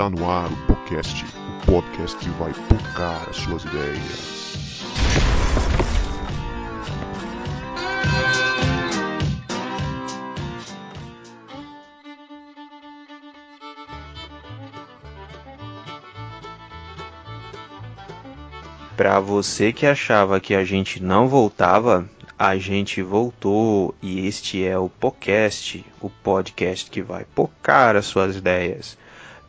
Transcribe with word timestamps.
Está 0.00 0.08
no 0.08 0.30
ar 0.30 0.50
o 0.50 0.56
podcast, 0.66 1.26
o 1.26 1.66
podcast 1.66 2.16
que 2.16 2.30
vai 2.30 2.54
tocar 2.70 3.28
as 3.28 3.36
suas 3.36 3.62
ideias. 3.64 4.56
Para 18.96 19.20
você 19.20 19.70
que 19.70 19.84
achava 19.84 20.40
que 20.40 20.54
a 20.54 20.64
gente 20.64 21.02
não 21.02 21.28
voltava, 21.28 22.08
a 22.38 22.56
gente 22.56 23.02
voltou 23.02 23.94
e 24.00 24.26
este 24.26 24.64
é 24.64 24.78
o 24.78 24.88
podcast, 24.88 25.84
o 26.00 26.08
podcast 26.08 26.90
que 26.90 27.02
vai 27.02 27.26
pocar 27.34 27.96
as 27.96 28.06
suas 28.06 28.34
ideias. 28.34 28.96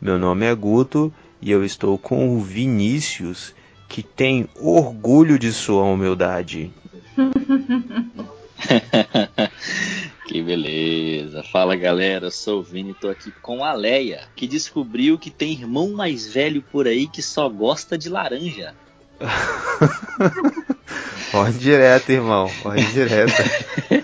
Meu 0.02 0.18
nome 0.18 0.44
é 0.46 0.52
Guto 0.52 1.14
e 1.40 1.52
eu 1.52 1.64
estou 1.64 1.96
com 1.96 2.36
o 2.36 2.40
Vinícius, 2.40 3.54
que 3.88 4.02
tem 4.02 4.48
orgulho 4.56 5.38
de 5.38 5.52
sua 5.52 5.84
humildade. 5.84 6.72
que 10.26 10.42
beleza. 10.42 11.44
Fala 11.44 11.76
galera, 11.76 12.26
eu 12.26 12.30
sou 12.32 12.58
o 12.58 12.64
Vini 12.64 12.90
e 12.90 12.94
tô 12.94 13.08
aqui 13.08 13.30
com 13.40 13.62
a 13.62 13.72
Leia, 13.74 14.22
que 14.34 14.48
descobriu 14.48 15.16
que 15.16 15.30
tem 15.30 15.52
irmão 15.52 15.92
mais 15.92 16.26
velho 16.26 16.62
por 16.62 16.88
aí 16.88 17.06
que 17.06 17.22
só 17.22 17.48
gosta 17.48 17.96
de 17.96 18.08
laranja. 18.08 18.74
Pode 21.30 21.60
direto, 21.60 22.10
irmão. 22.10 22.50
Pode 22.60 22.84
direto. 22.92 23.34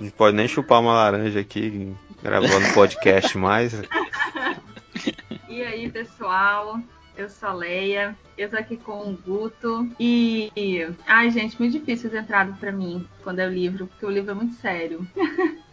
Não 0.00 0.10
pode 0.10 0.36
nem 0.36 0.46
chupar 0.46 0.80
uma 0.80 0.94
laranja 0.94 1.40
aqui 1.40 1.94
gravando 2.22 2.72
podcast 2.72 3.36
mais. 3.36 3.74
E 5.48 5.62
aí, 5.62 5.90
pessoal? 5.90 6.78
Eu 7.16 7.28
sou 7.28 7.48
a 7.48 7.52
Leia, 7.52 8.16
eu 8.36 8.48
tô 8.48 8.56
aqui 8.56 8.76
com 8.76 9.10
o 9.10 9.18
Guto 9.26 9.88
e. 9.98 10.52
Ai, 11.04 11.30
gente, 11.32 11.58
muito 11.58 11.72
difícil 11.72 12.08
as 12.10 12.14
entradas 12.14 12.56
para 12.58 12.70
mim 12.70 13.04
quando 13.24 13.40
é 13.40 13.46
o 13.46 13.50
livro, 13.50 13.88
porque 13.88 14.06
o 14.06 14.10
livro 14.10 14.30
é 14.30 14.34
muito 14.34 14.54
sério. 14.54 15.04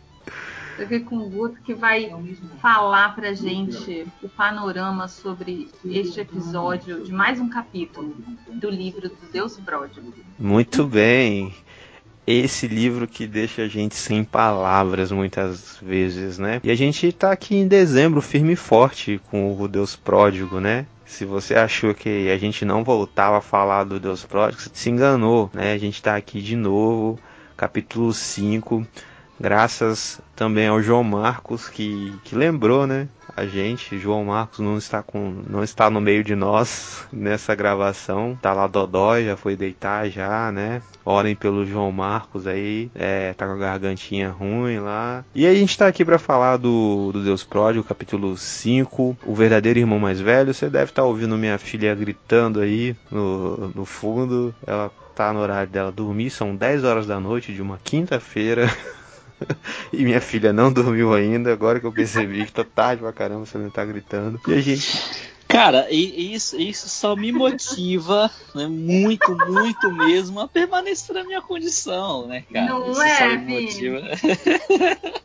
Tô 0.75 0.83
aqui 0.83 0.99
com 1.01 1.17
o 1.17 1.29
Guto 1.29 1.61
que 1.61 1.73
vai 1.73 2.11
falar 2.59 3.15
pra 3.15 3.31
gente 3.33 4.05
o 4.21 4.27
panorama 4.27 5.07
sobre 5.07 5.69
este 5.85 6.19
episódio 6.19 7.03
de 7.03 7.13
mais 7.13 7.39
um 7.39 7.47
capítulo 7.47 8.13
do 8.49 8.69
livro 8.69 9.07
do 9.07 9.31
Deus 9.31 9.55
Pródigo. 9.57 10.13
Muito 10.37 10.83
bem. 10.83 11.53
Esse 12.27 12.67
livro 12.67 13.07
que 13.07 13.27
deixa 13.27 13.63
a 13.63 13.67
gente 13.67 13.95
sem 13.95 14.23
palavras 14.23 15.11
muitas 15.11 15.77
vezes, 15.81 16.39
né? 16.39 16.59
E 16.63 16.71
a 16.71 16.75
gente 16.75 17.11
tá 17.11 17.31
aqui 17.31 17.55
em 17.55 17.67
dezembro 17.67 18.21
firme 18.21 18.53
e 18.53 18.55
forte 18.55 19.21
com 19.29 19.55
o 19.55 19.67
Deus 19.67 19.95
Pródigo, 19.95 20.59
né? 20.59 20.87
Se 21.05 21.23
você 21.23 21.53
achou 21.53 21.93
que 21.93 22.31
a 22.31 22.37
gente 22.37 22.65
não 22.65 22.83
voltava 22.83 23.37
a 23.37 23.41
falar 23.41 23.83
do 23.83 23.99
Deus 23.99 24.25
Pródigo, 24.25 24.63
se 24.73 24.89
enganou, 24.89 25.51
né? 25.53 25.73
A 25.73 25.77
gente 25.77 26.01
tá 26.01 26.15
aqui 26.15 26.41
de 26.41 26.55
novo, 26.55 27.19
capítulo 27.55 28.11
5 28.11 28.85
Graças 29.39 30.21
também 30.35 30.67
ao 30.67 30.81
João 30.81 31.03
Marcos 31.03 31.67
que, 31.67 32.13
que 32.23 32.35
lembrou, 32.35 32.87
né? 32.87 33.07
A 33.35 33.45
gente, 33.45 33.99
João 33.99 34.23
Marcos 34.23 34.59
não 34.59 34.77
está 34.77 35.03
com, 35.03 35.41
não 35.49 35.61
está 35.61 35.89
no 35.89 35.99
meio 35.99 36.23
de 36.23 36.35
nós 36.35 37.05
nessa 37.11 37.53
gravação. 37.53 38.37
Tá 38.41 38.53
lá 38.53 38.65
Dodói, 38.65 39.25
já 39.25 39.35
foi 39.35 39.57
deitar 39.57 40.09
já, 40.09 40.51
né? 40.53 40.81
Orem 41.03 41.35
pelo 41.35 41.65
João 41.65 41.91
Marcos 41.91 42.47
aí, 42.47 42.89
é, 42.95 43.33
tá 43.33 43.45
com 43.45 43.53
a 43.53 43.57
gargantinha 43.57 44.29
ruim 44.29 44.79
lá. 44.79 45.23
E 45.35 45.45
a 45.45 45.53
gente 45.53 45.77
tá 45.77 45.87
aqui 45.87 46.05
para 46.05 46.17
falar 46.17 46.55
do, 46.55 47.11
do 47.11 47.23
Deus 47.23 47.43
Pródigo, 47.43 47.83
capítulo 47.83 48.37
5, 48.37 49.17
o 49.25 49.35
verdadeiro 49.35 49.79
irmão 49.79 49.99
mais 49.99 50.21
velho. 50.21 50.53
Você 50.53 50.69
deve 50.69 50.91
estar 50.91 51.01
tá 51.01 51.07
ouvindo 51.07 51.37
minha 51.37 51.57
filha 51.57 51.93
gritando 51.93 52.61
aí 52.61 52.95
no, 53.11 53.67
no 53.75 53.85
fundo. 53.85 54.55
Ela 54.65 54.89
tá 55.13 55.33
no 55.33 55.39
horário 55.39 55.69
dela 55.69 55.91
dormir, 55.91 56.29
são 56.29 56.55
10 56.55 56.83
horas 56.85 57.05
da 57.05 57.19
noite 57.19 57.53
de 57.53 57.61
uma 57.61 57.79
quinta-feira. 57.83 58.69
e 59.91 60.03
minha 60.03 60.21
filha 60.21 60.53
não 60.53 60.71
dormiu 60.71 61.13
ainda, 61.13 61.51
agora 61.51 61.79
que 61.79 61.85
eu 61.85 61.91
percebi 61.91 62.45
que 62.45 62.51
tá 62.51 62.63
tarde 62.63 63.01
pra 63.01 63.13
caramba, 63.13 63.45
você 63.45 63.57
não 63.57 63.69
tá 63.69 63.83
gritando. 63.85 64.39
E 64.47 64.53
a 64.53 64.61
gente. 64.61 65.35
Cara, 65.47 65.87
isso, 65.91 66.59
isso 66.59 66.89
só 66.89 67.15
me 67.15 67.31
motiva, 67.31 68.31
né, 68.53 68.67
muito, 68.67 69.35
muito 69.47 69.91
mesmo, 69.91 70.39
a 70.39 70.47
permanecer 70.47 71.15
na 71.15 71.23
minha 71.23 71.41
condição, 71.41 72.27
né, 72.27 72.43
cara? 72.51 72.65
Não 72.65 72.91
isso 72.91 73.01
é, 73.01 73.17
só 73.17 73.27
me 73.29 73.61
motiva. 73.61 74.01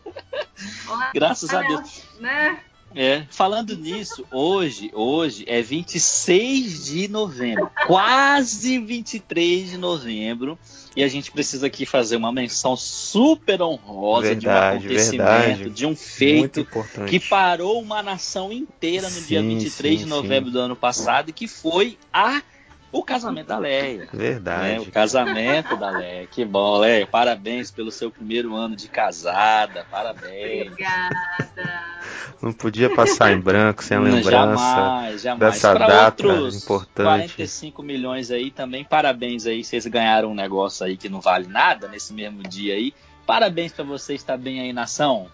Graças 1.15 1.54
a 1.54 1.62
Deus. 1.62 2.03
Né? 2.20 2.59
É, 2.95 3.25
falando 3.31 3.77
nisso, 3.77 4.27
hoje, 4.33 4.91
hoje 4.93 5.45
é 5.47 5.62
26 5.62 6.84
de 6.87 7.09
novembro, 7.09 7.71
quase 7.87 8.78
23 8.78 9.71
de 9.71 9.78
novembro, 9.78 10.59
e 10.97 11.05
a 11.05 11.09
gente 11.09 11.31
precisa 11.31 11.69
aqui 11.69 11.87
fazer 11.87 12.17
uma 12.17 12.33
menção 12.33 12.77
super 12.77 13.62
honrosa 13.62 14.34
verdade, 14.34 14.41
de 14.41 14.49
um 14.49 14.91
acontecimento, 14.91 15.19
verdade. 15.19 15.71
de 15.71 15.87
um 15.87 15.95
feito 15.95 16.67
que 17.06 17.21
parou 17.21 17.81
uma 17.81 18.03
nação 18.03 18.53
inteira 18.53 19.09
no 19.09 19.21
sim, 19.21 19.27
dia 19.27 19.43
23 19.43 19.99
sim, 19.99 20.05
de 20.05 20.11
novembro 20.11 20.47
sim. 20.47 20.55
do 20.55 20.59
ano 20.59 20.75
passado, 20.75 21.31
e 21.31 21.33
que 21.33 21.47
foi 21.47 21.97
a 22.12 22.43
o 22.93 23.03
casamento 23.03 23.47
da 23.47 23.59
Leia. 23.59 24.09
Verdade. 24.12 24.62
Né? 24.62 24.81
O 24.81 24.91
casamento 24.91 25.77
da 25.77 25.91
Leia. 25.91 26.27
Que 26.27 26.45
bom, 26.45 26.78
Leia. 26.78 27.06
Parabéns 27.06 27.71
pelo 27.71 27.91
seu 27.91 28.11
primeiro 28.11 28.55
ano 28.55 28.75
de 28.75 28.89
casada. 28.89 29.87
Parabéns. 29.91 30.73
Obrigada. 30.73 31.17
Não 32.43 32.53
podia 32.53 32.95
passar 32.95 33.33
em 33.33 33.39
branco 33.39 33.84
sem 33.84 33.97
a 33.97 34.00
lembrança 34.00 34.31
jamais, 34.31 35.23
jamais. 35.23 35.41
dessa 35.41 35.75
Pra 35.75 35.87
data 35.87 36.27
outros 36.27 36.62
importante. 36.62 37.34
45 37.34 37.83
milhões 37.83 38.31
aí 38.31 38.50
também, 38.50 38.83
parabéns 38.83 39.47
aí. 39.47 39.62
Vocês 39.62 39.87
ganharam 39.87 40.31
um 40.31 40.34
negócio 40.34 40.87
aí 40.87 40.97
que 40.97 41.09
não 41.09 41.21
vale 41.21 41.47
nada 41.47 41.87
nesse 41.87 42.15
mesmo 42.15 42.43
dia 42.43 42.75
aí. 42.75 42.95
Parabéns 43.27 43.73
pra 43.73 43.84
você 43.84 44.15
estar 44.15 44.39
bem 44.39 44.61
aí, 44.61 44.73
nação. 44.73 45.29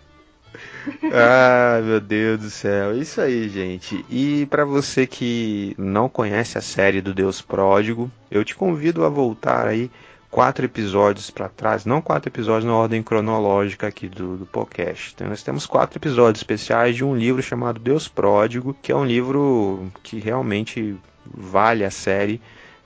Ah, 1.13 1.81
meu 1.83 2.01
Deus 2.01 2.41
do 2.41 2.51
céu. 2.51 2.97
Isso 2.97 3.21
aí, 3.21 3.49
gente. 3.49 4.05
E 4.09 4.47
para 4.47 4.65
você 4.65 5.07
que 5.07 5.75
não 5.79 6.09
conhece 6.09 6.59
a 6.59 6.61
série 6.61 7.01
do 7.01 7.15
Deus 7.15 7.41
Pródigo, 7.41 8.11
eu 8.31 8.45
te 8.45 8.55
convido 8.55 9.05
a 9.05 9.09
voltar 9.09 9.67
aí 9.67 9.91
quatro 10.31 10.65
episódios 10.65 11.31
para 11.31 11.49
trás, 11.49 11.87
não 11.87 12.03
quatro 12.03 12.29
episódios 12.29 12.65
na 12.65 12.77
ordem 12.77 13.03
cronológica 13.03 13.87
aqui 13.87 14.09
do, 14.09 14.37
do 14.37 14.47
podcast. 14.47 15.13
Então, 15.15 15.29
nós 15.29 15.43
temos 15.43 15.67
quatro 15.67 15.99
episódios 15.99 16.41
especiais 16.41 16.95
de 16.95 17.05
um 17.05 17.17
livro 17.17 17.43
chamado 17.43 17.81
Deus 17.81 18.07
Pródigo, 18.09 18.77
que 18.83 18.93
é 18.93 18.97
um 18.97 19.05
livro 19.05 19.91
que 20.03 20.19
realmente 20.19 20.97
vale 21.25 21.85
a 21.85 21.91
série, 21.91 22.41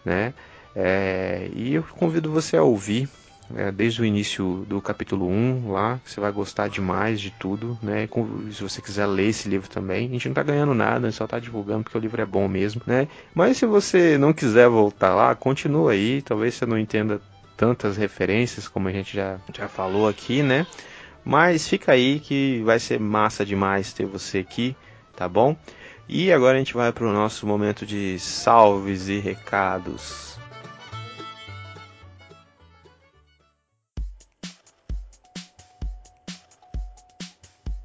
né? 0.04 0.32
É, 0.74 1.48
e 1.52 1.74
eu 1.74 1.82
convido 1.82 2.30
você 2.30 2.56
a 2.56 2.62
ouvir 2.62 3.08
é, 3.56 3.70
desde 3.72 4.02
o 4.02 4.04
início 4.04 4.64
do 4.68 4.80
capítulo 4.80 5.26
1 5.28 5.70
lá, 5.72 6.00
você 6.04 6.20
vai 6.20 6.30
gostar 6.32 6.68
demais 6.68 7.20
de 7.20 7.30
tudo, 7.30 7.78
né? 7.82 8.06
Com- 8.06 8.50
Se 8.52 8.62
você 8.62 8.80
quiser 8.82 9.06
ler 9.06 9.28
esse 9.28 9.48
livro 9.48 9.68
também, 9.68 10.08
a 10.08 10.12
gente 10.12 10.28
não 10.28 10.34
tá 10.34 10.42
ganhando 10.42 10.74
nada, 10.74 11.10
só 11.12 11.26
tá 11.26 11.38
divulgando 11.38 11.84
porque 11.84 11.98
o 11.98 12.00
livro 12.00 12.20
é 12.20 12.26
bom 12.26 12.46
mesmo, 12.48 12.82
né? 12.86 13.08
Mas 13.34 13.56
se 13.58 13.66
você 13.66 14.16
não 14.18 14.32
quiser 14.32 14.68
voltar 14.68 15.14
lá, 15.14 15.34
continua 15.34 15.92
aí, 15.92 16.22
talvez 16.22 16.54
você 16.54 16.66
não 16.66 16.78
entenda 16.78 17.20
tantas 17.56 17.96
referências 17.96 18.66
como 18.68 18.88
a 18.88 18.92
gente 18.92 19.14
já, 19.14 19.38
já 19.54 19.68
falou 19.68 20.08
aqui, 20.08 20.42
né? 20.42 20.66
Mas 21.24 21.68
fica 21.68 21.92
aí 21.92 22.20
que 22.20 22.62
vai 22.64 22.78
ser 22.78 22.98
massa 22.98 23.44
demais 23.44 23.92
ter 23.92 24.06
você 24.06 24.38
aqui, 24.38 24.74
tá 25.16 25.28
bom? 25.28 25.56
E 26.08 26.32
agora 26.32 26.56
a 26.56 26.58
gente 26.58 26.74
vai 26.74 26.92
pro 26.92 27.12
nosso 27.12 27.46
momento 27.46 27.86
de 27.86 28.18
salves 28.18 29.08
e 29.08 29.18
recados. 29.18 30.29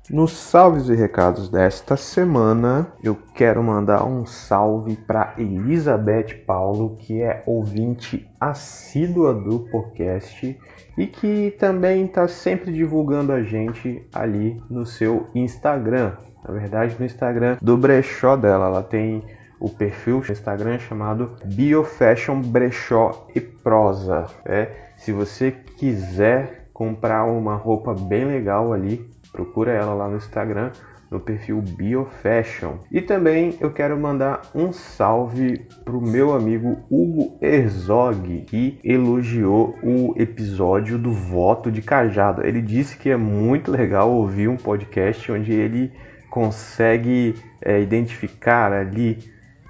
Nos 0.09 0.33
salves 0.33 0.87
e 0.87 0.93
recados 0.93 1.49
desta 1.49 1.97
semana, 1.97 2.93
eu 3.03 3.17
quero 3.33 3.63
mandar 3.63 4.05
um 4.05 4.23
salve 4.23 4.95
para 4.95 5.33
Elizabeth 5.35 6.43
Paulo, 6.45 6.95
que 6.99 7.23
é 7.23 7.41
ouvinte 7.43 8.29
assídua 8.39 9.33
do 9.33 9.61
podcast 9.61 10.59
e 10.95 11.07
que 11.07 11.55
também 11.57 12.05
está 12.05 12.27
sempre 12.27 12.71
divulgando 12.71 13.31
a 13.31 13.41
gente 13.41 14.07
ali 14.13 14.61
no 14.69 14.85
seu 14.85 15.27
Instagram. 15.33 16.11
Na 16.47 16.53
verdade, 16.53 16.95
no 16.99 17.05
Instagram 17.05 17.57
do 17.59 17.75
brechó 17.75 18.35
dela, 18.35 18.67
ela 18.67 18.83
tem 18.83 19.23
o 19.59 19.69
perfil 19.69 20.17
no 20.17 20.31
Instagram 20.31 20.77
chamado 20.77 21.31
Biofashion 21.45 22.41
Brechó 22.43 23.25
e 23.33 23.41
Prosa. 23.41 24.27
É, 24.45 24.69
se 24.97 25.11
você 25.11 25.49
quiser 25.51 26.69
comprar 26.71 27.25
uma 27.25 27.55
roupa 27.55 27.95
bem 27.95 28.25
legal 28.25 28.71
ali, 28.71 29.14
procura 29.35 29.73
ela 29.73 29.93
lá 29.93 30.07
no 30.07 30.15
Instagram, 30.15 30.71
no 31.11 31.19
perfil 31.19 31.61
Biofashion. 31.61 32.77
E 32.89 33.01
também 33.01 33.57
eu 33.59 33.69
quero 33.69 33.97
mandar 33.99 34.41
um 34.55 34.71
salve 34.71 35.67
pro 35.83 36.01
meu 36.01 36.33
amigo 36.33 36.77
Hugo 36.89 37.37
Herzog, 37.41 38.45
que 38.47 38.79
elogiou 38.81 39.77
o 39.83 40.13
episódio 40.17 40.97
do 40.97 41.11
voto 41.11 41.69
de 41.69 41.81
cajado. 41.81 42.45
Ele 42.45 42.61
disse 42.61 42.97
que 42.97 43.09
é 43.09 43.17
muito 43.17 43.71
legal 43.71 44.09
ouvir 44.09 44.47
um 44.47 44.55
podcast 44.55 45.29
onde 45.31 45.51
ele 45.51 45.91
consegue 46.29 47.35
é, 47.61 47.81
identificar 47.81 48.71
ali, 48.71 49.19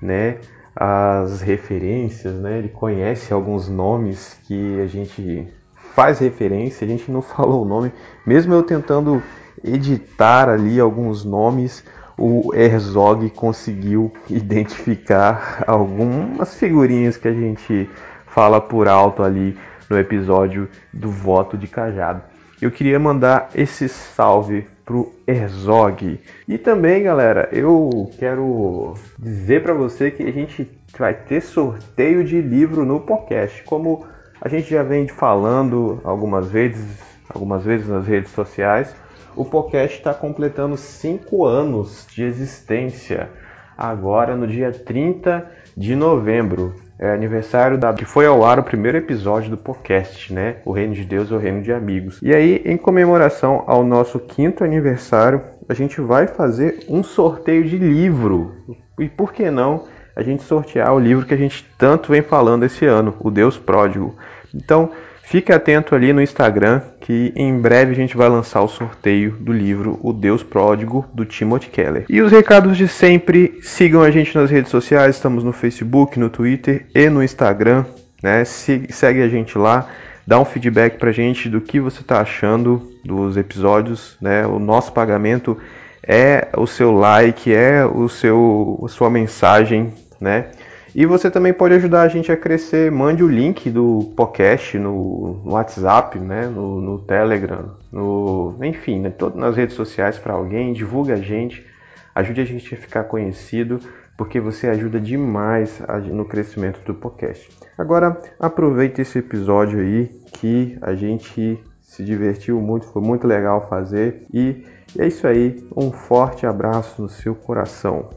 né, 0.02 0.38
as 0.76 1.42
referências, 1.42 2.36
né? 2.40 2.60
Ele 2.60 2.70
conhece 2.70 3.34
alguns 3.34 3.68
nomes 3.68 4.40
que 4.44 4.80
a 4.82 4.88
gente 4.88 5.48
faz 5.96 6.20
referência, 6.20 6.86
a 6.86 6.88
gente 6.88 7.10
não 7.10 7.22
falou 7.24 7.64
o 7.64 7.68
nome, 7.68 7.92
mesmo 8.26 8.54
eu 8.54 8.62
tentando 8.62 9.24
editar 9.64 10.50
ali 10.50 10.80
alguns 10.80 11.24
nomes, 11.24 11.84
o 12.18 12.54
Herzog 12.54 13.30
conseguiu 13.32 14.12
identificar 14.30 15.64
algumas 15.68 16.56
figurinhas 16.56 17.18
que 17.18 17.28
a 17.28 17.34
gente 17.34 17.90
fala 18.28 18.60
por 18.60 18.88
alto 18.88 19.24
ali 19.24 19.58
no 19.90 19.98
episódio 19.98 20.70
do 20.92 21.10
voto 21.10 21.58
de 21.58 21.68
cajado. 21.68 22.22
Eu 22.62 22.72
queria 22.72 22.98
mandar 22.98 23.50
esse 23.54 23.90
salve 23.90 24.66
pro 24.86 25.12
Herzog. 25.28 26.20
E 26.48 26.58
também, 26.58 27.04
galera, 27.04 27.50
eu 27.52 28.10
quero 28.18 28.94
dizer 29.18 29.64
para 29.64 29.74
você 29.74 30.12
que 30.12 30.24
a 30.24 30.32
gente 30.32 30.70
vai 30.98 31.14
ter 31.14 31.42
sorteio 31.42 32.24
de 32.24 32.40
livro 32.40 32.86
no 32.86 33.02
podcast, 33.02 33.64
como 33.64 34.06
a 34.40 34.48
gente 34.48 34.70
já 34.70 34.84
vem 34.84 35.08
falando 35.08 36.00
algumas 36.04 36.50
vezes, 36.50 36.86
algumas 37.28 37.64
vezes 37.64 37.88
nas 37.88 38.08
redes 38.08 38.32
sociais. 38.32 38.96
O 39.36 39.44
podcast 39.44 39.98
está 39.98 40.14
completando 40.14 40.78
5 40.78 41.44
anos 41.46 42.08
de 42.10 42.24
existência, 42.24 43.30
agora 43.78 44.34
no 44.34 44.48
dia 44.48 44.72
30 44.72 45.46
de 45.76 45.94
novembro. 45.94 46.74
É 46.98 47.12
aniversário 47.12 47.78
da 47.78 47.94
que 47.94 48.06
foi 48.06 48.26
ao 48.26 48.46
ar 48.46 48.60
o 48.60 48.64
primeiro 48.64 48.98
episódio 48.98 49.50
do 49.50 49.58
podcast, 49.58 50.34
né? 50.34 50.58
O 50.64 50.72
Reino 50.72 50.94
de 50.94 51.04
Deus 51.04 51.30
é 51.30 51.36
o 51.36 51.38
Reino 51.38 51.62
de 51.62 51.74
Amigos. 51.74 52.22
E 52.24 52.34
aí, 52.34 52.62
em 52.64 52.78
comemoração 52.78 53.66
ao 53.68 53.84
nosso 53.84 54.20
quinto 54.20 54.64
aniversário, 54.64 55.42
a 55.68 55.74
gente 55.74 56.00
vai 56.00 56.28
fazer 56.28 56.86
um 56.88 57.04
sorteio 57.04 57.66
de 57.66 57.78
livro. 57.78 58.56
E 58.98 59.10
por 59.10 59.34
que 59.34 59.52
não 59.52 59.84
a 60.16 60.24
gente 60.24 60.44
sortear 60.44 60.94
o 60.94 61.00
livro 61.00 61.26
que 61.26 61.34
a 61.34 61.38
gente 61.38 61.70
tanto 61.78 62.10
vem 62.10 62.22
falando 62.22 62.64
esse 62.64 62.86
ano, 62.86 63.14
O 63.20 63.30
Deus 63.30 63.58
Pródigo? 63.58 64.16
Então, 64.54 64.92
fique 65.26 65.52
atento 65.52 65.96
ali 65.96 66.14
no 66.14 66.22
Instagram 66.22 66.82
que 67.02 67.32
em 67.36 67.60
breve 67.60 67.92
a 67.92 67.96
gente 67.96 68.18
vai 68.18 68.28
lançar 68.28 68.62
o 68.62 68.68
sorteio 68.68 69.32
do 69.40 69.54
livro 69.54 70.00
O 70.02 70.12
Deus 70.12 70.42
Pródigo 70.42 71.06
do 71.14 71.24
Timothy 71.24 71.70
Keller. 71.70 72.06
E 72.10 72.22
os 72.22 72.32
recados 72.32 72.76
de 72.76 72.88
sempre, 72.88 73.60
sigam 73.62 74.02
a 74.02 74.10
gente 74.10 74.36
nas 74.36 74.50
redes 74.50 74.72
sociais, 74.72 75.16
estamos 75.16 75.44
no 75.44 75.52
Facebook, 75.52 76.20
no 76.20 76.30
Twitter 76.30 76.88
e 76.96 77.10
no 77.10 77.24
Instagram, 77.24 77.86
né? 78.24 78.44
Segue 78.46 79.22
a 79.22 79.28
gente 79.28 79.58
lá, 79.58 79.88
dá 80.26 80.40
um 80.40 80.46
feedback 80.46 80.98
pra 80.98 81.12
gente 81.12 81.48
do 81.48 81.62
que 81.62 81.80
você 81.80 82.02
está 82.02 82.22
achando 82.22 82.92
dos 83.04 83.38
episódios, 83.38 84.18
né? 84.20 84.48
O 84.48 84.58
nosso 84.58 84.92
pagamento 84.92 85.58
é 86.02 86.48
o 86.58 86.66
seu 86.66 86.92
like, 86.92 87.54
é 87.54 87.86
o 87.86 88.10
seu 88.10 88.82
a 88.84 88.88
sua 88.88 89.10
mensagem, 89.10 89.94
né? 90.20 90.48
E 90.96 91.06
você 91.06 91.30
também 91.30 91.54
pode 91.54 91.74
ajudar 91.74 92.04
a 92.04 92.08
gente 92.08 92.32
a 92.32 92.38
crescer. 92.38 92.90
Mande 92.90 93.22
o 93.22 93.28
link 93.28 93.70
do 93.70 94.14
podcast 94.16 94.80
no, 94.80 95.42
no 95.44 95.52
WhatsApp, 95.52 96.18
né? 96.18 96.48
no, 96.48 96.80
no 96.80 97.00
Telegram, 97.00 97.76
no, 97.92 98.56
enfim, 98.64 99.02
né? 99.02 99.10
Todo, 99.10 99.38
nas 99.38 99.58
redes 99.58 99.76
sociais 99.76 100.18
para 100.18 100.34
alguém. 100.34 100.72
Divulga 100.72 101.16
a 101.16 101.18
gente, 101.18 101.68
ajude 102.16 102.40
a 102.40 102.46
gente 102.46 102.74
a 102.74 102.78
ficar 102.78 103.04
conhecido, 103.04 103.78
porque 104.18 104.40
você 104.40 104.70
ajuda 104.70 104.98
demais 104.98 105.82
no 106.06 106.24
crescimento 106.24 106.80
do 106.86 106.94
podcast. 106.94 107.50
Agora, 107.78 108.22
aproveite 108.40 109.02
esse 109.02 109.20
episódio 109.20 109.82
aí 109.82 110.06
que 110.40 110.78
a 110.82 110.96
gente 110.96 111.62
se 111.82 112.06
divertiu 112.06 112.62
muito, 112.62 112.86
foi 112.86 113.02
muito 113.02 113.28
legal 113.28 113.68
fazer. 113.68 114.26
E 114.34 114.66
é 114.98 115.06
isso 115.06 115.28
aí. 115.28 115.62
Um 115.76 115.92
forte 115.92 116.46
abraço 116.46 117.02
no 117.02 117.10
seu 117.10 117.36
coração. 117.36 118.12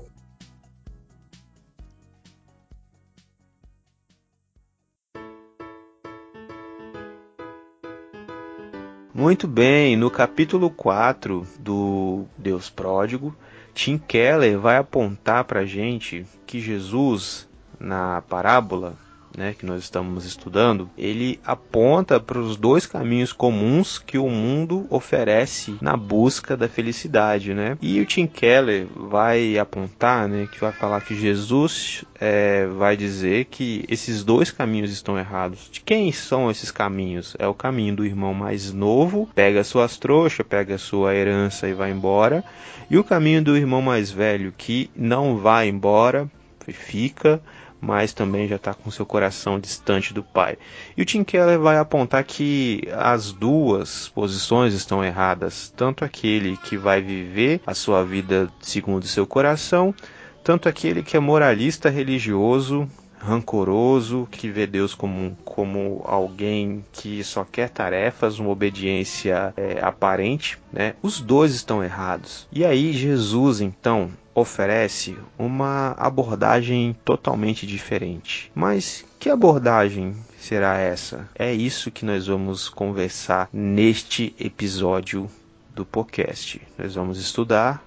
Muito 9.18 9.48
bem, 9.48 9.96
no 9.96 10.12
capítulo 10.12 10.70
4 10.70 11.44
do 11.58 12.24
Deus 12.38 12.70
Pródigo, 12.70 13.34
Tim 13.74 13.98
Keller 13.98 14.60
vai 14.60 14.76
apontar 14.76 15.42
para 15.42 15.62
a 15.62 15.66
gente 15.66 16.24
que 16.46 16.60
Jesus, 16.60 17.48
na 17.80 18.22
parábola 18.28 18.94
né, 19.36 19.54
que 19.58 19.66
nós 19.66 19.82
estamos 19.82 20.24
estudando, 20.24 20.88
ele 20.96 21.38
aponta 21.44 22.18
para 22.18 22.38
os 22.38 22.56
dois 22.56 22.86
caminhos 22.86 23.32
comuns 23.32 23.98
que 23.98 24.18
o 24.18 24.28
mundo 24.28 24.86
oferece 24.90 25.76
na 25.80 25.96
busca 25.96 26.56
da 26.56 26.68
felicidade, 26.68 27.54
né? 27.54 27.76
E 27.80 28.00
o 28.00 28.06
Tim 28.06 28.26
Keller 28.26 28.86
vai 28.94 29.58
apontar, 29.58 30.28
né, 30.28 30.48
que 30.50 30.60
vai 30.60 30.72
falar 30.72 31.00
que 31.00 31.14
Jesus 31.18 32.04
é, 32.20 32.66
vai 32.66 32.96
dizer 32.96 33.46
que 33.46 33.84
esses 33.88 34.24
dois 34.24 34.50
caminhos 34.50 34.90
estão 34.90 35.18
errados. 35.18 35.68
De 35.70 35.80
quem 35.80 36.10
são 36.12 36.50
esses 36.50 36.70
caminhos? 36.70 37.36
É 37.38 37.46
o 37.46 37.54
caminho 37.54 37.96
do 37.96 38.04
irmão 38.04 38.34
mais 38.34 38.72
novo, 38.72 39.28
pega 39.34 39.64
suas 39.64 39.96
trouxas, 39.96 40.46
pega 40.46 40.78
sua 40.78 41.14
herança 41.14 41.68
e 41.68 41.74
vai 41.74 41.90
embora, 41.90 42.44
e 42.90 42.98
o 42.98 43.04
caminho 43.04 43.42
do 43.42 43.56
irmão 43.56 43.82
mais 43.82 44.10
velho 44.10 44.52
que 44.56 44.90
não 44.96 45.36
vai 45.36 45.68
embora, 45.68 46.28
fica 46.72 47.40
mas 47.80 48.12
também 48.12 48.48
já 48.48 48.56
está 48.56 48.74
com 48.74 48.90
seu 48.90 49.06
coração 49.06 49.58
distante 49.58 50.12
do 50.12 50.22
Pai. 50.22 50.58
E 50.96 51.02
o 51.02 51.04
Tim 51.04 51.24
Keller 51.24 51.58
vai 51.58 51.78
apontar 51.78 52.24
que 52.24 52.82
as 52.92 53.32
duas 53.32 54.08
posições 54.08 54.74
estão 54.74 55.04
erradas, 55.04 55.72
tanto 55.76 56.04
aquele 56.04 56.56
que 56.56 56.76
vai 56.76 57.00
viver 57.00 57.60
a 57.66 57.74
sua 57.74 58.04
vida 58.04 58.50
segundo 58.60 59.06
seu 59.06 59.26
coração, 59.26 59.94
tanto 60.42 60.68
aquele 60.68 61.02
que 61.02 61.16
é 61.16 61.20
moralista 61.20 61.88
religioso, 61.88 62.88
rancoroso, 63.20 64.28
que 64.30 64.48
vê 64.48 64.66
Deus 64.66 64.94
como, 64.94 65.36
como 65.44 66.02
alguém 66.04 66.84
que 66.92 67.22
só 67.24 67.44
quer 67.44 67.68
tarefas, 67.68 68.38
uma 68.38 68.50
obediência 68.50 69.52
é, 69.56 69.78
aparente, 69.82 70.58
né? 70.72 70.94
Os 71.02 71.20
dois 71.20 71.54
estão 71.54 71.82
errados. 71.82 72.48
E 72.52 72.64
aí 72.64 72.92
Jesus 72.92 73.60
então 73.60 74.10
oferece 74.34 75.16
uma 75.38 75.94
abordagem 75.98 76.96
totalmente 77.04 77.66
diferente. 77.66 78.50
Mas 78.54 79.04
que 79.18 79.28
abordagem 79.28 80.14
será 80.38 80.78
essa? 80.78 81.28
É 81.34 81.52
isso 81.52 81.90
que 81.90 82.04
nós 82.04 82.26
vamos 82.28 82.68
conversar 82.68 83.48
neste 83.52 84.34
episódio 84.38 85.28
do 85.74 85.84
podcast. 85.84 86.60
Nós 86.78 86.94
vamos 86.94 87.18
estudar, 87.18 87.82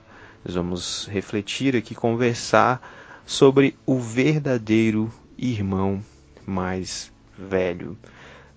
nós 0.46 0.56
vamos 0.56 1.08
refletir 1.10 1.76
aqui, 1.76 1.96
conversar 1.96 2.82
sobre 3.26 3.78
o 3.86 3.98
verdadeiro 4.00 5.12
irmão 5.42 6.02
mais 6.46 7.12
velho. 7.38 7.98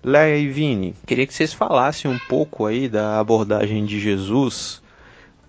Leia 0.03 0.37
e 0.37 0.47
Vini, 0.47 0.95
queria 1.05 1.25
que 1.25 1.33
vocês 1.33 1.51
falassem 1.51 2.09
um 2.09 2.19
pouco 2.29 2.65
aí 2.65 2.87
da 2.87 3.19
abordagem 3.19 3.85
de 3.85 3.99
Jesus 3.99 4.81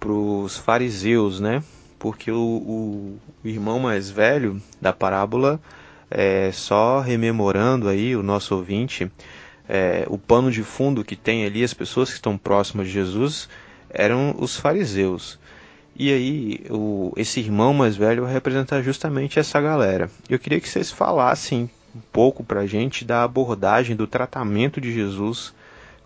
para 0.01 0.11
os 0.11 0.57
fariseus, 0.57 1.39
né? 1.39 1.63
porque 1.99 2.31
o, 2.31 2.39
o, 2.39 3.19
irmão 3.45 3.79
mais 3.79 4.11
velho 4.11 4.61
da 4.81 4.93
parábola, 4.93 5.61
é, 6.11 6.51
só 6.53 7.01
rememorando 7.01 7.89
aí 7.89 8.15
o 8.15 8.23
nosso 8.23 8.55
ouvinte, 8.55 9.11
é, 9.69 10.05
o 10.09 10.19
pano 10.19 10.51
de 10.51 10.63
fundo 10.63 11.05
que 11.05 11.17
tem 11.17 11.45
ali, 11.45 11.65
as 11.65 11.75
pessoas 11.75 12.11
que 12.11 12.17
estão 12.17 12.37
próximas 12.39 12.87
de 12.87 12.93
Jesus, 12.93 13.49
eram 13.91 14.37
os 14.39 14.57
fariseus. 14.57 15.39
E 15.99 16.13
aí, 16.13 16.61
o, 16.71 17.13
esse 17.17 17.41
irmão 17.41 17.73
mais 17.73 17.97
velho 17.97 18.25
vai 18.25 18.33
representar 18.33 18.83
justamente 18.83 19.39
essa 19.39 19.61
galera. 19.61 20.11
Eu 20.29 20.39
queria 20.39 20.61
que 20.61 20.69
vocês 20.69 20.91
falassem 20.91 21.71
um 21.95 22.01
pouco 22.13 22.45
para 22.45 22.67
gente 22.67 23.05
da 23.05 23.23
abordagem, 23.23 23.97
do 23.97 24.07
tratamento 24.07 24.81
de 24.81 24.93
Jesus 24.93 25.55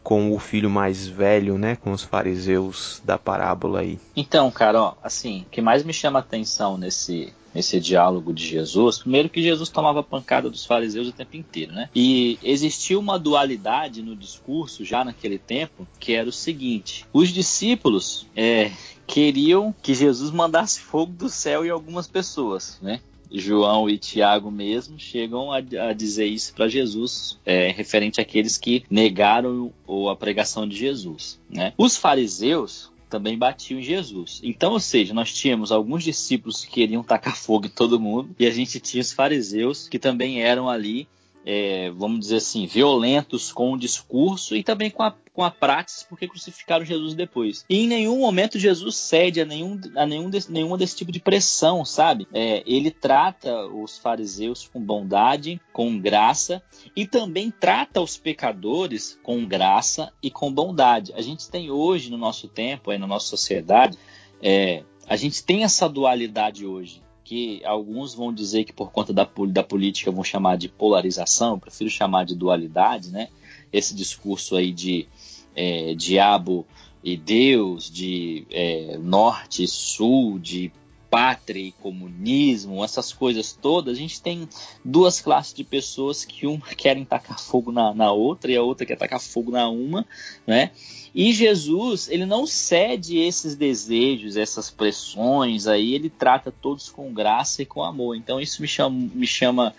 com 0.03 0.33
o 0.33 0.39
filho 0.39 0.71
mais 0.71 1.07
velho, 1.07 1.59
né, 1.59 1.77
com 1.77 1.93
os 1.93 2.03
fariseus 2.03 3.03
da 3.05 3.19
parábola 3.19 3.81
aí. 3.81 3.99
Então, 4.17 4.51
cara, 4.51 4.83
ó, 4.83 4.95
assim, 5.03 5.45
o 5.47 5.51
que 5.51 5.61
mais 5.61 5.85
me 5.85 5.93
chama 5.93 6.19
a 6.19 6.23
atenção 6.23 6.79
nesse 6.79 7.33
nesse 7.53 7.81
diálogo 7.81 8.33
de 8.33 8.47
Jesus, 8.47 8.99
primeiro 8.99 9.29
que 9.29 9.43
Jesus 9.43 9.69
tomava 9.69 10.03
pancada 10.03 10.49
dos 10.49 10.65
fariseus 10.65 11.09
o 11.09 11.13
tempo 11.13 11.37
inteiro, 11.37 11.73
né? 11.73 11.89
E 11.95 12.39
existia 12.43 12.99
uma 12.99 13.19
dualidade 13.19 14.03
no 14.03 14.15
discurso 14.15 14.85
já 14.85 15.05
naquele 15.05 15.39
tempo, 15.39 15.87
que 15.99 16.13
era 16.13 16.29
o 16.29 16.33
seguinte: 16.33 17.05
os 17.13 17.29
discípulos 17.31 18.27
é, 18.37 18.71
queriam 19.11 19.75
que 19.83 19.93
Jesus 19.93 20.31
mandasse 20.31 20.81
fogo 20.81 21.13
do 21.13 21.29
céu 21.29 21.67
em 21.67 21.69
algumas 21.69 22.07
pessoas, 22.07 22.79
né? 22.81 23.01
João 23.33 23.91
e 23.91 23.99
Tiago 23.99 24.51
mesmo 24.51 24.99
chegam 24.99 25.53
a, 25.53 25.57
a 25.59 25.93
dizer 25.93 26.27
isso 26.27 26.55
para 26.55 26.69
Jesus, 26.69 27.39
é, 27.45 27.69
referente 27.71 28.21
àqueles 28.21 28.57
que 28.57 28.85
negaram 28.89 29.73
a 30.11 30.17
pregação 30.17 30.67
de 30.67 30.77
Jesus. 30.77 31.41
Né? 31.49 31.73
Os 31.79 31.97
fariseus 31.97 32.91
também 33.09 33.39
batiam 33.39 33.79
em 33.79 33.85
Jesus. 33.85 34.41
Então, 34.43 34.73
ou 34.73 34.81
seja, 34.81 35.15
nós 35.15 35.33
tínhamos 35.33 35.71
alguns 35.71 36.03
discípulos 36.03 36.65
que 36.65 36.73
queriam 36.73 37.05
tacar 37.05 37.37
fogo 37.37 37.67
em 37.67 37.71
todo 37.71 38.01
mundo 38.01 38.35
e 38.39 38.47
a 38.47 38.51
gente 38.51 38.81
tinha 38.81 39.01
os 39.01 39.13
fariseus 39.13 39.89
que 39.89 39.99
também 39.99 40.43
eram 40.43 40.69
ali 40.69 41.09
é, 41.45 41.91
vamos 41.91 42.21
dizer 42.21 42.37
assim, 42.37 42.67
violentos 42.67 43.53
com 43.53 43.73
o 43.73 43.79
discurso 43.79 44.55
e 44.55 44.63
também 44.63 44.91
com 44.91 45.03
a, 45.03 45.15
com 45.33 45.43
a 45.43 45.51
prática, 45.51 46.07
porque 46.09 46.29
crucificaram 46.29 46.85
Jesus 46.85 47.15
depois. 47.15 47.65
E 47.69 47.85
em 47.85 47.89
nenhum 47.89 48.19
momento 48.19 48.59
Jesus 48.59 48.97
cede 48.97 49.41
a, 49.41 49.45
nenhum, 49.45 49.81
a 49.97 50.05
nenhum 50.05 50.29
desse, 50.29 50.53
nenhuma 50.53 50.77
desse 50.77 50.97
tipo 50.97 51.11
de 51.11 51.21
pressão, 51.21 51.85
sabe? 51.85 52.29
É, 52.33 52.63
ele 52.67 52.91
trata 52.91 53.67
os 53.67 53.99
fariseus 53.99 54.69
com 54.69 54.81
bondade, 54.81 55.61
com 55.73 55.99
graça, 55.99 56.63
e 56.95 57.07
também 57.07 57.51
trata 57.51 58.01
os 58.01 58.17
pecadores 58.17 59.19
com 59.23 59.47
graça 59.47 60.13
e 60.23 60.31
com 60.31 60.53
bondade. 60.53 61.13
A 61.15 61.23
gente 61.23 61.51
tem 61.51 61.71
hoje, 61.71 62.11
no 62.11 62.19
nosso 62.19 62.49
tempo, 62.49 62.91
aí, 62.91 62.99
na 62.99 63.07
nossa 63.07 63.27
sociedade, 63.29 63.97
é, 64.43 64.85
a 65.09 65.17
gente 65.17 65.43
tem 65.43 65.65
essa 65.65 65.89
dualidade 65.89 66.67
hoje 66.67 67.03
que 67.31 67.65
alguns 67.65 68.13
vão 68.13 68.35
dizer 68.35 68.65
que 68.65 68.73
por 68.73 68.91
conta 68.91 69.13
da, 69.13 69.25
da 69.51 69.63
política 69.63 70.11
vão 70.11 70.25
chamar 70.25 70.57
de 70.57 70.69
polarização, 70.69 71.53
eu 71.53 71.59
prefiro 71.59 71.89
chamar 71.89 72.25
de 72.25 72.35
dualidade, 72.35 73.13
né? 73.13 73.29
Esse 73.73 73.95
discurso 73.95 74.57
aí 74.57 74.73
de 74.73 75.07
é, 75.55 75.95
diabo 75.95 76.67
e 77.05 77.17
Deus, 77.17 77.89
de 77.89 78.45
é, 78.51 78.99
norte 78.99 79.63
e 79.63 79.69
sul, 79.69 80.41
de 80.41 80.73
pátria 81.11 81.61
e 81.61 81.73
comunismo, 81.73 82.85
essas 82.85 83.13
coisas 83.13 83.53
todas, 83.53 83.97
a 83.97 84.01
gente 84.01 84.23
tem 84.23 84.49
duas 84.85 85.21
classes 85.21 85.53
de 85.53 85.65
pessoas 85.65 86.25
que 86.25 86.47
uma 86.47 86.67
querem 86.69 87.05
tacar 87.05 87.41
fogo 87.41 87.73
na, 87.73 87.93
na 87.93 88.13
outra 88.13 88.53
e 88.53 88.57
a 88.57 88.63
outra 88.63 88.87
quer 88.87 88.97
tacar 88.97 89.21
fogo 89.21 89.51
na 89.51 89.69
uma, 89.69 90.07
né? 90.47 90.71
E 91.13 91.33
Jesus, 91.33 92.09
ele 92.09 92.25
não 92.25 92.47
cede 92.47 93.19
esses 93.19 93.57
desejos, 93.57 94.37
essas 94.37 94.71
pressões 94.71 95.67
aí, 95.67 95.95
ele 95.95 96.09
trata 96.09 96.53
todos 96.53 96.89
com 96.89 97.13
graça 97.13 97.63
e 97.63 97.67
com 97.67 97.83
amor. 97.83 98.15
Então 98.15 98.41
isso 98.41 98.63
me 98.63 98.69
chama, 98.69 99.11
me 99.13 99.27
chama 99.27 99.75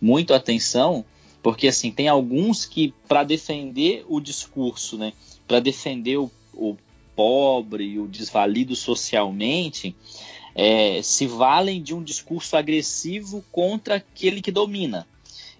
muito 0.00 0.32
a 0.32 0.36
atenção, 0.36 1.04
porque 1.42 1.66
assim, 1.66 1.90
tem 1.90 2.06
alguns 2.06 2.64
que 2.64 2.94
para 3.08 3.24
defender 3.24 4.04
o 4.08 4.20
discurso, 4.20 4.96
né, 4.96 5.12
para 5.48 5.58
defender 5.58 6.18
o, 6.18 6.30
o 6.54 6.76
pobre, 7.16 7.98
o 7.98 8.06
desvalido 8.06 8.76
socialmente, 8.76 9.96
é, 10.58 11.02
se 11.02 11.26
valem 11.26 11.82
de 11.82 11.94
um 11.94 12.02
discurso 12.02 12.56
agressivo 12.56 13.44
contra 13.52 13.96
aquele 13.96 14.40
que 14.40 14.50
domina. 14.50 15.06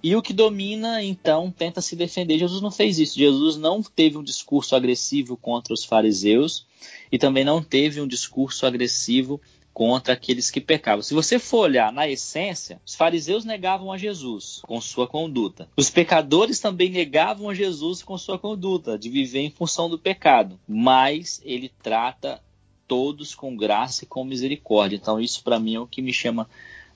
E 0.03 0.17
o 0.17 0.23
que 0.23 0.33
domina, 0.33 1.03
então, 1.03 1.51
tenta 1.51 1.83
se 1.83 1.95
defender. 1.95 2.39
Jesus 2.39 2.63
não 2.63 2.71
fez 2.71 2.99
isso. 2.99 3.19
Jesus 3.19 3.57
não 3.57 3.83
teve 3.83 4.17
um 4.17 4.23
discurso 4.23 4.75
agressivo 4.75 5.37
contra 5.37 5.75
os 5.75 5.85
fariseus 5.85 6.67
e 7.13 7.19
também 7.19 7.45
não 7.45 7.63
teve 7.63 8.01
um 8.01 8.07
discurso 8.07 8.65
agressivo 8.65 9.41
contra 9.75 10.15
aqueles 10.15 10.51
que 10.51 10.61
pecavam. 10.61 11.03
Se 11.03 11.13
você 11.13 11.39
for 11.39 11.65
olhar 11.65 11.93
na 11.93 12.09
essência, 12.09 12.81
os 12.87 12.95
fariseus 12.95 13.45
negavam 13.45 13.93
a 13.93 13.99
Jesus 13.99 14.63
com 14.63 14.81
sua 14.81 15.07
conduta. 15.07 15.69
Os 15.77 15.91
pecadores 15.91 16.59
também 16.59 16.89
negavam 16.89 17.51
a 17.51 17.55
Jesus 17.55 18.03
com 18.03 18.17
sua 18.17 18.39
conduta, 18.39 18.99
de 18.99 19.11
viver 19.11 19.41
em 19.41 19.51
função 19.51 19.91
do 19.91 19.99
pecado. 19.99 20.59
Mas 20.67 21.43
ele 21.45 21.71
trata 21.83 22.41
todos 22.87 23.35
com 23.35 23.57
graça 23.57 24.05
e 24.05 24.07
com 24.07 24.25
misericórdia. 24.25 24.97
Então, 24.97 25.21
isso 25.21 25.43
para 25.43 25.59
mim 25.59 25.75
é 25.75 25.81
o 25.81 25.87
que 25.87 26.03
me 26.03 26.13
chama 26.13 26.49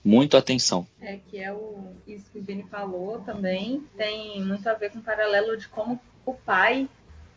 muito 0.04 0.37
atenção. 0.37 0.87
É 1.00 1.18
que 1.28 1.38
é 1.38 1.52
o 1.52 1.92
isso 2.06 2.30
que 2.30 2.38
o 2.38 2.42
Vini 2.42 2.64
falou 2.70 3.20
também 3.20 3.85
tem 3.97 4.42
muito 4.42 4.66
a 4.68 4.75
ver 4.75 4.90
com 4.90 4.99
o 4.99 5.02
paralelo 5.02 5.56
de 5.56 5.68
como 5.68 6.00
o 6.25 6.35
pai 6.35 6.88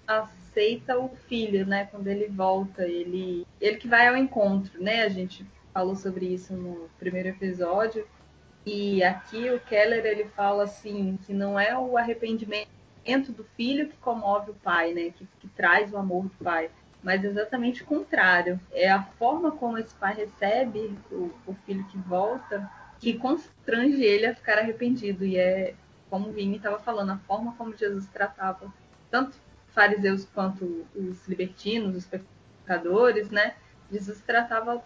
aceita 0.08 0.98
o 0.98 1.10
filho, 1.28 1.66
né? 1.66 1.86
Quando 1.86 2.08
ele 2.08 2.28
volta, 2.28 2.86
ele 2.86 3.46
ele 3.60 3.78
que 3.78 3.88
vai 3.88 4.08
ao 4.08 4.18
encontro, 4.18 4.82
né? 4.82 5.04
A 5.04 5.10
gente 5.10 5.46
falou 5.74 5.96
sobre 5.96 6.28
isso 6.28 6.54
no 6.54 6.90
primeiro 7.00 7.30
episódio 7.30 8.08
e 8.66 9.04
aqui 9.04 9.50
o 9.50 9.60
Keller 9.60 10.06
ele 10.06 10.26
fala 10.26 10.64
assim 10.64 11.18
que 11.26 11.34
não 11.34 11.60
é 11.60 11.78
o 11.78 11.98
arrependimento 11.98 12.70
do 13.36 13.44
filho 13.58 13.90
que 13.90 13.98
comove 13.98 14.52
o 14.52 14.56
pai, 14.56 14.94
né? 14.94 15.12
Que, 15.18 15.28
que 15.42 15.48
traz 15.50 15.92
o 15.92 15.98
amor 15.98 16.24
do 16.24 16.44
pai 16.44 16.70
mas 17.04 17.24
exatamente 17.24 17.84
o 17.84 17.86
contrário. 17.86 18.60
É 18.72 18.90
a 18.90 19.04
forma 19.04 19.52
como 19.52 19.78
esse 19.78 19.94
pai 19.96 20.16
recebe 20.16 20.98
o, 21.12 21.32
o 21.46 21.54
filho 21.66 21.86
que 21.88 21.98
volta 21.98 22.70
que 23.04 23.18
constrange 23.18 24.02
ele 24.02 24.26
a 24.26 24.34
ficar 24.34 24.58
arrependido. 24.58 25.26
E 25.26 25.38
é, 25.38 25.76
como 26.10 26.30
o 26.30 26.32
Vini 26.32 26.56
estava 26.56 26.80
falando, 26.80 27.12
a 27.12 27.18
forma 27.18 27.54
como 27.58 27.76
Jesus 27.76 28.08
tratava 28.08 28.74
tanto 29.12 29.38
fariseus 29.74 30.26
quanto 30.34 30.88
os 30.96 31.28
libertinos, 31.28 31.98
os 31.98 32.06
pecadores, 32.06 33.30
né? 33.30 33.56
Jesus 33.92 34.22
tratava 34.22 34.82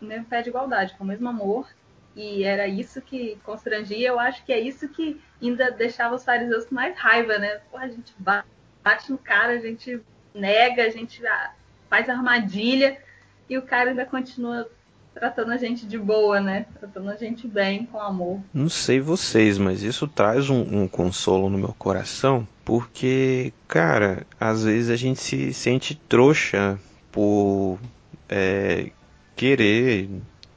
no 0.00 0.08
mesmo 0.08 0.24
pé 0.24 0.40
de 0.40 0.48
igualdade, 0.48 0.94
com 0.94 1.04
o 1.04 1.06
mesmo 1.06 1.28
amor. 1.28 1.68
E 2.16 2.42
era 2.42 2.66
isso 2.66 3.02
que 3.02 3.38
constrangia. 3.44 4.08
Eu 4.08 4.18
acho 4.18 4.44
que 4.44 4.52
é 4.52 4.58
isso 4.58 4.88
que 4.88 5.20
ainda 5.40 5.70
deixava 5.70 6.14
os 6.14 6.24
fariseus 6.24 6.64
com 6.64 6.74
mais 6.74 6.96
raiva, 6.96 7.38
né? 7.38 7.60
Pô, 7.70 7.76
a 7.76 7.86
gente 7.86 8.14
bate 8.18 9.10
no 9.10 9.18
cara, 9.18 9.52
a 9.52 9.58
gente 9.58 10.00
nega, 10.34 10.84
a 10.84 10.90
gente 10.90 11.22
faz 11.88 12.08
armadilha 12.08 12.98
e 13.48 13.56
o 13.56 13.62
cara 13.62 13.90
ainda 13.90 14.04
continua 14.04 14.68
tratando 15.14 15.50
a 15.52 15.56
gente 15.56 15.86
de 15.86 15.98
boa, 15.98 16.40
né? 16.40 16.66
Tratando 16.78 17.10
a 17.10 17.16
gente 17.16 17.48
bem, 17.48 17.86
com 17.86 18.00
amor. 18.00 18.40
Não 18.54 18.68
sei 18.68 19.00
vocês, 19.00 19.58
mas 19.58 19.82
isso 19.82 20.06
traz 20.06 20.48
um, 20.48 20.82
um 20.82 20.88
consolo 20.88 21.50
no 21.50 21.58
meu 21.58 21.74
coração, 21.76 22.46
porque, 22.64 23.52
cara, 23.66 24.26
às 24.38 24.64
vezes 24.64 24.90
a 24.90 24.96
gente 24.96 25.20
se 25.20 25.52
sente 25.52 25.94
trouxa 26.08 26.78
por 27.10 27.78
é, 28.28 28.90
querer 29.34 30.08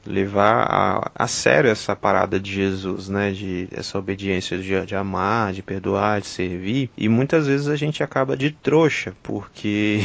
levar 0.05 0.67
a, 0.70 1.12
a, 1.15 1.27
sério 1.27 1.70
essa 1.70 1.96
parada 1.96 2.39
de 2.39 2.51
Jesus, 2.51 3.10
né? 3.10 3.31
De 3.31 3.67
essa 3.72 3.98
obediência 3.98 4.58
de, 4.58 4.86
de, 4.86 4.96
amar, 4.96 5.53
de 5.53 5.62
perdoar, 5.62 6.22
de 6.22 6.27
servir. 6.27 6.89
E 6.98 7.08
muitas 7.08 7.48
vezes 7.48 7.67
a 7.67 7.75
gente 7.75 8.03
acaba 8.03 8.36
de 8.36 8.51
trouxa, 8.51 9.13
porque 9.22 10.01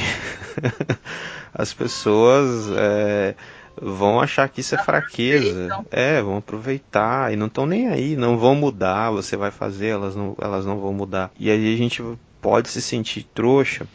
as 1.55 1.73
pessoas 1.73 2.69
é, 2.77 3.35
vão 3.81 4.21
achar 4.21 4.49
que 4.49 4.61
isso 4.61 4.75
é 4.75 4.79
fraqueza. 4.79 5.85
É, 5.91 6.21
vão 6.21 6.39
aproveitar 6.39 7.33
e 7.33 7.37
não 7.37 7.47
estão 7.47 7.67
nem 7.67 7.89
aí, 7.89 8.17
não 8.17 8.39
vão 8.39 8.55
mudar, 8.55 9.11
você 9.11 9.37
vai 9.37 9.51
fazer, 9.51 9.89
elas 9.89 10.15
não, 10.15 10.37
elas 10.41 10.67
não 10.67 10.79
vão 10.79 10.93
mudar. 10.93 11.31
E 11.39 11.51
aí 11.51 11.75
a 11.75 11.77
gente 11.77 12.03
pode 12.41 12.69
se 12.69 12.83
sentir 12.83 13.27
trouxa. 13.35 13.87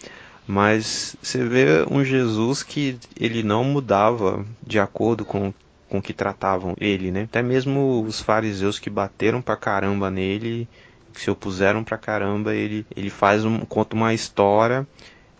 Mas 0.48 1.15
você 1.22 1.46
vê 1.46 1.86
um 1.89 2.03
Jesus 2.03 2.62
que 2.63 2.98
ele 3.17 3.43
não 3.43 3.63
mudava 3.63 4.43
de 4.65 4.79
acordo 4.79 5.24
com 5.24 5.53
com 5.91 6.01
que 6.01 6.13
tratavam 6.13 6.74
ele, 6.79 7.12
né? 7.12 7.24
Até 7.24 7.43
mesmo 7.43 8.01
os 8.07 8.21
fariseus 8.21 8.79
que 8.79 8.89
bateram 8.89 9.41
pra 9.41 9.57
caramba 9.57 10.10
nele, 10.10 10.65
que 11.13 11.19
se 11.19 11.29
opuseram 11.29 11.83
pra 11.83 11.98
caramba, 11.98 12.55
ele, 12.55 12.86
ele 12.95 13.10
faz 13.10 13.43
um, 13.43 13.60
conta 13.60 13.93
uma 13.93 14.13
história 14.13 14.88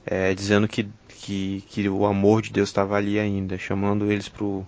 é, 0.05 0.34
dizendo 0.34 0.67
que, 0.67 0.89
que, 1.08 1.63
que 1.70 1.88
o 1.88 2.05
amor 2.05 2.41
de 2.41 2.51
Deus 2.51 2.67
estava 2.67 2.98
ali 2.98 3.17
ainda, 3.17 3.58
chamando 3.58 4.12
eles 4.12 4.27
pro, 4.27 4.67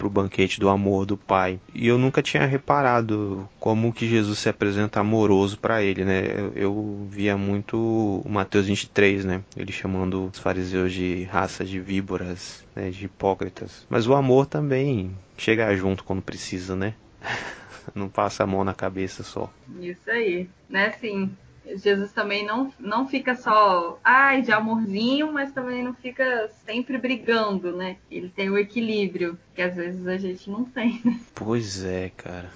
para 0.00 0.06
o 0.06 0.10
banquete 0.10 0.58
do 0.58 0.70
amor 0.70 1.04
do 1.04 1.14
Pai. 1.14 1.60
E 1.74 1.86
eu 1.86 1.98
nunca 1.98 2.22
tinha 2.22 2.46
reparado 2.46 3.46
como 3.58 3.92
que 3.92 4.08
Jesus 4.08 4.38
se 4.38 4.48
apresenta 4.48 5.00
amoroso 5.00 5.58
para 5.58 5.82
ele, 5.82 6.06
né? 6.06 6.22
Eu, 6.56 7.06
via 7.10 7.36
muito 7.36 7.76
o 8.24 8.28
Mateus 8.28 8.66
23, 8.66 9.26
né? 9.26 9.42
Ele 9.54 9.70
chamando 9.70 10.30
os 10.32 10.38
fariseus 10.38 10.94
de 10.94 11.24
raça 11.24 11.66
de 11.66 11.78
víboras, 11.78 12.64
né? 12.74 12.88
de 12.88 13.04
hipócritas. 13.04 13.86
Mas 13.90 14.06
o 14.06 14.14
amor 14.14 14.46
também 14.46 15.14
chega 15.36 15.76
junto 15.76 16.02
quando 16.02 16.22
precisa, 16.22 16.74
né? 16.74 16.94
Não 17.94 18.08
passa 18.08 18.44
a 18.44 18.46
mão 18.46 18.64
na 18.64 18.72
cabeça 18.72 19.22
só. 19.22 19.52
Isso 19.80 20.10
aí, 20.10 20.48
né? 20.68 20.86
Assim, 20.86 21.30
Jesus 21.76 22.12
também 22.12 22.44
não, 22.44 22.72
não 22.78 23.06
fica 23.08 23.34
só, 23.34 23.98
ai, 24.04 24.42
de 24.42 24.52
amorzinho, 24.52 25.32
mas 25.32 25.52
também 25.52 25.82
não 25.82 25.94
fica 25.94 26.50
sempre 26.64 26.98
brigando, 26.98 27.76
né? 27.76 27.96
Ele 28.10 28.28
tem 28.28 28.50
o 28.50 28.58
equilíbrio, 28.58 29.38
que 29.54 29.62
às 29.62 29.74
vezes 29.74 30.06
a 30.06 30.16
gente 30.16 30.50
não 30.50 30.64
tem. 30.64 31.02
Pois 31.34 31.84
é, 31.84 32.10
cara. 32.16 32.50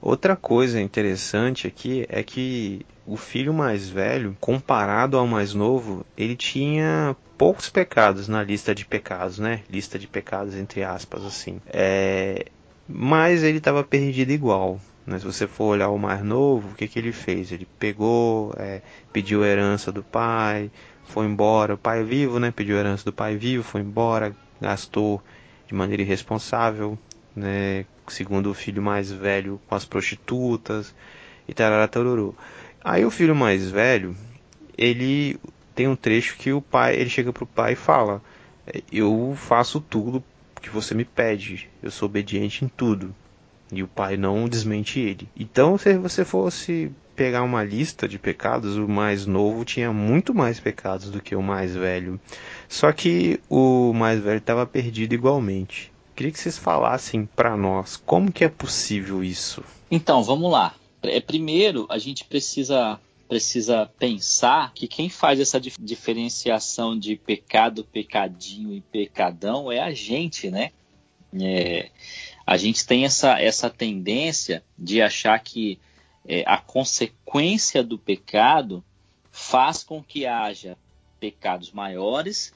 Outra 0.00 0.36
coisa 0.36 0.80
interessante 0.80 1.66
aqui 1.66 2.06
é 2.08 2.22
que 2.22 2.86
o 3.04 3.16
filho 3.16 3.52
mais 3.52 3.88
velho, 3.88 4.36
comparado 4.40 5.16
ao 5.16 5.26
mais 5.26 5.54
novo, 5.54 6.04
ele 6.16 6.36
tinha 6.36 7.16
poucos 7.36 7.68
pecados 7.70 8.28
na 8.28 8.42
lista 8.42 8.74
de 8.74 8.84
pecados, 8.84 9.38
né? 9.38 9.62
Lista 9.70 9.98
de 9.98 10.06
pecados 10.06 10.54
entre 10.54 10.84
aspas 10.84 11.24
assim. 11.24 11.60
É... 11.66 12.46
Mas 12.86 13.42
ele 13.42 13.58
estava 13.58 13.82
perdido 13.82 14.30
igual. 14.30 14.80
Mas 15.10 15.22
se 15.22 15.26
você 15.26 15.46
for 15.46 15.64
olhar 15.72 15.88
o 15.88 15.98
mais 15.98 16.22
novo, 16.22 16.68
o 16.68 16.74
que, 16.74 16.86
que 16.86 16.98
ele 16.98 17.12
fez? 17.12 17.50
Ele 17.50 17.66
pegou, 17.78 18.52
é, 18.58 18.82
pediu 19.10 19.42
herança 19.42 19.90
do 19.90 20.02
pai, 20.02 20.70
foi 21.04 21.24
embora. 21.24 21.74
O 21.74 21.78
pai 21.78 22.00
é 22.00 22.04
vivo, 22.04 22.38
né? 22.38 22.50
Pediu 22.50 22.76
herança 22.76 23.06
do 23.06 23.12
pai 23.12 23.34
vivo, 23.34 23.62
foi 23.64 23.80
embora, 23.80 24.36
gastou 24.60 25.22
de 25.66 25.74
maneira 25.74 26.02
irresponsável, 26.02 26.98
né? 27.34 27.86
Segundo 28.08 28.50
o 28.50 28.54
filho 28.54 28.82
mais 28.82 29.10
velho 29.10 29.58
com 29.66 29.74
as 29.74 29.86
prostitutas 29.86 30.94
e 31.48 31.54
tarará 31.54 31.88
taruru. 31.88 32.36
Aí 32.84 33.02
o 33.02 33.10
filho 33.10 33.34
mais 33.34 33.70
velho, 33.70 34.14
ele 34.76 35.40
tem 35.74 35.88
um 35.88 35.96
trecho 35.96 36.36
que 36.36 36.52
o 36.52 36.60
pai, 36.60 36.96
ele 36.96 37.08
chega 37.08 37.32
pro 37.32 37.46
pai 37.46 37.72
e 37.72 37.76
fala: 37.76 38.22
"Eu 38.92 39.34
faço 39.36 39.80
tudo 39.80 40.22
que 40.60 40.68
você 40.68 40.94
me 40.94 41.06
pede. 41.06 41.70
Eu 41.82 41.90
sou 41.90 42.06
obediente 42.06 42.62
em 42.62 42.68
tudo." 42.68 43.14
E 43.72 43.82
o 43.82 43.88
pai 43.88 44.16
não 44.16 44.48
desmente 44.48 45.00
ele. 45.00 45.28
Então, 45.36 45.76
se 45.76 45.96
você 45.98 46.24
fosse 46.24 46.90
pegar 47.14 47.42
uma 47.42 47.64
lista 47.64 48.08
de 48.08 48.18
pecados, 48.18 48.76
o 48.76 48.88
mais 48.88 49.26
novo 49.26 49.64
tinha 49.64 49.92
muito 49.92 50.32
mais 50.32 50.60
pecados 50.60 51.10
do 51.10 51.20
que 51.20 51.34
o 51.34 51.42
mais 51.42 51.74
velho. 51.74 52.20
Só 52.68 52.92
que 52.92 53.40
o 53.48 53.92
mais 53.92 54.20
velho 54.20 54.38
estava 54.38 54.64
perdido 54.64 55.14
igualmente. 55.14 55.92
Queria 56.14 56.32
que 56.32 56.38
vocês 56.38 56.56
falassem 56.56 57.26
para 57.26 57.56
nós 57.56 57.96
como 57.96 58.32
que 58.32 58.44
é 58.44 58.48
possível 58.48 59.22
isso. 59.22 59.64
Então, 59.90 60.22
vamos 60.22 60.50
lá. 60.50 60.74
É, 61.02 61.20
primeiro, 61.20 61.86
a 61.88 61.98
gente 61.98 62.24
precisa 62.24 62.98
precisa 63.28 63.90
pensar 63.98 64.72
que 64.72 64.88
quem 64.88 65.10
faz 65.10 65.38
essa 65.38 65.60
dif 65.60 65.76
diferenciação 65.78 66.98
de 66.98 67.14
pecado, 67.14 67.84
pecadinho 67.84 68.72
e 68.72 68.80
pecadão 68.80 69.70
é 69.70 69.80
a 69.80 69.92
gente, 69.92 70.50
né? 70.50 70.70
É, 71.38 71.90
a 72.48 72.56
gente 72.56 72.86
tem 72.86 73.04
essa, 73.04 73.38
essa 73.38 73.68
tendência 73.68 74.64
de 74.78 75.02
achar 75.02 75.38
que 75.38 75.78
é, 76.26 76.44
a 76.46 76.56
consequência 76.56 77.84
do 77.84 77.98
pecado 77.98 78.82
faz 79.30 79.84
com 79.84 80.02
que 80.02 80.24
haja 80.24 80.74
pecados 81.20 81.70
maiores 81.72 82.54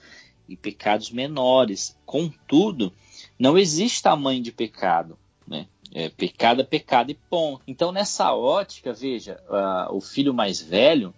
e 0.48 0.56
pecados 0.56 1.10
menores. 1.10 1.94
Contudo, 2.06 2.90
não 3.38 3.58
existe 3.58 4.02
tamanho 4.02 4.42
de 4.42 4.50
pecado. 4.50 5.18
Né? 5.46 5.66
É, 5.92 6.08
pecado 6.08 6.62
é 6.62 6.64
pecado 6.64 7.10
e 7.10 7.14
ponto. 7.28 7.62
Então, 7.66 7.92
nessa 7.92 8.34
ótica, 8.34 8.94
veja, 8.94 9.38
uh, 9.46 9.94
o 9.94 10.00
filho 10.00 10.32
mais 10.32 10.58
velho, 10.58 11.12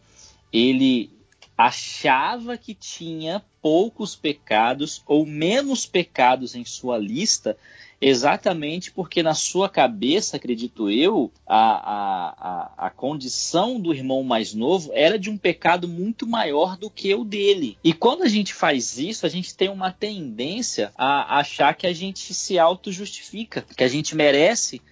ele 0.53 1.13
achava 1.57 2.59
que 2.59 2.75
tinha 2.75 3.41
poucos 3.63 4.17
pecados 4.17 5.01
ou 5.07 5.25
menos 5.25 5.87
pecados 5.87 6.57
em 6.57 6.65
sua 6.65 6.99
lista 6.99 7.57
exatamente 8.07 8.91
porque 8.91 9.23
na 9.23 9.33
sua 9.33 9.67
cabeça, 9.67 10.37
acredito 10.37 10.91
eu, 10.91 11.33
a, 11.47 11.57
a, 11.57 12.35
a, 12.39 12.87
a, 12.87 12.91
condição 12.91 13.81
do 13.81 13.95
irmão 13.95 14.23
mais 14.23 14.53
novo 14.53 14.91
era 14.93 15.19
de 15.19 15.31
um 15.31 15.39
pecado 15.39 15.89
muito 15.89 16.27
maior 16.27 16.77
do 16.77 16.91
que 16.91 17.15
o 17.15 17.25
dele. 17.25 17.79
E 17.83 17.95
quando 17.95 18.23
a 18.23 18.29
gente 18.29 18.53
faz 18.53 18.99
isso, 18.99 19.25
a 19.25 19.29
gente 19.31 19.55
tem 19.55 19.71
uma 19.71 19.91
tendência 19.91 20.93
a 20.99 21.39
achar 21.39 21.75
que 21.75 21.87
a 21.87 21.95
gente 21.95 22.35
se 22.35 22.59
auto-justifica, 22.59 23.65
que 23.75 23.83
a 23.83 23.89
gente 23.89 24.15
merece 24.15 24.83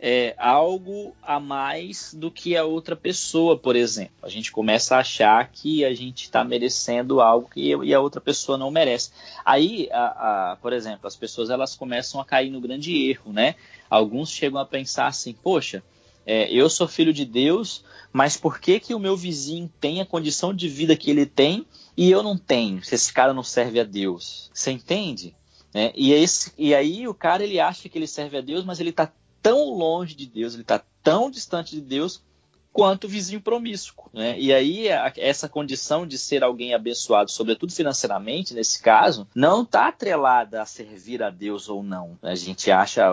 é, 0.00 0.34
algo 0.38 1.14
a 1.22 1.40
mais 1.40 2.14
do 2.14 2.30
que 2.30 2.56
a 2.56 2.64
outra 2.64 2.94
pessoa, 2.94 3.56
por 3.58 3.74
exemplo. 3.74 4.14
A 4.22 4.28
gente 4.28 4.52
começa 4.52 4.96
a 4.96 5.00
achar 5.00 5.50
que 5.50 5.84
a 5.84 5.92
gente 5.92 6.24
está 6.24 6.44
merecendo 6.44 7.20
algo 7.20 7.50
que 7.50 7.68
eu 7.68 7.82
e 7.82 7.92
a 7.92 8.00
outra 8.00 8.20
pessoa 8.20 8.56
não 8.56 8.70
merece. 8.70 9.10
Aí, 9.44 9.88
a, 9.90 10.52
a, 10.52 10.56
por 10.56 10.72
exemplo, 10.72 11.06
as 11.06 11.16
pessoas 11.16 11.50
elas 11.50 11.74
começam 11.74 12.20
a 12.20 12.24
cair 12.24 12.50
no 12.50 12.60
grande 12.60 13.08
erro, 13.08 13.32
né? 13.32 13.56
Alguns 13.90 14.30
chegam 14.30 14.60
a 14.60 14.66
pensar 14.66 15.08
assim, 15.08 15.32
poxa, 15.32 15.82
é, 16.24 16.52
eu 16.52 16.70
sou 16.70 16.86
filho 16.86 17.12
de 17.12 17.24
Deus, 17.24 17.84
mas 18.12 18.36
por 18.36 18.60
que 18.60 18.78
que 18.78 18.94
o 18.94 19.00
meu 19.00 19.16
vizinho 19.16 19.70
tem 19.80 20.00
a 20.00 20.06
condição 20.06 20.54
de 20.54 20.68
vida 20.68 20.96
que 20.96 21.10
ele 21.10 21.26
tem 21.26 21.66
e 21.96 22.10
eu 22.10 22.22
não 22.22 22.36
tenho? 22.36 22.84
Se 22.84 22.94
esse 22.94 23.12
cara 23.12 23.34
não 23.34 23.42
serve 23.42 23.80
a 23.80 23.84
Deus, 23.84 24.50
você 24.54 24.70
entende? 24.70 25.34
É, 25.74 25.92
e, 25.94 26.12
esse, 26.12 26.52
e 26.56 26.74
aí 26.74 27.06
o 27.06 27.14
cara 27.14 27.44
ele 27.44 27.60
acha 27.60 27.88
que 27.88 27.98
ele 27.98 28.06
serve 28.06 28.38
a 28.38 28.40
Deus, 28.40 28.64
mas 28.64 28.80
ele 28.80 28.90
está 28.90 29.10
tão 29.42 29.70
longe 29.70 30.14
de 30.14 30.26
Deus, 30.26 30.54
ele 30.54 30.62
está 30.62 30.82
tão 31.02 31.30
distante 31.30 31.74
de 31.74 31.80
Deus 31.80 32.22
quanto 32.72 33.04
o 33.04 33.08
vizinho 33.08 33.40
promíscuo. 33.40 34.08
Né? 34.12 34.38
E 34.38 34.52
aí, 34.52 34.90
a, 34.90 35.12
essa 35.16 35.48
condição 35.48 36.06
de 36.06 36.16
ser 36.16 36.44
alguém 36.44 36.74
abençoado, 36.74 37.30
sobretudo 37.30 37.72
financeiramente, 37.72 38.54
nesse 38.54 38.80
caso, 38.80 39.26
não 39.34 39.62
está 39.62 39.88
atrelada 39.88 40.62
a 40.62 40.66
servir 40.66 41.22
a 41.22 41.30
Deus 41.30 41.68
ou 41.68 41.82
não. 41.82 42.16
A 42.22 42.34
gente 42.34 42.70
acha, 42.70 43.04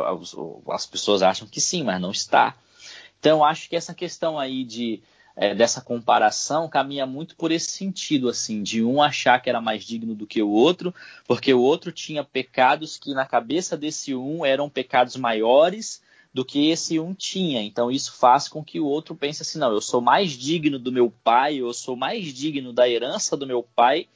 as 0.70 0.86
pessoas 0.86 1.24
acham 1.24 1.48
que 1.48 1.60
sim, 1.60 1.84
mas 1.84 2.00
não 2.00 2.12
está. 2.12 2.56
Então, 3.20 3.44
acho 3.44 3.68
que 3.68 3.76
essa 3.76 3.94
questão 3.94 4.38
aí 4.38 4.64
de 4.64 5.02
é, 5.36 5.54
dessa 5.54 5.82
comparação 5.82 6.70
caminha 6.70 7.06
muito 7.06 7.36
por 7.36 7.52
esse 7.52 7.72
sentido, 7.72 8.30
assim, 8.30 8.64
de 8.64 8.84
um 8.84 9.02
achar 9.02 9.42
que 9.42 9.50
era 9.50 9.60
mais 9.60 9.84
digno 9.84 10.16
do 10.16 10.28
que 10.28 10.42
o 10.42 10.50
outro, 10.50 10.94
porque 11.28 11.54
o 11.54 11.62
outro 11.62 11.92
tinha 11.92 12.24
pecados 12.24 12.98
que 12.98 13.14
na 13.14 13.26
cabeça 13.26 13.76
desse 13.76 14.16
um 14.16 14.46
eram 14.46 14.70
pecados 14.70 15.16
maiores 15.16 16.02
do 16.36 16.44
que 16.44 16.70
esse 16.70 17.00
um 17.00 17.14
tinha. 17.14 17.64
Então 17.64 17.90
isso 17.90 18.12
faz 18.18 18.50
com 18.50 18.62
que 18.62 18.78
o 18.78 18.86
outro 18.86 19.16
pense 19.16 19.42
assim: 19.42 19.58
não, 19.58 19.72
eu 19.72 19.80
sou 19.80 20.02
mais 20.02 20.34
digno 20.34 20.78
do 20.78 20.92
meu 20.92 21.10
pai, 21.24 21.56
eu 21.56 21.74
sou 21.74 21.96
mais 21.96 22.26
digno 22.34 22.74
da 22.74 22.90
herança 22.90 23.38
do 23.38 23.48
meu 23.48 23.64
pai 23.64 24.10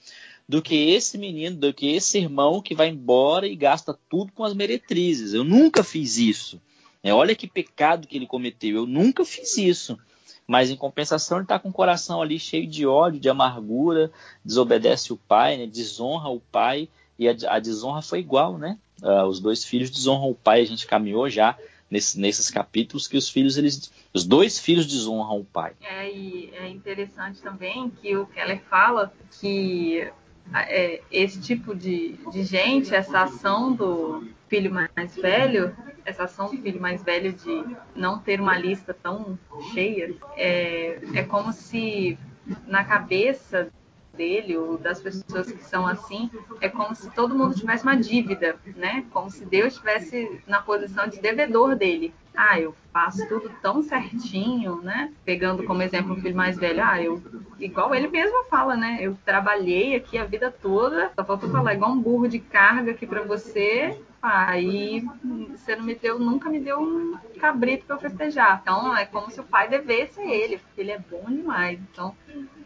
do 0.46 0.62
que 0.62 0.90
esse 0.90 1.18
menino, 1.18 1.56
do 1.56 1.74
que 1.74 1.88
esse 1.88 2.18
irmão 2.18 2.62
que 2.62 2.76
vai 2.76 2.90
embora 2.90 3.48
e 3.48 3.56
gasta 3.56 3.98
tudo 4.10 4.34
com 4.34 4.44
as 4.44 4.54
meretrizes. 4.54 5.34
Eu 5.34 5.46
nunca 5.46 5.82
fiz 5.82 6.18
isso. 6.18 6.62
É, 7.02 7.14
olha 7.14 7.34
que 7.34 7.48
pecado 7.48 8.06
que 8.06 8.18
ele 8.18 8.28
cometeu. 8.28 8.76
Eu 8.76 8.86
nunca 8.86 9.24
fiz 9.24 9.58
isso. 9.58 9.98
Mas 10.46 10.70
em 10.70 10.76
compensação 10.76 11.38
ele 11.38 11.46
está 11.46 11.58
com 11.58 11.70
o 11.70 11.74
coração 11.74 12.22
ali 12.22 12.38
cheio 12.38 12.68
de 12.68 12.86
ódio, 12.86 13.20
de 13.20 13.30
amargura, 13.30 14.12
desobedece 14.44 15.14
o 15.14 15.18
pai, 15.18 15.56
né, 15.56 15.68
desonra 15.68 16.28
o 16.28 16.42
pai 16.42 16.90
e 17.18 17.30
a, 17.30 17.36
a 17.48 17.60
desonra 17.60 18.02
foi 18.02 18.20
igual, 18.20 18.58
né? 18.58 18.78
Uh, 19.02 19.26
os 19.26 19.40
dois 19.40 19.64
filhos 19.64 19.90
desonram 19.90 20.30
o 20.30 20.36
pai. 20.36 20.62
A 20.62 20.66
gente 20.66 20.86
caminhou 20.86 21.30
já 21.30 21.56
nesse, 21.90 22.20
nesses 22.20 22.50
capítulos 22.50 23.08
que 23.08 23.18
os 23.18 23.30
filhos, 23.30 23.58
eles, 23.58 23.92
os 24.14 24.24
dois 24.26 24.60
filhos 24.60 24.86
desonram 24.86 25.40
o 25.40 25.46
pai. 25.46 25.74
É, 25.82 26.12
e 26.12 26.52
é 26.54 26.68
interessante 26.68 27.42
também 27.42 27.90
que 27.90 28.16
o 28.16 28.26
Keller 28.28 28.62
fala 28.70 29.12
que 29.40 30.08
é, 30.54 31.02
esse 31.12 31.40
tipo 31.40 31.76
de, 31.76 32.18
de 32.32 32.44
gente, 32.44 32.94
essa 32.94 33.22
ação 33.22 33.74
do 33.74 34.28
filho 34.48 34.74
mais 34.74 35.16
velho, 35.16 35.76
essa 36.06 36.24
ação 36.24 36.50
do 36.50 36.62
filho 36.62 36.82
mais 36.82 37.04
velho 37.04 37.34
de 37.34 37.78
não 37.96 38.20
ter 38.20 38.40
uma 38.42 38.58
lista 38.58 38.94
tão 38.94 39.38
cheia, 39.74 40.16
é, 40.36 41.00
é 41.14 41.24
como 41.24 41.54
se 41.54 42.18
na 42.66 42.84
cabeça 42.84 43.72
dele 44.20 44.58
ou 44.58 44.78
das 44.78 45.02
pessoas 45.02 45.50
que 45.50 45.64
são 45.64 45.88
assim, 45.88 46.30
é 46.60 46.68
como 46.68 46.94
se 46.94 47.10
todo 47.12 47.34
mundo 47.34 47.56
tivesse 47.56 47.84
uma 47.84 47.96
dívida, 47.96 48.58
né? 48.76 49.06
Como 49.12 49.32
se 49.32 49.46
Deus 49.46 49.74
estivesse 49.74 50.42
na 50.46 50.62
posição 50.62 51.08
de 51.08 51.22
devedor 51.22 51.74
dele. 51.78 52.14
Ah, 52.36 52.60
eu 52.60 52.76
faço 52.92 53.28
tudo 53.30 53.50
tão 53.62 53.82
certinho, 53.82 54.82
né? 54.82 55.14
Pegando 55.24 55.64
como 55.64 55.82
exemplo 55.82 56.14
o 56.14 56.22
filho 56.22 56.36
mais 56.36 56.58
velho, 56.58 56.84
ah, 56.84 57.02
eu 57.02 57.22
igual 57.60 57.96
ele 57.96 58.10
mesmo 58.10 58.44
fala, 58.50 58.76
né? 58.76 58.98
Eu 59.00 59.18
trabalhei 59.26 59.96
aqui 59.96 60.18
a 60.18 60.26
vida 60.26 60.52
toda, 60.52 61.12
só 61.16 61.24
falta 61.24 61.48
falar 61.48 61.74
igual 61.74 61.92
um 61.92 62.02
burro 62.02 62.28
de 62.28 62.40
carga 62.40 62.92
aqui 62.92 63.08
para 63.08 63.24
você, 63.24 63.98
aí 64.22 65.02
você 65.50 65.76
não 65.76 65.84
me 65.84 65.96
deu, 65.96 66.20
nunca 66.20 66.50
me 66.50 66.60
deu 66.60 66.80
um 66.80 67.18
cabrito 67.40 67.86
para 67.86 67.96
eu 67.96 68.00
festejar. 68.00 68.60
Então 68.62 68.96
é 68.96 69.06
como 69.06 69.32
se 69.32 69.40
o 69.40 69.44
pai 69.44 69.70
devesse 69.70 70.20
a 70.20 70.26
ele, 70.26 70.58
porque 70.58 70.82
ele 70.82 70.92
é 70.92 71.00
bom 71.00 71.24
demais. 71.28 71.80
Então 71.92 72.16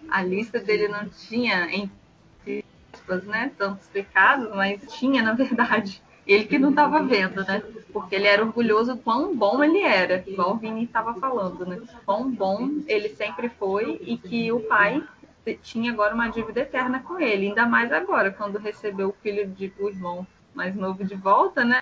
a 0.10 0.22
lista 0.22 0.60
dele 0.60 0.88
não 0.88 1.08
tinha, 1.08 1.70
entre 1.74 2.66
aspas, 2.94 3.24
né, 3.24 3.52
tantos 3.58 3.88
pecados, 3.88 4.50
mas 4.56 4.82
tinha, 4.94 5.22
na 5.22 5.34
verdade. 5.34 6.02
Ele 6.26 6.46
que 6.46 6.58
não 6.58 6.70
estava 6.70 7.04
vendo, 7.04 7.44
né? 7.44 7.62
Porque 7.92 8.16
ele 8.16 8.28
era 8.28 8.42
orgulhoso 8.42 8.96
do 8.96 9.02
quão 9.02 9.36
bom 9.36 9.62
ele 9.62 9.82
era, 9.82 10.24
igual 10.26 10.54
o 10.54 10.58
Vini 10.58 10.86
estava 10.86 11.14
falando, 11.16 11.66
né? 11.66 11.82
Quão 12.06 12.32
bom 12.32 12.70
ele 12.88 13.10
sempre 13.10 13.50
foi 13.50 14.00
e 14.02 14.18
que 14.18 14.50
o 14.50 14.62
pai 14.62 15.04
tinha 15.62 15.92
agora 15.92 16.16
uma 16.16 16.30
dívida 16.30 16.62
eterna 16.62 17.02
com 17.02 17.20
ele, 17.20 17.48
ainda 17.48 17.66
mais 17.66 17.92
agora, 17.92 18.32
quando 18.32 18.58
recebeu 18.58 19.10
o 19.10 19.16
filho 19.22 19.46
de 19.46 19.74
o 19.78 19.90
irmão 19.90 20.26
mais 20.54 20.76
novo 20.76 21.04
de 21.04 21.16
volta, 21.16 21.64
né? 21.64 21.82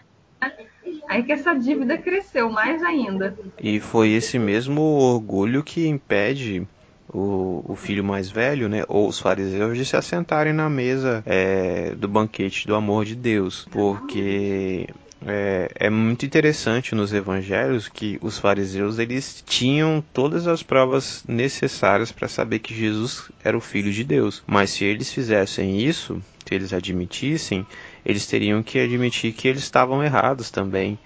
Aí 1.07 1.23
que 1.23 1.31
essa 1.31 1.53
dívida 1.53 1.97
cresceu 1.97 2.49
mais 2.49 2.81
ainda. 2.81 3.37
E 3.61 3.79
foi 3.79 4.09
esse 4.09 4.39
mesmo 4.39 4.81
orgulho 4.81 5.63
que 5.63 5.87
impede 5.87 6.67
o, 7.13 7.63
o, 7.67 7.75
filho 7.75 8.03
mais 8.03 8.31
velho, 8.31 8.67
né, 8.69 8.83
ou 8.87 9.07
os 9.07 9.19
fariseus, 9.19 9.77
de 9.77 9.85
se 9.85 9.95
assentarem 9.95 10.53
na 10.53 10.69
mesa 10.69 11.21
é, 11.25 11.93
do 11.95 12.07
banquete 12.07 12.65
do 12.65 12.73
amor 12.73 13.05
de 13.05 13.15
Deus, 13.15 13.67
porque 13.69 14.87
é, 15.25 15.69
é, 15.75 15.89
muito 15.89 16.25
interessante 16.25 16.95
nos 16.95 17.13
evangelhos 17.13 17.87
que 17.87 18.17
os 18.21 18.39
fariseus 18.39 18.97
eles 18.97 19.43
tinham 19.45 20.03
todas 20.13 20.47
as 20.47 20.63
provas 20.63 21.23
necessárias 21.27 22.11
para 22.11 22.27
saber 22.27 22.59
que 22.59 22.73
Jesus 22.73 23.29
era 23.43 23.55
o 23.55 23.61
filho 23.61 23.91
de 23.91 24.03
Deus. 24.03 24.41
Mas 24.47 24.71
se 24.71 24.83
eles 24.83 25.13
fizessem 25.13 25.79
isso, 25.79 26.21
se 26.45 26.55
eles 26.55 26.73
admitissem, 26.73 27.65
eles 28.05 28.25
teriam 28.25 28.63
que 28.63 28.79
admitir 28.79 29.33
que 29.33 29.47
eles 29.47 29.63
estavam 29.63 30.03
errados 30.03 30.49
também. 30.49 30.97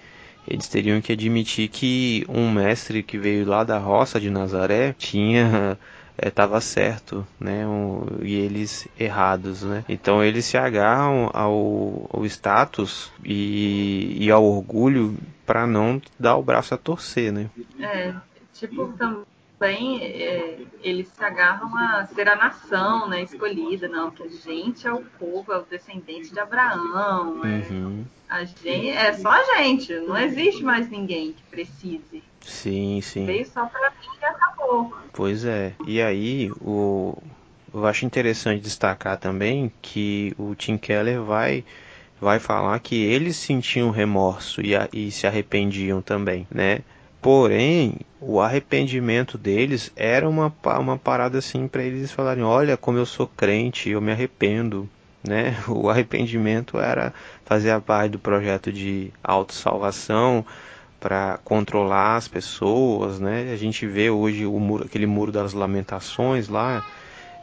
Eles 0.48 0.68
teriam 0.68 1.00
que 1.00 1.12
admitir 1.12 1.68
que 1.68 2.24
um 2.28 2.50
mestre 2.50 3.02
que 3.02 3.18
veio 3.18 3.46
lá 3.46 3.64
da 3.64 3.78
roça 3.78 4.20
de 4.20 4.30
Nazaré 4.30 4.94
tinha 4.96 5.76
estava 6.24 6.58
é, 6.58 6.60
certo, 6.60 7.26
né? 7.38 7.66
Um, 7.66 8.06
e 8.22 8.34
eles 8.34 8.86
errados, 8.98 9.62
né? 9.62 9.84
Então 9.88 10.22
eles 10.22 10.44
se 10.44 10.56
agarram 10.56 11.30
ao, 11.34 12.08
ao 12.12 12.24
status 12.26 13.10
e, 13.24 14.16
e 14.20 14.30
ao 14.30 14.44
orgulho 14.44 15.16
para 15.44 15.66
não 15.66 16.00
dar 16.18 16.36
o 16.36 16.42
braço 16.42 16.74
a 16.74 16.78
torcer, 16.78 17.32
né? 17.32 17.50
É, 17.80 18.14
tipo 18.54 18.92
é, 19.64 20.58
eles 20.82 21.08
se 21.08 21.24
agarram 21.24 21.74
a 21.76 22.06
ser 22.06 22.28
a 22.28 22.36
nação 22.36 23.08
né, 23.08 23.22
escolhida, 23.22 23.88
não, 23.88 24.10
que 24.10 24.22
a 24.22 24.28
gente 24.28 24.86
é 24.86 24.92
o 24.92 25.02
povo, 25.18 25.52
é 25.52 25.58
o 25.58 25.62
descendente 25.62 26.32
de 26.32 26.38
Abraão. 26.38 27.42
É, 27.44 27.48
Uhum. 27.72 28.04
a 28.28 28.44
gente, 28.44 28.88
é 28.90 29.12
só 29.14 29.30
a 29.30 29.56
gente, 29.58 29.92
não 30.00 30.16
existe 30.18 30.62
mais 30.62 30.88
ninguém 30.90 31.32
que 31.32 31.42
precise. 31.44 32.22
Sim, 32.42 33.00
sim. 33.00 33.24
Veio 33.24 33.46
só 33.46 33.66
pra 33.66 33.90
mim 33.90 34.06
e 34.20 34.24
acabou. 34.24 34.94
Pois 35.12 35.44
é. 35.44 35.72
E 35.86 36.00
aí, 36.02 36.50
o, 36.60 37.16
eu 37.72 37.86
acho 37.86 38.04
interessante 38.04 38.62
destacar 38.62 39.16
também 39.16 39.72
que 39.80 40.34
o 40.38 40.54
Tim 40.54 40.76
Keller 40.76 41.22
vai, 41.22 41.64
vai 42.20 42.38
falar 42.38 42.78
que 42.80 42.94
eles 42.96 43.36
sentiam 43.36 43.90
remorso 43.90 44.60
e, 44.60 44.76
a- 44.76 44.88
e 44.92 45.10
se 45.10 45.26
arrependiam 45.26 46.00
também, 46.02 46.46
né? 46.50 46.80
Porém, 47.26 47.96
o 48.20 48.40
arrependimento 48.40 49.36
deles 49.36 49.90
era 49.96 50.28
uma, 50.28 50.54
uma 50.78 50.96
parada 50.96 51.38
assim 51.38 51.66
para 51.66 51.82
eles 51.82 52.12
falarem: 52.12 52.44
olha, 52.44 52.76
como 52.76 52.98
eu 52.98 53.04
sou 53.04 53.26
crente, 53.26 53.90
eu 53.90 54.00
me 54.00 54.12
arrependo. 54.12 54.88
Né? 55.26 55.56
O 55.66 55.90
arrependimento 55.90 56.78
era 56.78 57.12
fazer 57.44 57.72
a 57.72 57.80
parte 57.80 58.12
do 58.12 58.20
projeto 58.20 58.72
de 58.72 59.12
autossalvação, 59.24 60.46
para 61.00 61.40
controlar 61.42 62.14
as 62.14 62.28
pessoas, 62.28 63.18
né? 63.18 63.50
A 63.52 63.56
gente 63.56 63.88
vê 63.88 64.08
hoje 64.08 64.46
o 64.46 64.60
muro, 64.60 64.84
aquele 64.84 65.06
muro 65.06 65.32
das 65.32 65.52
lamentações 65.52 66.48
lá 66.48 66.86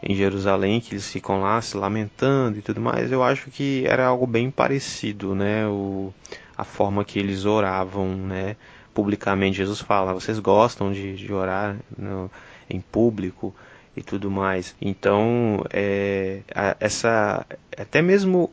em 0.02 0.16
Jerusalém 0.16 0.80
que 0.80 0.94
eles 0.94 1.12
ficam 1.12 1.42
lá 1.42 1.62
se 1.62 1.76
lamentando 1.76 2.58
e 2.58 2.62
tudo 2.62 2.80
mais. 2.80 3.12
Eu 3.12 3.22
acho 3.22 3.52
que 3.52 3.84
era 3.86 4.06
algo 4.06 4.26
bem 4.26 4.50
parecido, 4.50 5.36
né? 5.36 5.68
O, 5.68 6.14
a 6.58 6.64
forma 6.64 7.04
que 7.04 7.20
eles 7.20 7.44
oravam, 7.44 8.16
né? 8.16 8.56
Publicamente 8.94 9.58
Jesus 9.58 9.80
fala: 9.82 10.14
vocês 10.14 10.40
gostam 10.40 10.92
de, 10.92 11.16
de 11.16 11.34
orar 11.34 11.76
no, 11.98 12.30
em 12.70 12.80
público 12.82 13.54
e 13.96 14.02
tudo 14.02 14.30
mais. 14.32 14.76
Então, 14.82 15.64
é, 15.72 16.42
a- 16.54 16.76
essa 16.80 17.46
até 17.78 18.02
mesmo 18.02 18.50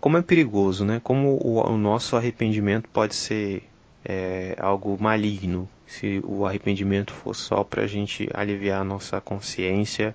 como 0.00 0.16
é 0.16 0.22
perigoso, 0.22 0.84
né? 0.84 1.00
Como 1.02 1.38
o, 1.42 1.60
o 1.60 1.76
nosso 1.76 2.16
arrependimento 2.16 2.88
pode 2.90 3.14
ser 3.14 3.62
é, 4.04 4.54
algo 4.58 4.96
maligno. 5.00 5.68
Se 5.86 6.20
o 6.24 6.44
arrependimento 6.46 7.12
for 7.12 7.34
só 7.34 7.62
para 7.62 7.82
a 7.82 7.86
gente 7.86 8.28
aliviar 8.34 8.80
a 8.80 8.84
nossa 8.84 9.20
consciência 9.20 10.14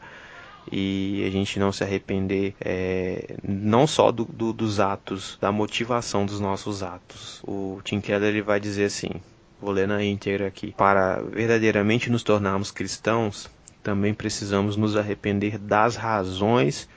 e 0.72 1.24
a 1.28 1.30
gente 1.32 1.60
não 1.60 1.72
se 1.72 1.84
arrepender 1.84 2.56
é, 2.62 3.36
não 3.44 3.88
só 3.88 4.12
do, 4.12 4.26
do- 4.26 4.54
dos 4.54 4.80
atos, 4.80 5.38
da 5.42 5.52
motivação 5.52 6.26
dos 6.26 6.40
nossos 6.40 6.84
atos. 6.84 7.42
O 7.48 7.80
Tim 7.84 8.00
Keller 8.02 8.30
ele 8.30 8.42
vai 8.42 8.60
dizer 8.60 8.86
assim, 8.86 9.10
vou 9.62 9.72
ler 9.72 9.88
na 9.88 10.04
íntegra 10.04 10.48
aqui, 10.48 10.74
para 10.76 11.22
verdadeiramente 11.22 12.10
nos 12.10 12.24
tornarmos 12.24 12.72
cristãos, 12.72 13.50
também 13.84 14.14
precisamos 14.14 14.76
nos 14.76 14.98
arrepender 14.98 15.58
das 15.58 15.96
razões 15.96 16.90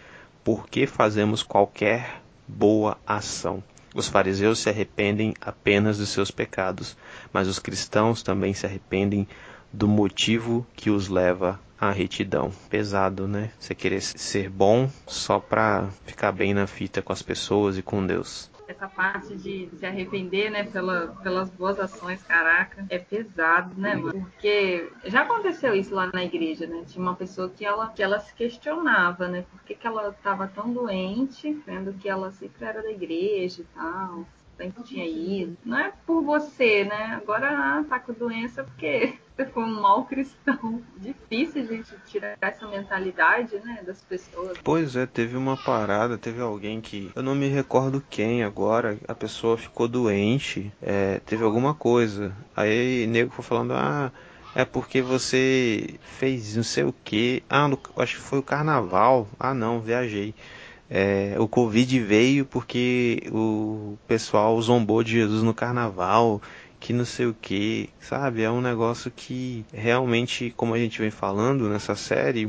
por 0.43 0.69
que 0.69 0.87
fazemos 0.87 1.43
qualquer 1.43 2.23
boa 2.49 2.97
ação. 3.07 3.63
Os 3.95 4.09
fariseus 4.09 4.59
se 4.59 4.69
arrependem 4.69 5.35
apenas 5.41 5.99
dos 5.99 6.09
seus 6.09 6.31
pecados, 6.31 6.97
mas 7.33 7.47
os 7.47 7.59
cristãos 7.59 8.23
também 8.23 8.53
se 8.53 8.67
arrependem 8.67 9.29
do 9.73 9.87
motivo 9.87 10.67
que 10.75 10.91
os 10.91 11.09
leva 11.09 11.61
à 11.81 11.91
retidão. 11.91 12.51
Pesado, 12.69 13.29
né? 13.29 13.51
Você 13.59 13.75
querer 13.75 14.01
ser 14.01 14.49
bom 14.51 14.91
só 15.07 15.39
pra 15.39 15.89
ficar 16.07 16.33
bem 16.33 16.53
na 16.53 16.67
fita 16.67 17.03
com 17.03 17.13
as 17.13 17.23
pessoas 17.23 17.79
e 17.79 17.83
com 17.83 18.05
Deus. 18.05 18.51
Essa 18.67 18.89
parte 18.89 19.37
de 19.37 19.69
se 19.77 19.85
arrepender, 19.85 20.51
né, 20.51 20.65
pela, 20.65 21.09
pelas 21.23 21.51
boas 21.51 21.79
ações, 21.79 22.23
caraca, 22.23 22.87
é 22.89 22.99
pesado, 22.99 23.79
né, 23.79 23.95
mano? 23.95 24.21
Porque 24.31 24.91
já 25.05 25.23
aconteceu 25.23 25.75
isso 25.75 25.95
lá 25.95 26.11
na 26.13 26.25
igreja, 26.25 26.67
né? 26.67 26.83
Tinha 26.87 27.03
uma 27.03 27.15
pessoa 27.15 27.51
que 27.51 27.65
ela, 27.65 27.89
que 27.89 28.03
ela 28.03 28.19
se 28.21 28.35
questionava, 28.35 29.29
né? 29.29 29.45
Por 29.51 29.63
que, 29.65 29.75
que 29.75 29.87
ela 29.87 30.09
estava 30.09 30.49
tão 30.49 30.73
doente, 30.73 31.61
sendo 31.65 31.93
que 31.95 32.09
ela 32.09 32.31
sempre 32.31 32.65
era 32.65 32.83
da 32.83 32.91
igreja 32.91 33.63
e 33.63 33.65
tal, 33.75 34.27
sempre 34.57 34.83
tinha 34.83 35.07
ido. 35.07 35.57
Não 35.65 35.79
é 35.79 35.93
por 36.07 36.23
você, 36.23 36.85
né? 36.85 37.19
Agora 37.21 37.49
ah, 37.51 37.85
tá 37.89 37.99
com 37.99 38.13
doença 38.13 38.65
porque 38.65 39.15
você 39.37 39.47
foi 39.47 39.63
um 39.65 39.81
mau 39.81 40.05
cristão. 40.05 40.83
Difícil 40.99 41.63
a 41.63 41.65
gente 41.67 41.95
tirar 42.07 42.37
essa 42.41 42.67
mentalidade, 42.67 43.57
né, 43.65 43.83
das 43.87 44.01
pessoas. 44.03 44.57
Pois 44.63 44.97
é, 44.97 45.07
teve 45.07 45.37
uma 45.37 45.57
parada, 45.57 46.17
teve 46.19 46.41
alguém 46.41 46.81
que. 46.81 47.11
Eu 47.15 47.23
não 47.23 47.35
me 47.35 47.49
recordo 47.49 48.03
quem 48.09 48.43
agora, 48.45 48.99
a 49.09 49.15
pessoa 49.15 49.57
ficou 49.59 49.89
doente, 49.89 50.73
é, 50.81 51.21
teve 51.27 51.45
alguma 51.45 51.75
coisa. 51.75 52.35
Aí 52.57 53.07
nego 53.07 53.31
foi 53.31 53.45
falando, 53.45 53.75
ah, 53.75 54.13
é 54.55 54.65
porque 54.65 55.03
você 55.03 55.99
fez 56.19 56.55
não 56.57 56.63
sei 56.63 56.85
o 56.85 56.95
que. 57.05 57.43
Ah, 57.51 57.67
no- 57.67 57.79
acho 57.97 58.17
que 58.17 58.23
foi 58.23 58.39
o 58.39 58.43
carnaval. 58.43 59.29
Ah 59.39 59.53
não, 59.53 59.81
viajei. 59.81 60.35
É, 60.97 61.35
o 61.41 61.49
Covid 61.49 61.99
veio 61.99 62.47
porque 62.47 63.25
o 63.33 63.99
pessoal 64.07 64.63
zombou 64.63 65.03
de 65.03 65.11
Jesus 65.11 65.43
no 65.43 65.53
carnaval, 65.53 66.41
que 66.79 66.93
não 66.93 67.05
sei 67.05 67.27
o 67.27 67.35
que, 67.35 67.91
sabe? 67.99 68.45
É 68.45 68.51
um 68.51 68.61
negócio 68.61 69.11
que 69.11 69.67
realmente, 69.73 70.55
como 70.57 70.73
a 70.73 70.79
gente 70.79 71.01
vem 71.01 71.11
falando 71.11 71.69
nessa 71.69 71.97
série, 71.97 72.49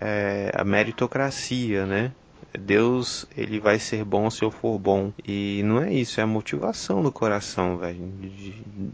é 0.00 0.52
a 0.54 0.62
meritocracia, 0.62 1.84
né? 1.84 2.12
Deus, 2.56 3.26
ele 3.36 3.58
vai 3.58 3.80
ser 3.80 4.04
bom 4.04 4.30
se 4.30 4.44
eu 4.44 4.52
for 4.52 4.78
bom. 4.78 5.12
E 5.26 5.60
não 5.64 5.82
é 5.82 5.92
isso, 5.92 6.20
é 6.20 6.22
a 6.22 6.28
motivação 6.28 7.02
do 7.02 7.10
coração, 7.10 7.76
velho, 7.76 8.08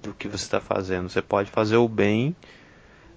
do 0.02 0.14
que 0.14 0.26
você 0.26 0.44
está 0.44 0.58
fazendo. 0.58 1.10
Você 1.10 1.20
pode 1.20 1.50
fazer 1.50 1.76
o 1.76 1.86
bem, 1.86 2.34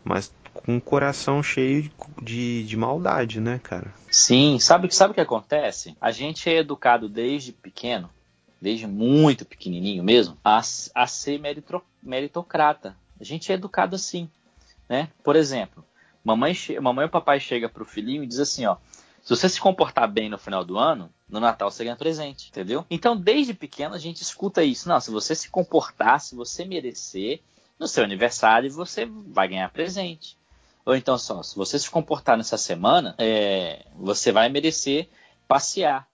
mas 0.03 0.29
com 0.65 0.77
o 0.77 0.81
coração 0.81 1.41
cheio 1.43 1.91
de, 2.21 2.63
de 2.63 2.77
maldade, 2.77 3.39
né, 3.39 3.59
cara? 3.61 3.93
Sim, 4.11 4.59
sabe, 4.59 4.85
o 4.85 4.89
que- 4.89 4.95
sabe 4.95 5.11
o 5.11 5.13
que 5.15 5.21
acontece? 5.21 5.95
A 6.01 6.11
gente 6.11 6.49
é 6.49 6.57
educado 6.57 7.07
desde 7.09 7.51
pequeno, 7.51 8.09
desde 8.61 8.87
muito 8.87 9.45
pequenininho 9.45 10.03
mesmo, 10.03 10.37
a, 10.43 10.59
a 10.95 11.07
ser 11.07 11.39
meritro- 11.39 11.83
meritocrata. 12.01 12.95
A 13.19 13.23
gente 13.23 13.51
é 13.51 13.55
educado 13.55 13.95
assim, 13.95 14.29
né? 14.87 15.09
Por 15.23 15.35
exemplo, 15.35 15.83
mamãe, 16.23 16.53
mamãe 16.81 17.05
ou 17.05 17.09
papai 17.11 17.39
chega 17.39 17.69
pro 17.69 17.85
filhinho 17.85 18.23
e 18.23 18.27
diz 18.27 18.39
assim, 18.39 18.65
ó, 18.65 18.77
se 19.21 19.29
você 19.29 19.47
se 19.49 19.59
comportar 19.59 20.09
bem 20.09 20.29
no 20.29 20.37
final 20.37 20.63
do 20.65 20.77
ano, 20.77 21.09
no 21.29 21.39
Natal 21.39 21.69
você 21.69 21.83
ganha 21.83 21.95
presente, 21.95 22.49
entendeu? 22.49 22.85
Então, 22.89 23.15
desde 23.15 23.53
pequeno 23.53 23.93
a 23.93 23.99
gente 23.99 24.21
escuta 24.23 24.63
isso. 24.63 24.87
Não, 24.89 24.99
se 24.99 25.11
você 25.11 25.35
se 25.35 25.49
comportar, 25.49 26.19
se 26.19 26.35
você 26.35 26.65
merecer, 26.65 27.41
no 27.77 27.87
seu 27.87 28.03
aniversário 28.03 28.71
você 28.71 29.05
vai 29.05 29.47
ganhar 29.47 29.69
presente. 29.69 30.37
Ou 30.89 30.95
então 30.95 31.19
só, 31.19 31.43
se 31.43 31.55
você 31.55 31.77
se 31.77 31.87
comportar 31.87 32.35
nessa 32.35 32.57
semana, 32.57 33.13
é, 33.19 33.85
você 33.95 34.31
vai 34.31 34.49
merecer 34.49 35.07
passear. 35.47 36.07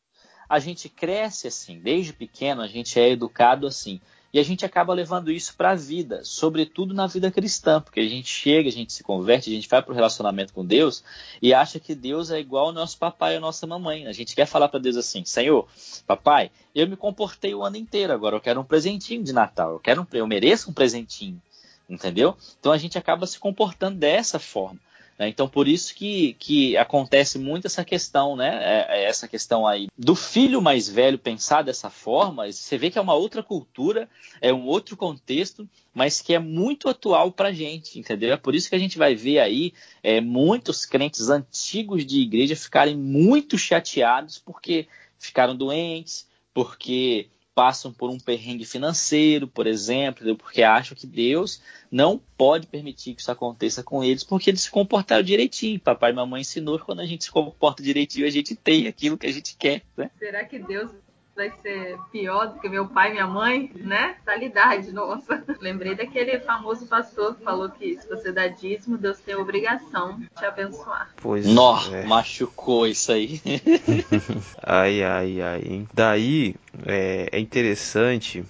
A 0.49 0.59
gente 0.59 0.89
cresce 0.89 1.47
assim, 1.47 1.79
desde 1.79 2.11
pequeno 2.11 2.61
a 2.61 2.67
gente 2.67 2.99
é 2.99 3.09
educado 3.09 3.67
assim. 3.67 4.01
E 4.33 4.37
a 4.37 4.43
gente 4.43 4.65
acaba 4.65 4.93
levando 4.93 5.31
isso 5.31 5.55
para 5.55 5.71
a 5.71 5.75
vida, 5.75 6.19
sobretudo 6.25 6.93
na 6.93 7.07
vida 7.07 7.31
cristã, 7.31 7.79
porque 7.79 8.01
a 8.01 8.09
gente 8.09 8.27
chega, 8.27 8.67
a 8.67 8.71
gente 8.71 8.91
se 8.91 9.01
converte, 9.01 9.49
a 9.49 9.53
gente 9.53 9.69
vai 9.69 9.81
para 9.81 9.93
o 9.93 9.95
relacionamento 9.95 10.51
com 10.51 10.65
Deus 10.65 11.05
e 11.41 11.53
acha 11.53 11.79
que 11.79 11.95
Deus 11.95 12.29
é 12.29 12.37
igual 12.37 12.65
ao 12.65 12.73
nosso 12.73 12.97
papai 12.97 13.37
à 13.37 13.39
nossa 13.39 13.65
mamãe. 13.65 14.07
A 14.07 14.11
gente 14.11 14.35
quer 14.35 14.45
falar 14.45 14.67
para 14.67 14.81
Deus 14.81 14.97
assim: 14.97 15.23
Senhor, 15.23 15.69
papai, 16.05 16.51
eu 16.75 16.85
me 16.85 16.97
comportei 16.97 17.55
o 17.55 17.63
ano 17.63 17.77
inteiro, 17.77 18.11
agora 18.11 18.35
eu 18.35 18.41
quero 18.41 18.59
um 18.59 18.65
presentinho 18.65 19.23
de 19.23 19.31
Natal, 19.31 19.71
eu 19.71 19.79
quero 19.79 20.01
um, 20.01 20.07
eu 20.11 20.27
mereço 20.27 20.69
um 20.69 20.73
presentinho 20.73 21.41
entendeu? 21.89 22.35
Então 22.59 22.71
a 22.71 22.77
gente 22.77 22.97
acaba 22.97 23.27
se 23.27 23.39
comportando 23.39 23.97
dessa 23.99 24.39
forma. 24.39 24.79
né? 25.17 25.29
Então 25.29 25.47
por 25.47 25.67
isso 25.67 25.95
que, 25.95 26.33
que 26.39 26.75
acontece 26.77 27.37
muito 27.39 27.67
essa 27.67 27.85
questão, 27.85 28.35
né? 28.35 28.59
É- 28.89 28.99
é 28.99 29.03
essa 29.05 29.27
questão 29.27 29.65
aí 29.65 29.87
do 29.97 30.13
filho 30.15 30.61
mais 30.61 30.89
velho 30.89 31.17
pensar 31.17 31.61
dessa 31.61 31.89
forma. 31.89 32.51
Você 32.51 32.77
vê 32.77 32.89
que 32.91 32.97
é 32.97 33.01
uma 33.01 33.13
outra 33.13 33.41
cultura, 33.41 34.09
é 34.41 34.51
um 34.53 34.65
outro 34.65 34.97
contexto, 34.97 35.67
mas 35.93 36.21
que 36.21 36.33
é 36.33 36.39
muito 36.39 36.89
atual 36.89 37.31
para 37.31 37.53
gente, 37.53 37.97
entendeu? 37.97 38.33
É 38.33 38.37
por 38.37 38.53
isso 38.55 38.67
que 38.69 38.75
a 38.75 38.79
gente 38.79 38.97
vai 38.97 39.15
ver 39.15 39.39
aí 39.39 39.73
é, 40.03 40.19
muitos 40.19 40.85
crentes 40.85 41.29
antigos 41.29 42.05
de 42.05 42.19
igreja 42.19 42.55
ficarem 42.55 42.97
muito 42.97 43.57
chateados 43.57 44.37
porque 44.37 44.87
ficaram 45.17 45.55
doentes, 45.55 46.27
porque 46.53 47.27
passam 47.55 47.91
por 47.93 48.09
um 48.09 48.19
perrengue 48.19 48.65
financeiro, 48.65 49.47
por 49.47 49.65
exemplo, 49.65 50.35
porque 50.35 50.61
acham 50.61 50.95
que 50.95 51.07
Deus 51.07 51.61
não 51.89 52.21
pode 52.37 52.67
permitir 52.67 53.15
que 53.15 53.21
isso 53.21 53.31
aconteça 53.31 53.81
com 53.81 54.03
eles, 54.03 54.25
porque 54.25 54.49
eles 54.49 54.61
se 54.61 54.69
comportaram 54.69 55.23
direitinho. 55.23 55.79
Papai 55.79 56.11
e 56.11 56.13
mamãe 56.13 56.41
ensinou 56.41 56.77
que 56.77 56.85
quando 56.85 56.99
a 56.99 57.05
gente 57.05 57.23
se 57.23 57.31
comporta 57.31 57.81
direitinho, 57.81 58.27
a 58.27 58.29
gente 58.29 58.55
tem 58.55 58.87
aquilo 58.87 59.17
que 59.17 59.25
a 59.25 59.31
gente 59.31 59.55
quer, 59.57 59.81
né? 59.95 60.11
Será 60.19 60.43
que 60.43 60.59
Deus 60.59 60.91
vai 61.35 61.51
ser 61.61 61.97
pior 62.11 62.47
do 62.47 62.59
que 62.59 62.69
meu 62.69 62.87
pai 62.87 63.09
e 63.09 63.13
minha 63.13 63.27
mãe, 63.27 63.71
né? 63.75 64.15
Talidade, 64.23 64.91
nossa. 64.93 65.43
Lembrei 65.59 65.93
daquele 65.93 66.39
famoso 66.39 66.87
pastor 66.87 67.35
que 67.35 67.43
falou 67.43 67.69
que 67.69 67.99
se 67.99 68.07
você 68.07 68.31
dá 68.31 68.47
dízimo, 68.47 68.97
Deus 68.97 69.19
tem 69.19 69.35
a 69.35 69.39
obrigação 69.39 70.17
de 70.17 70.27
te 70.29 70.45
abençoar. 70.45 71.09
Pois 71.17 71.45
Nó, 71.45 71.79
é. 71.91 72.05
machucou 72.05 72.87
isso 72.87 73.11
aí. 73.11 73.41
Ai, 74.63 75.03
ai, 75.03 75.41
ai. 75.41 75.61
hein? 75.65 75.89
Daí 75.93 76.55
é, 76.85 77.29
é 77.31 77.39
interessante 77.39 78.43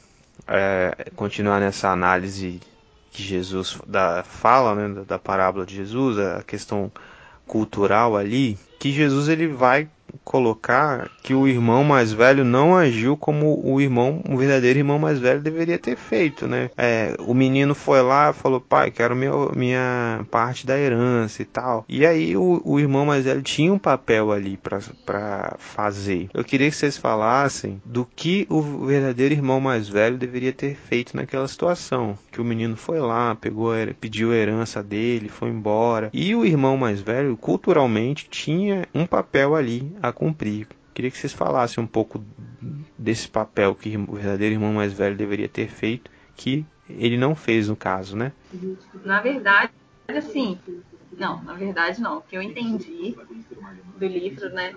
é, 0.48 1.10
continuar 1.16 1.60
nessa 1.60 1.90
análise 1.90 2.62
que 3.12 3.24
Jesus 3.24 3.80
da, 3.88 4.24
fala, 4.24 4.76
né, 4.76 4.94
da, 4.94 5.04
da 5.04 5.20
parábola 5.20 5.66
de 5.66 5.76
Jesus, 5.76 6.18
a 6.20 6.44
questão 6.44 6.92
cultural 7.48 8.16
ali, 8.16 8.58
que 8.80 8.92
Jesus 8.92 9.30
ele 9.30 9.48
vai 9.48 9.90
colocar 10.24 11.10
que 11.24 11.34
o 11.34 11.48
irmão 11.48 11.84
mais 11.84 12.12
velho 12.12 12.44
não 12.44 12.76
agiu 12.76 13.18
como 13.18 13.60
o 13.64 13.82
irmão, 13.82 14.22
o 14.30 14.38
verdadeiro 14.38 14.80
irmão 14.80 15.00
mais 15.00 15.20
velho 15.20 15.42
deveria 15.42 15.78
ter 15.78 15.96
feito, 15.96 16.48
né? 16.48 16.70
É, 16.78 17.16
o 17.20 17.34
menino 17.34 17.74
foi 17.76 18.02
lá 18.02 18.34
falou, 18.34 18.62
pai, 18.62 18.92
quero 18.92 19.16
meu, 19.16 19.52
minha 19.56 20.26
parte 20.30 20.66
da 20.66 20.78
herança 20.78 21.42
e 21.42 21.46
tal. 21.46 21.86
E 21.88 22.06
aí 22.06 22.36
o, 22.38 22.62
o 22.64 22.80
irmão 22.80 23.06
mais 23.06 23.26
velho 23.26 23.42
tinha 23.42 23.74
um 23.74 23.80
papel 23.80 24.32
ali 24.32 24.58
para 24.58 25.56
fazer. 25.58 26.30
Eu 26.34 26.44
queria 26.44 26.70
que 26.70 26.76
vocês 26.76 26.98
falassem 26.98 27.82
do 27.84 28.06
que 28.06 28.46
o 28.50 28.62
verdadeiro 28.62 29.34
irmão 29.34 29.60
mais 29.60 29.88
velho 29.88 30.18
deveria 30.18 30.54
ter 30.54 30.76
feito 30.76 31.16
naquela 31.16 31.48
situação. 31.48 32.18
Que 32.32 32.42
o 32.42 32.46
menino 32.46 32.76
foi 32.76 33.00
lá, 33.00 33.36
pegou, 33.36 33.74
pediu 34.00 34.32
a 34.32 34.36
herança 34.36 34.84
dele, 34.84 35.30
foi 35.30 35.50
embora. 35.50 36.10
E 36.14 36.36
o 36.36 36.46
irmão 36.46 36.78
mais 36.78 37.02
velho, 37.02 37.38
culturalmente, 37.38 38.28
tinha 38.30 38.88
um 38.94 39.06
papel 39.06 39.56
ali 39.56 39.92
a 40.08 40.14
cumprir. 40.14 40.68
Queria 40.94 41.12
que 41.12 41.18
vocês 41.18 41.34
falassem 41.34 41.84
um 41.84 41.88
pouco 41.88 42.24
desse 42.98 43.28
papel 43.28 43.76
que 43.76 43.98
o 43.98 44.16
verdadeiro 44.16 44.56
irmão 44.56 44.74
mais 44.74 44.94
velho 44.94 45.16
deveria 45.16 45.50
ter 45.50 45.70
feito, 45.70 46.10
que 46.36 46.66
ele 46.90 47.18
não 47.18 47.36
fez 47.36 47.68
no 47.68 47.76
caso, 47.76 48.16
né? 48.16 48.32
Na 49.04 49.22
verdade, 49.22 49.72
assim, 50.08 50.58
não, 51.18 51.44
na 51.44 51.54
verdade 51.54 52.02
não. 52.02 52.20
O 52.20 52.22
que 52.22 52.38
eu 52.38 52.42
entendi 52.42 53.16
do 53.98 54.08
livro, 54.08 54.50
né, 54.50 54.74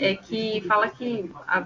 é 0.00 0.14
que 0.14 0.62
fala 0.62 0.88
que 0.88 1.30
a 1.46 1.64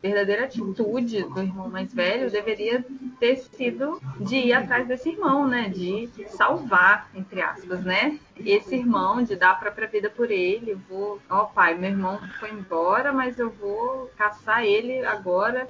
verdadeira 0.00 0.44
atitude 0.44 1.24
do 1.24 1.42
irmão 1.42 1.68
mais 1.68 1.92
velho 1.92 2.30
deveria 2.30 2.84
ter 3.18 3.36
sido 3.36 4.00
de 4.20 4.36
ir 4.36 4.52
atrás 4.52 4.86
desse 4.86 5.10
irmão, 5.10 5.48
né? 5.48 5.68
De 5.68 6.08
salvar, 6.28 7.10
entre 7.14 7.42
aspas, 7.42 7.84
né? 7.84 8.18
Esse 8.36 8.76
irmão, 8.76 9.22
de 9.22 9.34
dar 9.34 9.52
a 9.52 9.56
própria 9.56 9.88
vida 9.88 10.08
por 10.08 10.30
ele. 10.30 10.74
Vou, 10.88 11.20
ó 11.28 11.42
oh, 11.42 11.46
pai, 11.46 11.76
meu 11.76 11.90
irmão 11.90 12.20
foi 12.38 12.50
embora, 12.50 13.12
mas 13.12 13.38
eu 13.38 13.50
vou 13.50 14.10
caçar 14.16 14.64
ele 14.64 15.04
agora. 15.04 15.68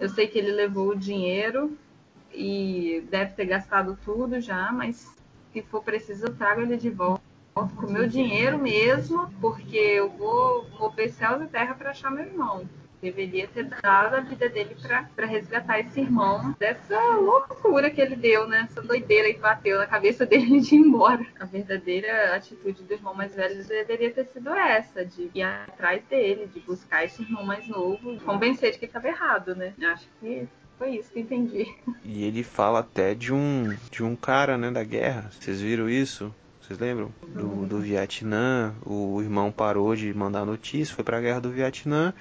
Eu 0.00 0.08
sei 0.08 0.26
que 0.26 0.38
ele 0.38 0.50
levou 0.50 0.88
o 0.88 0.98
dinheiro 0.98 1.78
e 2.34 3.06
deve 3.08 3.34
ter 3.34 3.44
gastado 3.44 3.96
tudo 4.04 4.40
já, 4.40 4.72
mas 4.72 5.14
se 5.52 5.62
for 5.62 5.82
preciso 5.82 6.26
eu 6.26 6.34
trago 6.34 6.62
ele 6.62 6.76
de 6.76 6.90
volta 6.90 7.21
com 7.54 7.86
meu 7.86 8.08
dinheiro 8.08 8.58
mesmo, 8.58 9.30
porque 9.40 9.76
eu 9.76 10.10
vou 10.10 10.66
mover 10.78 11.10
céus 11.10 11.42
e 11.42 11.46
terra 11.46 11.74
para 11.74 11.90
achar 11.90 12.10
meu 12.10 12.24
irmão. 12.24 12.68
Deveria 13.00 13.48
ter 13.48 13.64
dado 13.64 14.14
a 14.14 14.20
vida 14.20 14.48
dele 14.48 14.76
para 15.16 15.26
resgatar 15.26 15.80
esse 15.80 16.00
irmão 16.00 16.54
dessa 16.56 17.16
loucura 17.16 17.90
que 17.90 18.00
ele 18.00 18.14
deu, 18.14 18.46
né? 18.46 18.68
Essa 18.70 18.80
doideira 18.80 19.34
que 19.34 19.40
bateu 19.40 19.76
na 19.78 19.88
cabeça 19.88 20.24
dele 20.26 20.60
de 20.60 20.76
ir 20.76 20.78
embora. 20.78 21.26
A 21.40 21.44
verdadeira 21.44 22.36
atitude 22.36 22.84
do 22.84 22.94
irmão 22.94 23.12
mais 23.12 23.34
velho 23.34 23.64
deveria 23.66 24.12
ter 24.12 24.26
sido 24.26 24.50
essa, 24.54 25.04
de 25.04 25.28
ir 25.34 25.42
atrás 25.42 26.00
dele, 26.04 26.48
de 26.54 26.60
buscar 26.60 27.04
esse 27.04 27.22
irmão 27.22 27.44
mais 27.44 27.66
novo, 27.66 28.20
convencer 28.20 28.70
de 28.70 28.78
que 28.78 28.86
estava 28.86 29.08
errado, 29.08 29.56
né? 29.56 29.74
Acho 29.82 30.06
que 30.20 30.46
foi 30.78 30.96
isso 30.96 31.10
que 31.10 31.20
entendi. 31.20 31.66
E 32.04 32.24
ele 32.24 32.44
fala 32.44 32.78
até 32.78 33.14
de 33.14 33.34
um 33.34 33.76
de 33.90 34.04
um 34.04 34.14
cara, 34.14 34.56
né, 34.56 34.70
da 34.70 34.84
guerra. 34.84 35.28
Vocês 35.32 35.60
viram 35.60 35.90
isso? 35.90 36.32
Vocês 36.72 36.80
lembram? 36.80 37.12
Do, 37.28 37.66
do 37.66 37.80
Vietnã, 37.80 38.74
o 38.86 39.20
irmão 39.20 39.52
parou 39.52 39.94
de 39.94 40.12
mandar 40.14 40.46
notícia, 40.46 40.94
foi 40.94 41.04
para 41.04 41.18
a 41.18 41.20
guerra 41.20 41.38
do 41.38 41.50
Vietnã 41.50 42.14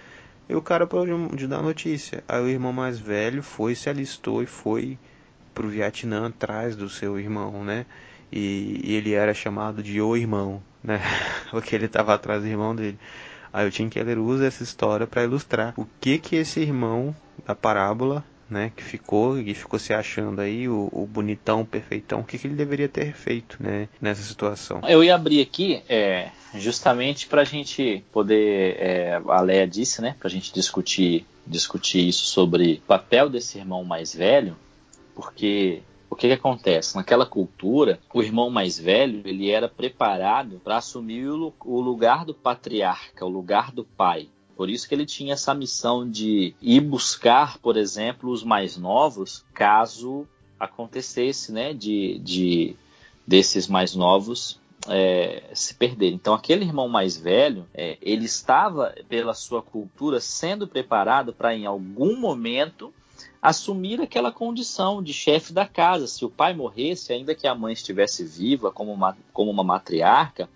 e 0.50 0.54
o 0.54 0.62
cara 0.62 0.86
parou 0.86 1.06
de, 1.06 1.38
de 1.38 1.48
dar 1.48 1.62
notícia. 1.62 2.22
Aí 2.28 2.42
o 2.44 2.50
irmão 2.50 2.74
mais 2.74 3.00
velho 3.00 3.42
foi, 3.42 3.76
se 3.76 3.90
alistou 3.90 4.44
e 4.44 4.46
foi 4.46 5.00
pro 5.54 5.70
Vietnã 5.70 6.28
atrás 6.28 6.76
do 6.76 6.90
seu 6.90 7.18
irmão, 7.18 7.64
né? 7.64 7.86
E, 8.30 8.82
e 8.84 8.94
ele 8.94 9.14
era 9.14 9.34
chamado 9.34 9.82
de 9.82 10.02
o 10.02 10.18
irmão, 10.18 10.62
né? 10.84 11.00
Porque 11.50 11.74
ele 11.74 11.86
estava 11.86 12.14
atrás 12.14 12.42
do 12.42 12.50
irmão 12.50 12.76
dele. 12.76 13.00
Aí 13.54 13.66
o 13.66 13.72
Tim 13.72 13.88
Keller 13.88 14.20
usa 14.20 14.48
essa 14.48 14.64
história 14.64 15.08
para 15.08 15.24
ilustrar 15.24 15.74
o 15.78 15.88
que 16.02 16.18
que 16.18 16.36
esse 16.36 16.60
irmão 16.60 17.16
da 17.46 17.56
parábola 17.56 18.22
né, 18.52 18.72
que 18.76 18.84
ficou 18.84 19.40
e 19.40 19.54
ficou 19.54 19.80
se 19.80 19.94
achando 19.94 20.42
aí 20.42 20.68
o, 20.68 20.90
o 20.92 21.08
bonitão, 21.08 21.66
perfeitão, 21.66 22.20
o 22.20 22.24
que, 22.24 22.38
que, 22.38 22.46
ele 22.46 22.56
deveria 22.56 22.90
ter 22.90 23.14
feito, 23.14 23.58
né, 23.60 23.88
nessa 24.02 24.22
situação. 24.22 24.82
Eu 24.88 25.02
ia 25.02 25.16
abrir 25.16 25.42
aqui, 25.42 25.82
é, 25.88 26.30
justamente 26.56 27.28
para 27.28 27.42
a 27.42 27.46
gente 27.46 28.04
poder, 28.12 28.76
é, 28.78 29.22
a 29.26 29.42
Leia 29.42 29.66
disse, 29.66 30.02
né, 30.02 30.16
para 30.20 30.28
a 30.28 30.32
gente 30.32 30.54
discutir, 30.54 31.26
discutir 31.48 32.08
isso 32.08 32.26
sobre 32.26 32.82
o 32.84 32.88
papel 32.88 33.30
desse 33.30 33.58
irmão 33.58 33.86
mais 33.86 34.14
velho, 34.14 34.58
porque 35.16 35.82
o 36.10 36.16
que, 36.16 36.28
que, 36.28 36.34
acontece? 36.34 36.98
Naquela 36.98 37.26
cultura, 37.26 37.98
o 38.14 38.22
irmão 38.22 38.50
mais 38.50 38.78
velho 38.78 39.22
ele 39.24 39.50
era 39.50 39.70
preparado 39.70 40.60
para 40.62 40.76
assumir 40.76 41.30
o, 41.30 41.54
o 41.64 41.80
lugar 41.80 42.26
do 42.26 42.34
patriarca, 42.34 43.26
o 43.26 43.30
lugar 43.30 43.72
do 43.72 43.86
pai. 43.86 44.28
Por 44.56 44.70
isso 44.70 44.88
que 44.88 44.94
ele 44.94 45.06
tinha 45.06 45.34
essa 45.34 45.54
missão 45.54 46.10
de 46.10 46.54
ir 46.62 46.82
buscar, 46.82 47.58
por 47.58 47.78
exemplo, 47.78 48.30
os 48.30 48.44
mais 48.44 48.78
novos, 48.78 49.44
caso 49.54 50.28
acontecesse, 50.60 51.52
né, 51.52 51.74
de, 51.74 52.20
de 52.20 52.76
desses 53.26 53.68
mais 53.68 53.96
novos 53.96 54.60
é, 54.88 55.44
se 55.54 55.74
perderem. 55.76 56.16
Então, 56.16 56.34
aquele 56.34 56.66
irmão 56.66 56.88
mais 56.88 57.18
velho, 57.18 57.66
é, 57.74 57.98
ele 58.02 58.26
estava, 58.26 58.94
pela 59.08 59.34
sua 59.34 59.62
cultura, 59.62 60.20
sendo 60.20 60.68
preparado 60.68 61.34
para, 61.34 61.56
em 61.56 61.66
algum 61.66 62.20
momento, 62.20 62.94
assumir 63.42 64.02
aquela 64.02 64.32
condição 64.32 65.02
de 65.02 65.14
chefe 65.14 65.54
da 65.54 65.66
casa. 65.66 66.08
Se 66.08 66.24
o 66.26 66.30
pai 66.30 66.54
morresse, 66.54 67.14
ainda 67.14 67.36
que 67.36 67.48
a 67.48 67.56
mãe 67.56 67.74
estivesse 67.74 68.24
viva 68.24 68.72
como 68.72 68.92
uma, 68.92 69.18
como 69.34 69.52
uma 69.52 69.64
matriarca, 69.64 70.50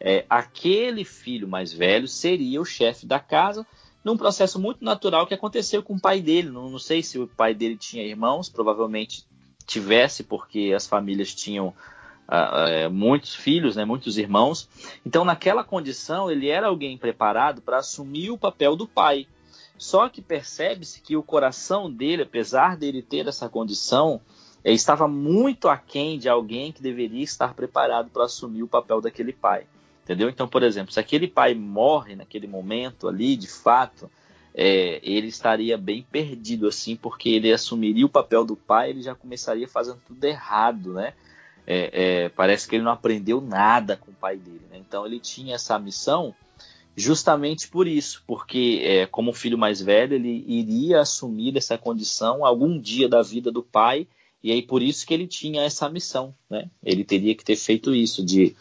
é, 0.00 0.24
aquele 0.30 1.04
filho 1.04 1.46
mais 1.46 1.72
velho 1.72 2.08
seria 2.08 2.60
o 2.60 2.64
chefe 2.64 3.04
da 3.04 3.20
casa, 3.20 3.66
num 4.02 4.16
processo 4.16 4.58
muito 4.58 4.82
natural 4.82 5.26
que 5.26 5.34
aconteceu 5.34 5.82
com 5.82 5.94
o 5.94 6.00
pai 6.00 6.22
dele. 6.22 6.48
Não, 6.48 6.70
não 6.70 6.78
sei 6.78 7.02
se 7.02 7.18
o 7.18 7.26
pai 7.26 7.54
dele 7.54 7.76
tinha 7.76 8.02
irmãos, 8.02 8.48
provavelmente 8.48 9.26
tivesse, 9.66 10.24
porque 10.24 10.72
as 10.74 10.86
famílias 10.86 11.34
tinham 11.34 11.68
uh, 11.68 12.90
muitos 12.90 13.34
filhos, 13.34 13.76
né, 13.76 13.84
muitos 13.84 14.16
irmãos. 14.16 14.68
Então, 15.04 15.24
naquela 15.24 15.62
condição, 15.62 16.30
ele 16.30 16.48
era 16.48 16.68
alguém 16.68 16.96
preparado 16.96 17.60
para 17.60 17.78
assumir 17.78 18.30
o 18.30 18.38
papel 18.38 18.74
do 18.74 18.86
pai. 18.86 19.26
Só 19.76 20.08
que 20.08 20.22
percebe-se 20.22 21.00
que 21.00 21.16
o 21.16 21.22
coração 21.22 21.90
dele, 21.90 22.22
apesar 22.22 22.76
dele 22.76 23.02
ter 23.02 23.26
essa 23.26 23.48
condição, 23.48 24.20
eh, 24.62 24.72
estava 24.72 25.08
muito 25.08 25.68
aquém 25.68 26.18
de 26.18 26.28
alguém 26.28 26.70
que 26.70 26.82
deveria 26.82 27.24
estar 27.24 27.54
preparado 27.54 28.10
para 28.10 28.24
assumir 28.24 28.62
o 28.62 28.68
papel 28.68 29.00
daquele 29.00 29.32
pai. 29.32 29.66
Entendeu? 30.10 30.28
Então, 30.28 30.48
por 30.48 30.64
exemplo, 30.64 30.92
se 30.92 30.98
aquele 30.98 31.28
pai 31.28 31.54
morre 31.54 32.16
naquele 32.16 32.48
momento 32.48 33.06
ali, 33.06 33.36
de 33.36 33.46
fato, 33.46 34.10
é, 34.52 34.98
ele 35.04 35.28
estaria 35.28 35.78
bem 35.78 36.02
perdido, 36.02 36.66
assim, 36.66 36.96
porque 36.96 37.28
ele 37.28 37.52
assumiria 37.52 38.04
o 38.04 38.08
papel 38.08 38.44
do 38.44 38.56
pai, 38.56 38.90
ele 38.90 39.02
já 39.02 39.14
começaria 39.14 39.68
fazendo 39.68 40.00
tudo 40.04 40.24
errado, 40.24 40.94
né? 40.94 41.12
É, 41.64 42.24
é, 42.24 42.28
parece 42.28 42.66
que 42.66 42.74
ele 42.74 42.82
não 42.82 42.90
aprendeu 42.90 43.40
nada 43.40 43.96
com 43.96 44.10
o 44.10 44.14
pai 44.14 44.36
dele, 44.36 44.62
né? 44.68 44.78
Então 44.78 45.06
ele 45.06 45.20
tinha 45.20 45.54
essa 45.54 45.78
missão 45.78 46.34
justamente 46.96 47.68
por 47.68 47.86
isso, 47.86 48.24
porque 48.26 48.82
é, 48.82 49.06
como 49.06 49.32
filho 49.32 49.56
mais 49.56 49.80
velho 49.80 50.14
ele 50.14 50.44
iria 50.44 51.02
assumir 51.02 51.56
essa 51.56 51.78
condição 51.78 52.44
algum 52.44 52.76
dia 52.80 53.08
da 53.08 53.22
vida 53.22 53.52
do 53.52 53.62
pai 53.62 54.08
e 54.42 54.50
aí 54.50 54.60
por 54.60 54.82
isso 54.82 55.06
que 55.06 55.14
ele 55.14 55.28
tinha 55.28 55.62
essa 55.62 55.88
missão, 55.88 56.34
né? 56.50 56.68
Ele 56.82 57.04
teria 57.04 57.32
que 57.32 57.44
ter 57.44 57.54
feito 57.54 57.94
isso 57.94 58.24
de, 58.24 58.56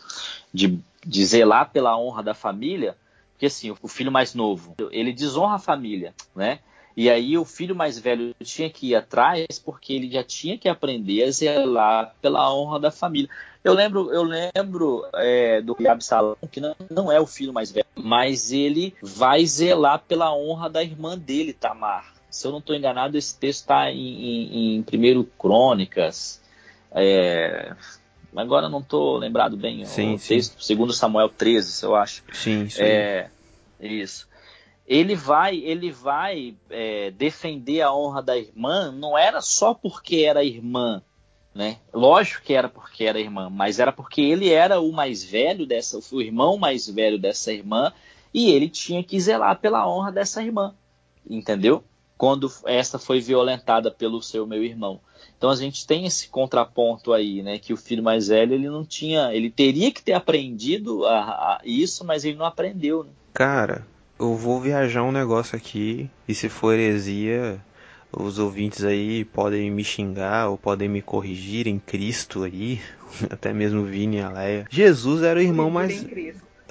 de 0.54 0.80
de 1.06 1.26
zelar 1.26 1.72
pela 1.72 1.98
honra 1.98 2.24
da 2.24 2.34
família, 2.34 2.96
porque 3.34 3.46
assim, 3.46 3.74
o 3.82 3.88
filho 3.88 4.12
mais 4.12 4.34
novo, 4.34 4.76
ele 4.92 5.14
desonra 5.14 5.56
a 5.56 5.60
família, 5.60 6.14
né? 6.36 6.60
E 6.98 7.10
aí 7.10 7.38
o 7.38 7.46
filho 7.46 7.74
mais 7.74 7.98
velho 7.98 8.36
tinha 8.44 8.70
que 8.70 8.88
ir 8.88 8.96
atrás 8.96 9.58
porque 9.64 9.94
ele 9.94 10.12
já 10.12 10.22
tinha 10.22 10.58
que 10.58 10.68
aprender 10.68 11.24
a 11.24 11.32
zelar 11.32 12.14
pela 12.22 12.54
honra 12.54 12.78
da 12.78 12.92
família. 12.92 13.30
Eu 13.64 13.74
lembro, 13.74 14.12
eu 14.12 14.24
lembro 14.24 15.06
é, 15.14 15.62
do 15.62 15.78
Absalão, 15.88 16.36
que 16.52 16.60
não, 16.60 16.76
não 16.90 17.10
é 17.12 17.18
o 17.20 17.26
filho 17.26 17.54
mais 17.54 17.72
velho, 17.72 17.86
mas 17.96 18.52
ele 18.52 18.94
vai 19.02 19.46
zelar 19.46 20.04
pela 20.08 20.36
honra 20.36 20.70
da 20.70 20.84
irmã 20.84 21.18
dele, 21.18 21.54
Tamar. 21.54 22.14
Se 22.30 22.46
eu 22.46 22.52
não 22.52 22.60
estou 22.60 22.76
enganado, 22.76 23.18
esse 23.18 23.38
texto 23.38 23.62
está 23.62 23.90
em, 23.92 24.78
em, 24.78 24.86
em 24.92 25.20
1 25.20 25.24
Crônicas, 25.38 26.42
é, 26.92 27.74
Agora 28.36 28.70
não 28.70 28.80
estou 28.80 29.18
lembrado 29.18 29.58
bem 29.58 29.86
sim, 29.86 30.16
o 30.16 30.20
sim. 30.20 30.36
texto, 30.36 30.64
segundo 30.64 30.94
Samuel 30.94 31.30
13, 31.30 31.84
eu 31.84 31.96
acho. 31.96 32.24
Sim, 32.32 32.64
isso. 32.64 32.82
É, 32.82 33.30
isso. 33.80 34.28
Ele 34.88 35.16
vai, 35.16 35.58
ele 35.58 35.92
vai 35.92 36.56
é, 36.70 37.12
defender 37.12 37.82
a 37.82 37.94
honra 37.94 38.22
da 38.22 38.38
irmã, 38.38 38.92
não 38.92 39.18
era 39.18 39.42
só 39.42 39.74
porque 39.74 40.18
era 40.18 40.44
irmã, 40.44 41.02
né? 41.54 41.78
Lógico 41.94 42.44
que 42.44 42.54
era 42.54 42.70
porque 42.70 43.04
era 43.04 43.20
irmã, 43.20 43.50
mas 43.50 43.80
era 43.80 43.92
porque 43.92 44.22
ele 44.22 44.52
era 44.52 44.80
o 44.80 44.92
mais 44.92 45.24
velho 45.24 45.66
dessa, 45.66 46.00
o 46.12 46.22
irmão 46.22 46.58
mais 46.58 46.88
velho 46.88 47.20
dessa 47.20 47.52
irmã, 47.52 47.94
e 48.34 48.52
ele 48.52 48.70
tinha 48.70 49.04
que 49.04 49.20
zelar 49.20 49.60
pela 49.60 49.88
honra 49.88 50.12
dessa 50.12 50.42
irmã, 50.42 50.74
entendeu? 51.28 51.84
Quando 52.18 52.52
essa 52.66 53.00
foi 53.00 53.20
violentada 53.20 53.90
pelo 53.90 54.22
seu 54.22 54.46
meu 54.46 54.64
irmão. 54.64 55.00
Então 55.40 55.50
a 55.50 55.56
gente 55.56 55.88
tem 55.88 56.06
esse 56.06 56.28
contraponto 56.28 57.14
aí, 57.14 57.42
né? 57.42 57.58
Que 57.58 57.72
o 57.72 57.78
filho 57.78 58.04
mais 58.04 58.28
velho 58.28 58.54
ele 58.54 58.70
não 58.70 58.84
tinha, 58.84 59.34
ele 59.34 59.50
teria 59.50 59.90
que 59.90 60.04
ter 60.04 60.12
aprendido 60.12 61.06
a, 61.06 61.20
a 61.22 61.62
isso, 61.64 62.04
mas 62.04 62.26
ele 62.26 62.36
não 62.38 62.46
aprendeu. 62.46 63.06
Né? 63.06 63.10
Cara, 63.34 63.88
eu 64.20 64.36
vou 64.36 64.60
viajar 64.60 65.02
um 65.02 65.14
negócio 65.14 65.56
aqui 65.56 66.10
e 66.28 66.36
se 66.36 66.50
for 66.50 66.74
heresia, 66.74 67.58
os 68.12 68.38
ouvintes 68.38 68.84
aí 68.84 69.24
podem 69.24 69.72
me 69.72 69.82
xingar 69.82 70.50
ou 70.50 70.58
podem 70.58 70.90
me 70.90 71.02
corrigir 71.02 71.68
em 71.68 71.80
Cristo 71.80 72.44
aí, 72.44 72.82
até 73.32 73.54
mesmo 73.54 73.86
Vini 73.86 74.18
e 74.18 74.22
Aleia. 74.22 74.68
Jesus 74.70 75.24
era 75.24 75.40
o 75.40 75.42
irmão 75.42 75.70
mais. 75.70 76.06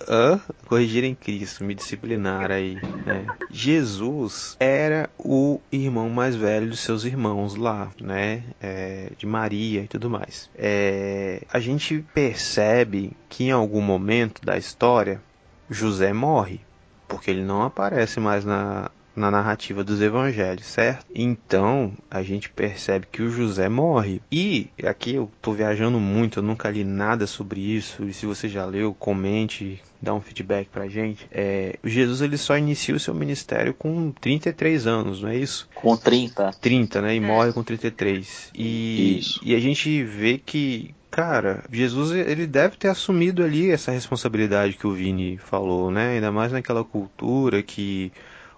Hã? 0.07 0.41
Corrigir 0.67 1.05
em 1.05 1.15
Cristo, 1.15 1.65
me 1.65 1.75
disciplinar 1.75 2.51
aí. 2.51 2.79
Né? 3.05 3.25
Jesus 3.51 4.57
era 4.61 5.09
o 5.19 5.61
irmão 5.73 6.11
mais 6.11 6.37
velho 6.37 6.69
dos 6.69 6.81
seus 6.81 7.05
irmãos 7.05 7.55
lá, 7.55 7.91
né? 8.01 8.45
É, 8.61 9.11
de 9.17 9.27
Maria 9.27 9.83
e 9.83 9.89
tudo 9.89 10.11
mais. 10.11 10.51
É, 10.55 11.43
a 11.51 11.59
gente 11.59 12.05
percebe 12.15 13.13
que 13.29 13.45
em 13.45 13.51
algum 13.51 13.81
momento 13.81 14.45
da 14.45 14.57
história 14.59 15.23
José 15.71 16.13
morre, 16.13 16.61
porque 17.07 17.31
ele 17.31 17.43
não 17.43 17.63
aparece 17.63 18.21
mais 18.21 18.45
na, 18.45 18.91
na 19.19 19.31
narrativa 19.31 19.85
dos 19.85 20.01
evangelhos, 20.01 20.67
certo? 20.67 21.07
Então 21.15 21.93
a 22.11 22.23
gente 22.23 22.49
percebe 22.49 23.07
que 23.11 23.23
o 23.23 23.31
José 23.31 23.69
morre. 23.69 24.23
E 24.31 24.69
aqui 24.85 25.15
eu 25.15 25.31
tô 25.43 25.53
viajando 25.53 25.99
muito, 25.99 26.39
eu 26.39 26.43
nunca 26.43 26.71
li 26.71 26.85
nada 26.85 27.27
sobre 27.27 27.61
isso. 27.61 28.05
E 28.05 28.13
se 28.13 28.27
você 28.27 28.49
já 28.49 28.65
leu, 28.65 28.95
comente, 28.95 29.81
dá 30.01 30.15
um 30.15 30.21
feedback 30.21 30.69
pra 30.69 30.89
gente. 30.89 31.27
É, 31.31 31.79
Jesus 31.85 32.21
ele 32.23 32.39
só 32.39 32.57
inicia 32.57 32.95
o 32.95 33.01
seu 33.01 33.15
ministério 33.15 33.75
com 33.75 34.11
33 34.13 34.87
anos, 34.87 35.23
não 35.23 35.31
é 35.31 35.37
isso? 35.37 35.69
Com 35.75 35.97
30. 35.97 36.53
30, 36.61 37.03
né? 37.03 37.15
E 37.15 37.21
morre 37.21 37.53
com 37.53 37.63
33. 37.63 38.51
E, 38.55 39.19
isso. 39.19 39.41
e 39.43 39.55
a 39.55 39.61
gente 39.61 40.03
vê 40.05 40.39
que 40.39 40.95
cara, 41.11 41.65
Jesus 41.73 42.13
ele 42.13 42.47
deve 42.47 42.77
ter 42.77 42.89
assumido 42.89 43.43
ali 43.43 43.71
essa 43.71 43.91
responsabilidade 43.91 44.75
que 44.75 44.87
o 44.87 44.93
Vini 44.93 45.37
falou, 45.39 45.91
né? 45.91 46.11
Ainda 46.11 46.31
mais 46.31 46.53
naquela 46.53 46.85
cultura 46.85 47.63
que 47.63 48.13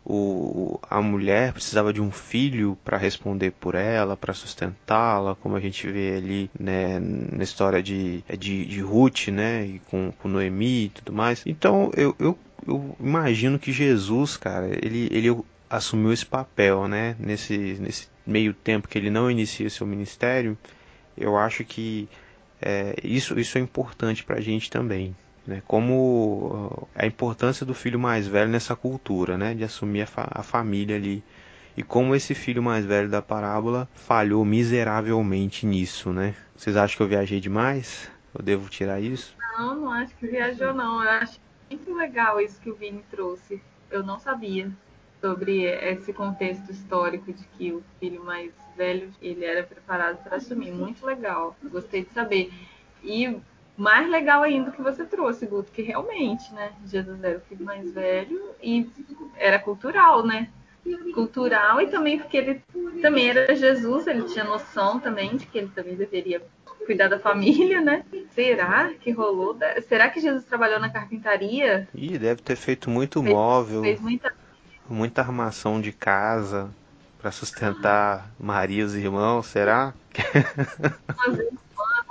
o, 0.04 0.78
a 0.88 1.00
mulher 1.00 1.52
precisava 1.52 1.92
de 1.92 2.00
um 2.00 2.10
filho 2.10 2.78
para 2.84 2.96
responder 2.96 3.52
por 3.52 3.74
ela, 3.74 4.16
para 4.16 4.32
sustentá-la, 4.32 5.34
como 5.36 5.56
a 5.56 5.60
gente 5.60 5.86
vê 5.90 6.16
ali 6.16 6.50
né, 6.58 6.98
na 7.00 7.42
história 7.42 7.82
de, 7.82 8.24
de, 8.38 8.64
de 8.64 8.80
Ruth, 8.80 9.28
né, 9.28 9.66
e 9.66 9.78
com, 9.90 10.12
com 10.12 10.28
Noemi 10.28 10.86
e 10.86 10.88
tudo 10.88 11.12
mais. 11.12 11.42
Então 11.46 11.90
eu, 11.96 12.14
eu, 12.18 12.38
eu 12.66 12.96
imagino 12.98 13.58
que 13.58 13.72
Jesus, 13.72 14.36
cara, 14.36 14.68
ele, 14.82 15.08
ele 15.10 15.44
assumiu 15.68 16.12
esse 16.12 16.26
papel, 16.26 16.88
né, 16.88 17.14
nesse, 17.18 17.56
nesse 17.56 18.08
meio 18.26 18.54
tempo 18.54 18.88
que 18.88 18.98
ele 18.98 19.10
não 19.10 19.30
inicia 19.30 19.68
seu 19.68 19.86
ministério. 19.86 20.56
Eu 21.16 21.36
acho 21.36 21.64
que 21.64 22.08
é, 22.60 22.94
isso, 23.04 23.38
isso 23.38 23.58
é 23.58 23.60
importante 23.60 24.24
para 24.24 24.36
a 24.36 24.40
gente 24.40 24.70
também 24.70 25.14
né, 25.46 25.62
como 25.66 26.88
a 26.94 27.07
importância 27.07 27.64
do 27.64 27.74
filho 27.74 27.98
mais 27.98 28.26
velho 28.26 28.50
nessa 28.50 28.76
cultura, 28.76 29.37
né, 29.38 29.55
de 29.55 29.64
assumir 29.64 30.03
a, 30.03 30.07
fa 30.07 30.29
a 30.31 30.42
família 30.42 30.96
ali 30.96 31.22
e 31.76 31.83
como 31.83 32.14
esse 32.14 32.35
filho 32.35 32.62
mais 32.62 32.85
velho 32.85 33.09
da 33.09 33.22
parábola 33.22 33.88
falhou 33.94 34.44
miseravelmente 34.44 35.64
nisso, 35.64 36.12
né? 36.12 36.35
Vocês 36.55 36.76
acham 36.76 36.96
que 36.96 37.03
eu 37.03 37.09
viajei 37.09 37.40
demais? 37.40 38.11
Eu 38.35 38.44
devo 38.44 38.68
tirar 38.68 39.00
isso? 39.00 39.37
Não, 39.57 39.74
não 39.74 39.90
acho 39.92 40.14
que 40.16 40.26
viajou 40.26 40.74
não. 40.74 41.03
Eu 41.03 41.11
acho 41.11 41.40
muito 41.70 41.94
legal 41.94 42.40
isso 42.40 42.61
que 42.61 42.70
o 42.70 42.74
Vini 42.74 43.03
trouxe. 43.11 43.62
Eu 43.90 44.03
não 44.03 44.18
sabia 44.18 44.70
sobre 45.20 45.64
esse 45.64 46.12
contexto 46.12 46.70
histórico 46.70 47.33
de 47.33 47.44
que 47.57 47.72
o 47.72 47.83
filho 47.98 48.22
mais 48.24 48.53
velho 48.76 49.11
ele 49.20 49.44
era 49.44 49.62
preparado 49.62 50.22
para 50.22 50.37
assumir. 50.37 50.72
Muito 50.72 51.05
legal. 51.07 51.57
Gostei 51.70 52.05
de 52.05 52.11
saber. 52.11 52.53
E 53.03 53.40
mais 53.80 54.10
legal 54.10 54.42
ainda 54.42 54.70
que 54.70 54.82
você 54.82 55.06
trouxe, 55.06 55.46
Guto, 55.46 55.72
que 55.72 55.80
realmente, 55.80 56.52
né? 56.52 56.70
Jesus 56.84 57.24
era 57.24 57.38
o 57.38 57.40
filho 57.40 57.64
mais 57.64 57.90
velho 57.90 58.50
e 58.62 58.86
era 59.38 59.58
cultural, 59.58 60.22
né? 60.24 60.50
Cultural 61.14 61.80
e 61.80 61.86
também 61.86 62.18
porque 62.18 62.36
ele 62.36 62.62
também 63.00 63.30
era 63.30 63.54
Jesus, 63.56 64.06
ele 64.06 64.24
tinha 64.24 64.44
noção 64.44 65.00
também 65.00 65.34
de 65.34 65.46
que 65.46 65.56
ele 65.56 65.70
também 65.74 65.94
deveria 65.94 66.42
cuidar 66.84 67.08
da 67.08 67.18
família, 67.18 67.80
né? 67.80 68.04
Será 68.32 68.90
que 69.00 69.12
rolou? 69.12 69.56
Será 69.88 70.10
que 70.10 70.20
Jesus 70.20 70.44
trabalhou 70.44 70.78
na 70.78 70.90
carpintaria? 70.90 71.88
Ih, 71.94 72.18
deve 72.18 72.42
ter 72.42 72.56
feito 72.56 72.90
muito 72.90 73.22
fez, 73.22 73.34
móvel. 73.34 73.80
Fez 73.80 73.98
muita... 73.98 74.34
muita 74.86 75.22
armação 75.22 75.80
de 75.80 75.90
casa 75.90 76.70
para 77.18 77.30
sustentar 77.30 78.30
Maria 78.38 78.82
e 78.82 78.84
os 78.84 78.94
irmãos, 78.94 79.46
será? 79.46 79.94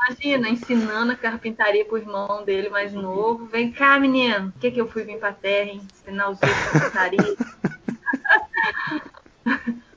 Imagina, 0.10 0.50
ensinando 0.50 1.12
a 1.12 1.16
carpintaria 1.16 1.86
pro 1.86 1.98
irmão 1.98 2.44
dele 2.44 2.68
mais 2.70 2.92
novo. 2.92 3.46
Vem 3.46 3.72
cá, 3.72 4.00
menino. 4.00 4.48
O 4.48 4.54
que, 4.60 4.72
que 4.72 4.82
eu 4.82 4.90
fui 4.90 5.04
vir 5.04 5.20
pra 5.20 5.32
terra, 5.32 5.70
hein? 5.70 5.88
Ensinar 5.94 6.30
os 6.30 6.40
outros 6.42 6.72
carpintaria. 6.72 7.20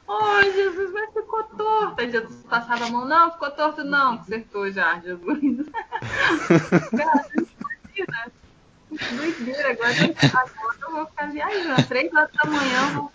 oh, 0.07 0.43
Jesus, 0.43 0.93
mas 0.93 1.15
ficou 1.15 1.45
torto. 1.45 1.99
Aí 1.99 2.11
Jesus 2.11 2.45
passava 2.45 2.85
a 2.85 2.91
mão. 2.91 3.07
Não, 3.07 3.33
ficou 3.33 3.51
torto 3.53 3.83
não. 3.85 4.19
Consertou 4.19 4.71
já, 4.71 5.01
Jesus. 5.01 5.67
Cara, 6.91 7.25
imagina. 7.89 8.31
Doideira, 9.17 9.71
agora, 9.71 9.93
agora 10.35 10.77
eu 10.83 10.93
vou 10.93 11.07
ficar 11.07 11.33
viajando. 11.33 11.89
Três 11.89 12.13
horas 12.13 12.31
da 12.33 12.51
manhã 12.51 12.83
eu 12.83 12.91
vou. 12.95 13.11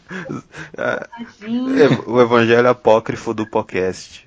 É, 0.76 1.08
o 2.10 2.20
evangelho 2.20 2.70
apócrifo 2.70 3.36
do 3.36 3.46
podcast. 3.46 4.27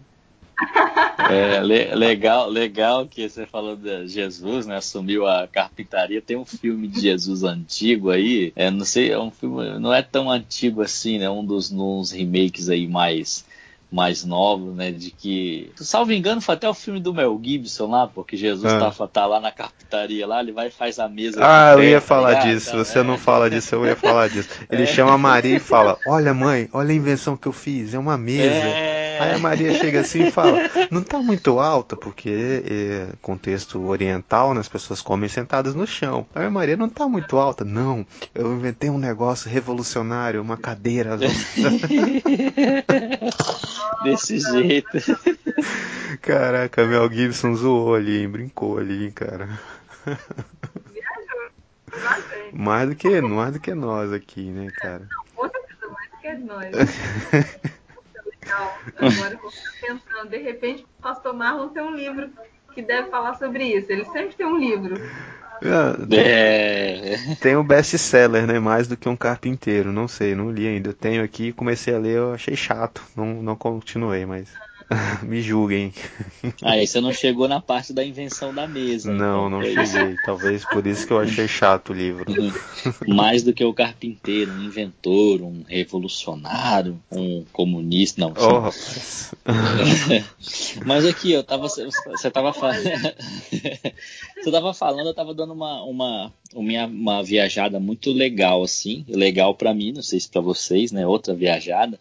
É, 1.31 1.61
le, 1.61 1.95
legal, 1.95 2.49
legal 2.49 3.07
que 3.07 3.29
você 3.29 3.47
falou 3.47 3.77
de 3.77 4.09
Jesus, 4.09 4.67
né? 4.67 4.77
Assumiu 4.77 5.27
a 5.27 5.47
carpintaria. 5.47 6.21
Tem 6.21 6.37
um 6.37 6.45
filme 6.45 6.89
de 6.89 7.01
Jesus 7.01 7.45
antigo 7.45 8.11
aí. 8.11 8.53
É, 8.57 8.71
não 8.71 8.85
sei, 8.85 9.13
é 9.13 9.19
um 9.19 9.31
filme, 9.31 9.79
não 9.79 9.93
é 9.93 10.03
tão 10.03 10.31
antigo 10.31 10.83
assim, 10.83 11.19
né? 11.19 11.31
Um 11.31 11.45
dos 11.45 11.71
uns 11.71 12.11
remakes 12.11 12.69
aí 12.69 12.89
mais 12.89 13.45
mais 13.91 14.25
novos, 14.25 14.75
né? 14.75 14.93
De 14.93 15.11
que, 15.11 15.73
salvo 15.77 16.13
engano, 16.13 16.41
foi 16.41 16.55
até 16.55 16.69
o 16.69 16.75
filme 16.75 17.01
do 17.01 17.13
Mel 17.13 17.39
Gibson 17.43 17.91
lá, 17.91 18.07
porque 18.07 18.37
Jesus 18.37 18.73
ah. 18.73 18.91
tá, 18.91 19.07
tá 19.09 19.27
lá 19.27 19.41
na 19.41 19.51
carpintaria 19.51 20.27
lá, 20.27 20.41
ele 20.41 20.53
vai 20.53 20.69
e 20.69 20.71
faz 20.71 20.99
a 20.99 21.09
mesa. 21.09 21.41
Ah, 21.43 21.73
eu 21.73 21.83
ia 21.83 22.01
tá 22.01 22.07
falar 22.07 22.31
ligado? 22.31 22.47
disso. 22.47 22.69
Então, 22.71 22.85
você 22.85 22.99
é. 23.01 23.03
não 23.03 23.19
fala 23.19 23.51
disso, 23.51 23.75
eu 23.75 23.85
ia 23.85 23.97
falar 23.97 24.29
disso. 24.29 24.49
Ele 24.71 24.85
é. 24.85 24.87
chama 24.87 25.13
a 25.13 25.19
Maria 25.19 25.57
e 25.57 25.61
fala: 25.61 25.99
Olha, 26.07 26.33
mãe, 26.33 26.69
olha 26.73 26.91
a 26.91 26.95
invenção 26.95 27.37
que 27.37 27.49
eu 27.49 27.53
fiz, 27.53 27.93
é 27.93 27.99
uma 27.99 28.17
mesa. 28.17 28.45
É. 28.45 29.00
Aí 29.21 29.35
a 29.35 29.39
Maria 29.39 29.75
chega 29.75 30.01
assim 30.01 30.29
e 30.29 30.31
fala: 30.31 30.59
Não 30.91 31.03
tá 31.03 31.19
muito 31.19 31.61
alta, 31.61 31.95
porque 31.95 32.63
é 32.65 33.09
contexto 33.21 33.87
oriental, 33.87 34.55
né, 34.55 34.61
as 34.61 34.69
pessoas 34.69 35.03
comem 35.03 35.29
sentadas 35.29 35.75
no 35.75 35.87
chão. 35.87 36.27
Aí 36.35 36.47
a 36.47 36.51
Maria 36.51 36.75
não 36.75 36.89
tá 36.89 37.07
muito 37.07 37.37
alta. 37.37 37.63
Não, 37.63 38.07
eu 38.35 38.51
inventei 38.55 38.89
um 38.89 38.99
negócio 38.99 39.51
revolucionário, 39.51 40.41
uma 40.41 40.57
cadeira. 40.57 41.19
Desse 44.03 44.39
jeito. 44.39 44.89
Caraca, 46.23 46.87
Mel 46.87 47.13
Gibson 47.13 47.55
zoou 47.55 47.95
ali, 47.95 48.23
hein? 48.23 48.29
brincou 48.29 48.79
ali, 48.79 49.05
hein, 49.05 49.11
cara. 49.11 49.61
Mais 52.53 52.89
do 52.89 52.95
que, 52.95 53.21
mais 53.21 53.53
do 53.53 53.61
que 53.61 53.75
nós 53.75 54.13
aqui, 54.13 54.51
né, 54.51 54.71
cara? 54.77 55.07
Não, 55.11 55.45
outra 55.45 55.61
coisa 55.61 55.93
mais 55.93 56.11
do 56.11 56.17
que 56.19 56.35
nós. 56.47 57.71
legal. 58.43 58.79
Agora 58.97 59.35
eu 59.35 59.39
vou 59.39 59.51
ficar 59.51 59.73
pensando, 59.81 60.31
de 60.31 60.39
repente 60.39 60.85
o 60.99 61.03
pastor 61.03 61.35
Marlon 61.35 61.69
tem 61.69 61.83
um 61.83 61.95
livro 61.95 62.31
que 62.75 62.83
deve 62.83 63.11
falar 63.11 63.35
sobre 63.35 63.65
isso. 63.65 63.91
Ele 63.91 64.05
sempre 64.07 64.35
tem 64.35 64.47
um 64.47 64.59
livro. 64.59 65.01
É. 65.63 67.17
Tem 67.41 67.57
um 67.57 67.65
best-seller, 67.65 68.47
né? 68.47 68.59
Mais 68.59 68.89
do 68.89 68.97
que 68.97 69.09
um 69.09 69.17
carpinteiro. 69.17 69.93
Não 69.93 70.09
sei, 70.09 70.35
não 70.35 70.51
li 70.51 70.67
ainda. 70.67 70.91
Eu 70.91 70.95
tenho 70.95 71.23
aqui, 71.23 71.53
comecei 71.53 71.95
a 71.95 71.99
ler, 71.99 72.17
eu 72.17 72.33
achei 72.33 72.57
chato. 72.57 73.03
Não, 73.15 73.27
não 73.43 73.57
continuei, 73.57 74.25
mas. 74.25 74.49
Me 75.23 75.41
julguem. 75.41 75.93
Aí 76.63 76.87
você 76.87 77.01
não 77.01 77.13
chegou 77.13 77.47
na 77.47 77.61
parte 77.61 77.93
da 77.93 78.05
invenção 78.05 78.53
da 78.53 78.67
mesa. 78.67 79.13
Não, 79.13 79.47
então, 79.47 79.51
não 79.51 79.63
cheguei. 79.63 80.17
Talvez 80.25 80.65
por 80.65 80.87
isso 80.87 81.07
que 81.07 81.13
eu 81.13 81.21
achei 81.21 81.47
chato 81.47 81.91
o 81.91 81.93
livro. 81.93 82.25
Mais 83.07 83.43
do 83.43 83.53
que 83.53 83.65
o 83.65 83.73
carpinteiro, 83.73 84.51
um 84.51 84.65
inventor, 84.65 85.43
um 85.43 85.63
revolucionário, 85.67 87.01
um 87.11 87.45
comunista. 87.53 88.21
Não. 88.21 88.35
Oh, 88.37 88.59
rapaz. 88.59 89.33
Mas 90.85 91.07
aqui, 91.07 91.33
eu 91.33 91.45
tava. 91.45 91.69
Você 91.69 92.31
tava 92.31 92.53
falando. 92.53 92.83
você 94.43 94.51
tava 94.51 94.75
falando, 94.75 95.07
eu 95.07 95.15
tava 95.15 95.33
dando 95.35 95.53
uma, 95.53 95.85
uma, 95.85 96.33
uma, 96.53 96.87
uma 96.87 97.23
viajada 97.23 97.79
muito 97.79 98.13
legal, 98.13 98.63
assim. 98.63 99.05
Legal 99.09 99.55
para 99.55 99.73
mim, 99.73 99.93
não 99.93 100.03
sei 100.03 100.19
se 100.19 100.29
para 100.29 100.41
vocês, 100.41 100.91
né? 100.91 101.07
Outra 101.07 101.33
viajada 101.33 101.99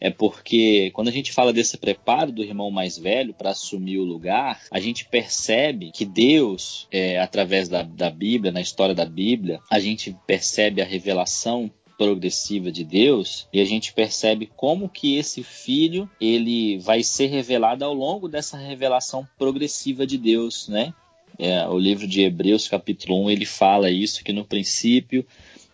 é 0.00 0.10
porque 0.10 0.90
quando 0.92 1.08
a 1.08 1.12
gente 1.12 1.32
fala 1.32 1.52
desse 1.52 1.78
preparo 1.78 2.30
do 2.30 2.44
irmão 2.44 2.70
mais 2.70 2.98
velho 2.98 3.32
para 3.32 3.50
assumir 3.50 3.98
o 3.98 4.04
lugar, 4.04 4.62
a 4.70 4.78
gente 4.78 5.06
percebe 5.06 5.90
que 5.90 6.04
Deus, 6.04 6.86
é, 6.90 7.18
através 7.18 7.68
da, 7.68 7.82
da 7.82 8.10
Bíblia, 8.10 8.52
na 8.52 8.60
história 8.60 8.94
da 8.94 9.04
Bíblia, 9.04 9.60
a 9.70 9.78
gente 9.78 10.16
percebe 10.26 10.82
a 10.82 10.84
revelação 10.84 11.70
progressiva 11.96 12.70
de 12.70 12.84
Deus 12.84 13.48
e 13.50 13.60
a 13.60 13.64
gente 13.64 13.92
percebe 13.94 14.50
como 14.54 14.88
que 14.88 15.16
esse 15.16 15.42
filho 15.42 16.08
ele 16.20 16.78
vai 16.78 17.02
ser 17.02 17.28
revelado 17.28 17.84
ao 17.84 17.94
longo 17.94 18.28
dessa 18.28 18.58
revelação 18.58 19.26
progressiva 19.38 20.06
de 20.06 20.18
Deus, 20.18 20.68
né? 20.68 20.92
É, 21.38 21.66
o 21.68 21.78
livro 21.78 22.06
de 22.06 22.22
Hebreus 22.22 22.66
capítulo 22.68 23.24
1 23.24 23.30
ele 23.30 23.44
fala 23.44 23.90
isso 23.90 24.24
que 24.24 24.32
no 24.32 24.44
princípio 24.44 25.26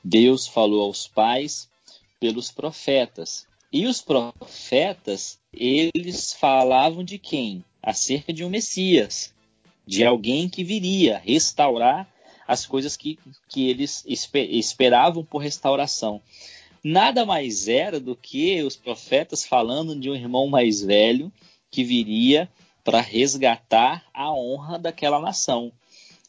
Deus 0.02 0.46
falou 0.46 0.82
aos 0.82 1.06
pais 1.06 1.68
pelos 2.18 2.50
profetas 2.50 3.46
e 3.72 3.86
os 3.86 4.02
profetas 4.02 5.38
eles 5.52 6.32
falavam 6.34 7.02
de 7.02 7.18
quem? 7.18 7.64
Acerca 7.82 8.32
de 8.32 8.44
um 8.44 8.50
Messias, 8.50 9.34
de 9.86 10.04
alguém 10.04 10.48
que 10.48 10.62
viria 10.62 11.18
restaurar 11.18 12.08
as 12.46 12.66
coisas 12.66 12.96
que, 12.96 13.18
que 13.48 13.68
eles 13.68 14.04
esperavam 14.06 15.24
por 15.24 15.38
restauração. 15.38 16.20
Nada 16.84 17.24
mais 17.24 17.68
era 17.68 17.98
do 17.98 18.14
que 18.14 18.62
os 18.62 18.76
profetas 18.76 19.44
falando 19.44 19.98
de 19.98 20.10
um 20.10 20.14
irmão 20.14 20.48
mais 20.48 20.82
velho 20.82 21.32
que 21.70 21.82
viria 21.82 22.48
para 22.84 23.00
resgatar 23.00 24.04
a 24.12 24.32
honra 24.32 24.78
daquela 24.78 25.20
nação. 25.20 25.72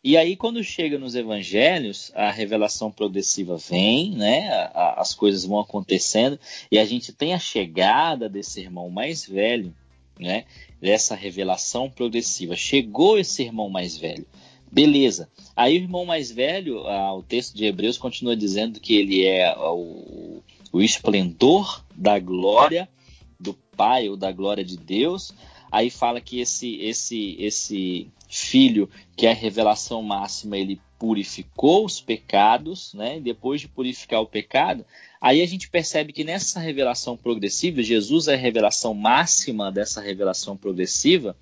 E 0.03 0.17
aí, 0.17 0.35
quando 0.35 0.61
chega 0.61 0.99
nos 0.99 1.15
evangelhos, 1.15 2.11
a 2.13 2.29
revelação 2.29 2.91
progressiva 2.91 3.55
vem, 3.55 4.11
né? 4.11 4.69
as 4.73 5.15
coisas 5.15 5.45
vão 5.45 5.59
acontecendo, 5.59 6.37
e 6.69 6.77
a 6.77 6.83
gente 6.83 7.13
tem 7.13 7.33
a 7.33 7.39
chegada 7.39 8.27
desse 8.27 8.59
irmão 8.59 8.89
mais 8.89 9.25
velho, 9.25 9.73
né? 10.19 10.43
Dessa 10.81 11.15
revelação 11.15 11.89
progressiva. 11.89 12.53
Chegou 12.53 13.17
esse 13.17 13.43
irmão 13.43 13.69
mais 13.69 13.97
velho. 13.97 14.25
Beleza. 14.69 15.29
Aí 15.55 15.77
o 15.77 15.83
irmão 15.83 16.03
mais 16.03 16.29
velho, 16.29 16.79
o 16.81 17.23
texto 17.23 17.55
de 17.55 17.63
Hebreus 17.63 17.97
continua 17.97 18.35
dizendo 18.35 18.81
que 18.81 18.95
ele 18.95 19.25
é 19.25 19.55
o, 19.57 20.43
o 20.73 20.81
esplendor 20.81 21.81
da 21.95 22.19
glória 22.19 22.89
do 23.39 23.53
Pai 23.53 24.09
ou 24.09 24.17
da 24.17 24.33
glória 24.33 24.65
de 24.65 24.75
Deus. 24.75 25.33
Aí 25.73 25.89
fala 25.89 26.21
que 26.21 26.39
esse 26.39 26.75
esse 26.81 27.35
esse 27.39 28.07
filho, 28.29 28.87
que 29.17 29.25
é 29.25 29.31
a 29.31 29.33
revelação 29.33 30.03
máxima, 30.03 30.55
ele 30.55 30.79
purificou 30.99 31.83
os 31.83 31.99
pecados, 31.99 32.93
né? 32.93 33.17
E 33.17 33.19
depois 33.19 33.59
de 33.59 33.67
purificar 33.67 34.21
o 34.21 34.27
pecado, 34.27 34.85
aí 35.19 35.41
a 35.41 35.47
gente 35.47 35.67
percebe 35.67 36.13
que 36.13 36.23
nessa 36.23 36.59
revelação 36.59 37.17
progressiva, 37.17 37.81
Jesus 37.81 38.27
é 38.27 38.35
a 38.35 38.37
revelação 38.37 38.93
máxima 38.93 39.71
dessa 39.71 39.99
revelação 39.99 40.55
progressiva. 40.55 41.35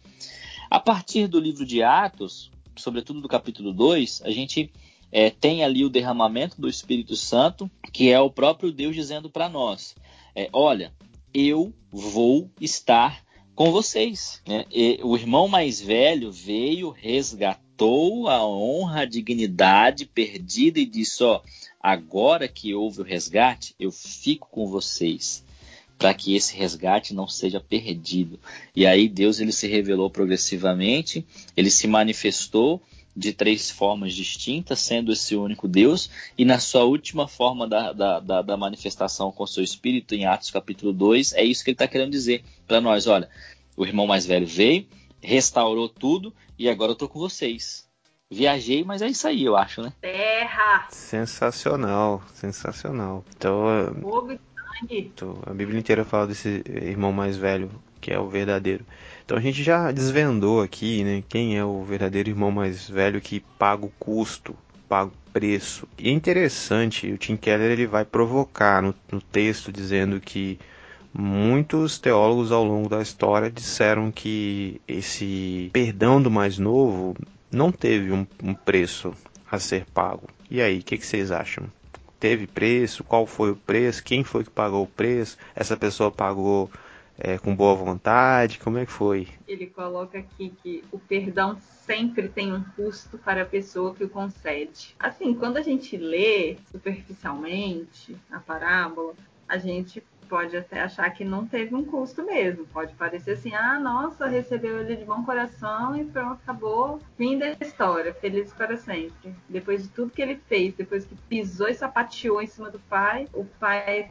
A 0.70 0.80
partir 0.80 1.28
do 1.28 1.38
livro 1.38 1.66
de 1.66 1.84
Atos, 1.84 2.50
sobretudo 2.78 3.20
do 3.20 3.28
capítulo 3.28 3.74
2, 3.74 4.22
a 4.24 4.32
gente 4.32 4.72
é, 5.12 5.30
tem 5.30 5.62
ali 5.62 5.84
o 5.84 5.90
derramamento 5.90 6.56
do 6.62 6.70
Espírito 6.70 7.18
Santo, 7.18 7.70
que 7.92 8.10
é 8.10 8.22
o 8.22 8.32
próprio 8.32 8.72
Deus 8.72 8.96
dizendo 8.96 9.30
para 9.30 9.50
nós: 9.50 9.94
é, 10.34 10.50
olha, 10.54 10.94
eu 11.34 11.74
vou 11.92 12.50
estar 12.62 13.22
com 13.56 13.72
vocês. 13.72 14.42
Né? 14.48 14.66
o 15.04 15.16
irmão 15.16 15.48
mais 15.48 15.82
velho 15.82 16.32
veio, 16.32 16.90
resgatou 16.90 18.28
a 18.28 18.46
honra, 18.46 19.02
a 19.02 19.06
dignidade 19.06 20.06
perdida 20.06 20.80
e 20.80 20.86
disse: 20.86 21.24
ó, 21.24 21.42
agora 21.80 22.48
que 22.48 22.74
houve 22.74 23.02
o 23.02 23.06
resgate, 23.06 23.76
eu 23.80 23.92
fico 23.92 24.48
com 24.50 24.68
vocês 24.68 25.44
para 26.02 26.16
que 26.16 26.36
esse 26.36 26.56
resgate 26.56 27.14
não 27.14 27.28
seja 27.28 27.60
perdido. 27.60 28.40
E 28.76 28.88
aí 28.88 29.08
Deus 29.08 29.40
ele 29.40 29.52
se 29.52 29.68
revelou 29.68 30.10
progressivamente, 30.10 31.24
ele 31.56 31.70
se 31.70 31.88
manifestou 31.88 32.82
de 33.16 33.34
três 33.34 33.70
formas 33.70 34.14
distintas, 34.14 34.80
sendo 34.80 35.12
esse 35.12 35.36
único 35.36 35.68
Deus, 35.68 36.10
e 36.38 36.46
na 36.46 36.60
sua 36.60 36.84
última 36.84 37.28
forma 37.28 37.68
da, 37.68 37.92
da, 37.92 38.20
da, 38.20 38.42
da 38.42 38.58
manifestação 38.58 39.32
com 39.32 39.46
seu 39.46 39.64
Espírito, 39.64 40.16
em 40.16 40.26
Atos 40.26 40.52
capítulo 40.52 40.94
2, 40.94 41.34
é 41.34 41.44
isso 41.44 41.64
que 41.64 41.72
ele 41.72 41.76
está 41.76 41.88
querendo 41.88 42.12
dizer 42.12 42.44
para 42.68 42.80
nós. 42.80 43.08
Olha, 43.08 43.30
o 43.76 43.86
irmão 43.86 44.08
mais 44.08 44.26
velho 44.26 44.48
veio, 44.48 44.88
restaurou 45.22 45.90
tudo, 45.90 46.34
e 46.58 46.70
agora 46.70 46.92
eu 46.92 46.94
estou 46.94 47.10
com 47.10 47.20
vocês. 47.20 47.90
Viajei, 48.30 48.84
mas 48.84 49.02
é 49.02 49.08
isso 49.08 49.28
aí, 49.28 49.44
eu 49.44 49.58
acho, 49.58 49.82
né? 49.82 49.92
Terra! 50.00 50.88
Sensacional, 50.90 52.24
sensacional. 52.34 53.26
Então, 53.36 53.66
então, 54.90 55.38
a 55.46 55.54
Bíblia 55.54 55.80
inteira 55.80 56.06
fala 56.06 56.28
desse 56.28 56.64
irmão 56.66 57.12
mais 57.12 57.36
velho, 57.36 57.70
que 58.00 58.12
é 58.12 58.20
o 58.20 58.30
verdadeiro. 58.30 58.86
Então 59.32 59.40
a 59.40 59.42
gente 59.42 59.64
já 59.64 59.94
desvendou 59.94 60.62
aqui, 60.62 61.06
né, 61.06 61.24
quem 61.30 61.58
é 61.58 61.64
o 61.64 61.86
verdadeiro 61.86 62.28
irmão 62.28 62.52
mais 62.52 62.90
velho 62.90 63.22
que 63.22 63.40
paga 63.40 63.86
o 63.86 63.94
custo, 63.98 64.54
paga 64.90 65.10
o 65.10 65.32
preço. 65.32 65.88
E 65.98 66.10
é 66.10 66.12
interessante, 66.12 67.10
o 67.10 67.18
Tim 67.18 67.38
Keller 67.38 67.72
ele 67.72 67.88
vai 67.88 68.04
provocar 68.04 68.82
no, 68.82 68.94
no 69.10 69.22
texto 69.22 69.72
dizendo 69.72 70.20
que 70.20 70.60
muitos 71.14 71.98
teólogos 71.98 72.52
ao 72.52 72.66
longo 72.66 72.90
da 72.90 73.02
história 73.02 73.50
disseram 73.50 74.12
que 74.12 74.82
esse 74.86 75.70
perdão 75.72 76.22
do 76.22 76.30
mais 76.30 76.58
novo 76.58 77.16
não 77.50 77.72
teve 77.72 78.12
um, 78.12 78.28
um 78.44 78.54
preço 78.54 79.14
a 79.50 79.58
ser 79.58 79.86
pago. 79.94 80.28
E 80.50 80.62
aí, 80.62 80.80
o 80.80 80.84
que, 80.84 80.98
que 80.98 81.06
vocês 81.06 81.32
acham? 81.32 81.68
teve 82.22 82.46
preço, 82.46 83.04
qual 83.04 83.26
foi 83.26 83.50
o 83.50 83.56
preço, 83.56 84.04
quem 84.04 84.24
foi 84.24 84.44
que 84.44 84.52
pagou 84.52 84.84
o 84.84 84.88
preço, 84.88 85.38
essa 85.56 85.76
pessoa 85.76 86.12
pagou 86.12 86.70
é, 87.18 87.38
com 87.38 87.56
boa 87.56 87.76
vontade, 87.76 88.60
como 88.60 88.78
é 88.78 88.86
que 88.86 88.92
foi? 88.92 89.28
Ele 89.48 89.68
coloca 89.68 90.18
aqui 90.18 90.54
que 90.62 90.84
o 90.92 91.00
perdão 91.00 91.58
sempre 91.86 92.28
tem 92.28 92.54
um 92.54 92.64
custo 92.76 93.18
para 93.18 93.44
a 93.44 93.46
pessoa 93.46 93.94
que 93.94 94.04
o 94.04 94.10
concede. 94.10 94.96
Assim, 95.00 95.34
quando 95.34 95.58
a 95.58 95.62
gente 95.62 95.98
lê 95.98 96.58
superficialmente 96.72 98.16
a 98.32 98.40
parábola, 98.40 99.14
a 99.48 99.58
gente 99.58 100.04
pode 100.32 100.56
até 100.56 100.80
achar 100.80 101.10
que 101.10 101.26
não 101.26 101.46
teve 101.46 101.76
um 101.76 101.84
custo 101.84 102.24
mesmo. 102.24 102.66
Pode 102.68 102.94
parecer 102.94 103.32
assim, 103.32 103.54
ah, 103.54 103.78
nossa, 103.78 104.28
recebeu 104.28 104.80
ele 104.80 104.96
de 104.96 105.04
bom 105.04 105.26
coração 105.26 105.94
e 105.98 106.06
pronto, 106.06 106.40
acabou. 106.42 107.02
Fim 107.18 107.38
da 107.38 107.50
história, 107.60 108.14
feliz 108.14 108.54
para 108.54 108.78
sempre. 108.78 109.36
Depois 109.50 109.84
de 109.84 109.90
tudo 109.90 110.14
que 110.14 110.22
ele 110.22 110.40
fez, 110.48 110.74
depois 110.74 111.04
que 111.06 111.16
pisou 111.28 111.68
e 111.68 111.74
sapateou 111.74 112.42
em 112.42 112.48
cima 112.48 112.72
do 112.72 112.80
pai, 112.80 113.28
o 113.34 113.44
pai 113.44 114.10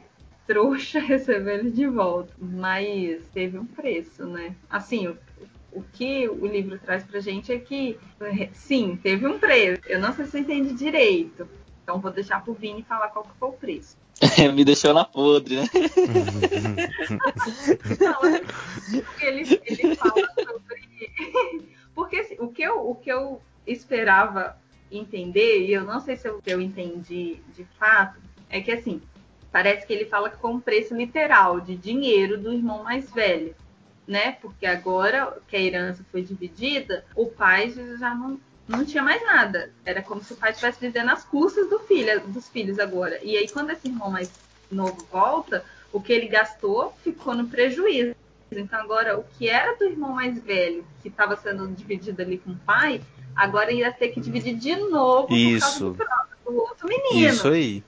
trouxa 0.51 0.99
recebeu 0.99 1.55
ele 1.55 1.71
de 1.71 1.87
volta. 1.87 2.35
Mas 2.37 3.23
teve 3.33 3.57
um 3.57 3.65
preço, 3.65 4.27
né? 4.27 4.57
Assim, 4.69 5.07
o, 5.07 5.17
o 5.73 5.83
que 5.93 6.29
o 6.29 6.45
livro 6.45 6.77
traz 6.81 7.05
pra 7.05 7.21
gente 7.21 7.53
é 7.53 7.59
que, 7.59 7.97
sim, 8.53 8.99
teve 9.01 9.29
um 9.29 9.39
preço. 9.39 9.81
Eu 9.87 10.01
não 10.01 10.13
sei 10.13 10.25
se 10.25 10.33
você 10.33 10.41
entende 10.41 10.75
direito. 10.75 11.49
Então 11.85 12.01
vou 12.01 12.11
deixar 12.11 12.43
pro 12.43 12.53
Vini 12.53 12.83
falar 12.83 13.09
qual 13.09 13.25
que 13.25 13.39
foi 13.39 13.49
o 13.49 13.53
preço. 13.53 13.97
Me 14.53 14.65
deixou 14.65 14.93
na 14.93 15.05
podre, 15.05 15.57
né? 15.57 15.65
Não, 18.01 18.21
ele, 19.21 19.61
ele 19.65 19.95
fala 19.95 20.29
sobre. 20.37 21.71
Porque 21.95 22.17
assim, 22.17 22.37
o, 22.41 22.49
que 22.49 22.63
eu, 22.63 22.91
o 22.91 22.95
que 22.97 23.11
eu 23.11 23.41
esperava 23.67 24.57
entender, 24.91 25.67
e 25.67 25.73
eu 25.73 25.85
não 25.85 26.01
sei 26.01 26.17
se 26.17 26.29
eu, 26.29 26.41
eu 26.45 26.61
entendi 26.61 27.39
de 27.55 27.65
fato, 27.79 28.19
é 28.49 28.61
que 28.61 28.73
assim, 28.73 29.01
parece 29.53 29.87
que 29.87 29.93
ele 29.93 30.05
fala 30.05 30.31
que 30.31 30.39
foi 30.39 30.51
um 30.51 30.61
preço 30.61 30.95
literal 30.95 31.61
de 31.61 31.77
dinheiro 31.77 32.39
do 32.39 32.53
irmão 32.53 32.83
mais 32.85 33.11
velho, 33.11 33.55
né? 34.07 34.33
Porque 34.41 34.67
agora 34.67 35.37
que 35.49 35.57
a 35.57 35.61
herança 35.61 36.05
foi 36.11 36.23
dividida, 36.23 37.05
o 37.15 37.27
pai 37.27 37.71
já 37.99 38.15
não, 38.15 38.41
não 38.69 38.85
tinha 38.85 39.03
mais 39.03 39.23
nada. 39.25 39.73
Era 39.85 40.03
como 40.03 40.23
se 40.23 40.33
o 40.33 40.37
pai 40.37 40.51
estivesse 40.51 40.81
vivendo 40.81 41.11
as 41.11 41.25
custas 41.25 41.69
do 41.69 41.81
filho, 41.81 42.21
dos 42.29 42.49
filhos 42.49 42.79
agora. 42.79 43.19
E 43.23 43.37
aí, 43.37 43.49
quando 43.49 43.71
esse 43.71 43.89
irmão 43.89 44.11
mais 44.11 44.31
novo 44.71 45.07
volta, 45.11 45.65
o 45.93 46.01
que 46.01 46.13
ele 46.13 46.29
gastou 46.29 46.95
ficou 47.03 47.35
no 47.35 47.49
prejuízo. 47.49 48.15
Então, 48.53 48.81
agora, 48.81 49.19
o 49.19 49.25
que 49.39 49.49
era 49.49 49.77
do 49.77 49.85
irmão 49.85 50.13
mais 50.13 50.41
velho, 50.43 50.85
que 51.03 51.09
estava 51.09 51.37
sendo 51.37 51.69
dividido 51.69 52.21
ali 52.21 52.39
com 52.39 52.51
o 52.51 52.57
pai, 52.57 53.01
agora 53.35 53.73
ia 53.73 53.93
ter 53.93 54.09
que 54.09 54.21
dividir 54.21 54.57
de 54.57 54.75
novo 54.77 55.33
Isso. 55.33 55.95
por 55.95 56.07
causa 56.07 56.31
do, 56.45 56.53
do 56.53 56.59
outro 56.59 56.89
menino. 56.89 57.33
Isso 57.33 57.49
aí. 57.49 57.85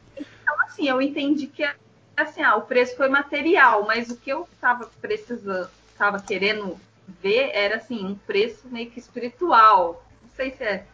Assim, 0.83 0.89
eu 0.89 1.03
entendi 1.03 1.47
que 1.47 1.69
assim, 2.17 2.43
ah, 2.43 2.57
o 2.57 2.63
preço 2.63 2.97
foi 2.97 3.09
material, 3.09 3.85
mas 3.87 4.11
o 4.11 4.17
que 4.17 4.31
eu 4.31 4.47
estava 4.55 4.91
precisando, 5.01 5.69
estava 5.91 6.21
querendo 6.21 6.77
ver 7.23 7.51
era 7.53 7.77
assim, 7.77 8.05
um 8.05 8.15
preço 8.15 8.69
meio 8.69 8.91
que 8.91 8.99
espiritual 8.99 10.03
sei 10.37 10.51
se 10.51 10.65
é 10.65 10.87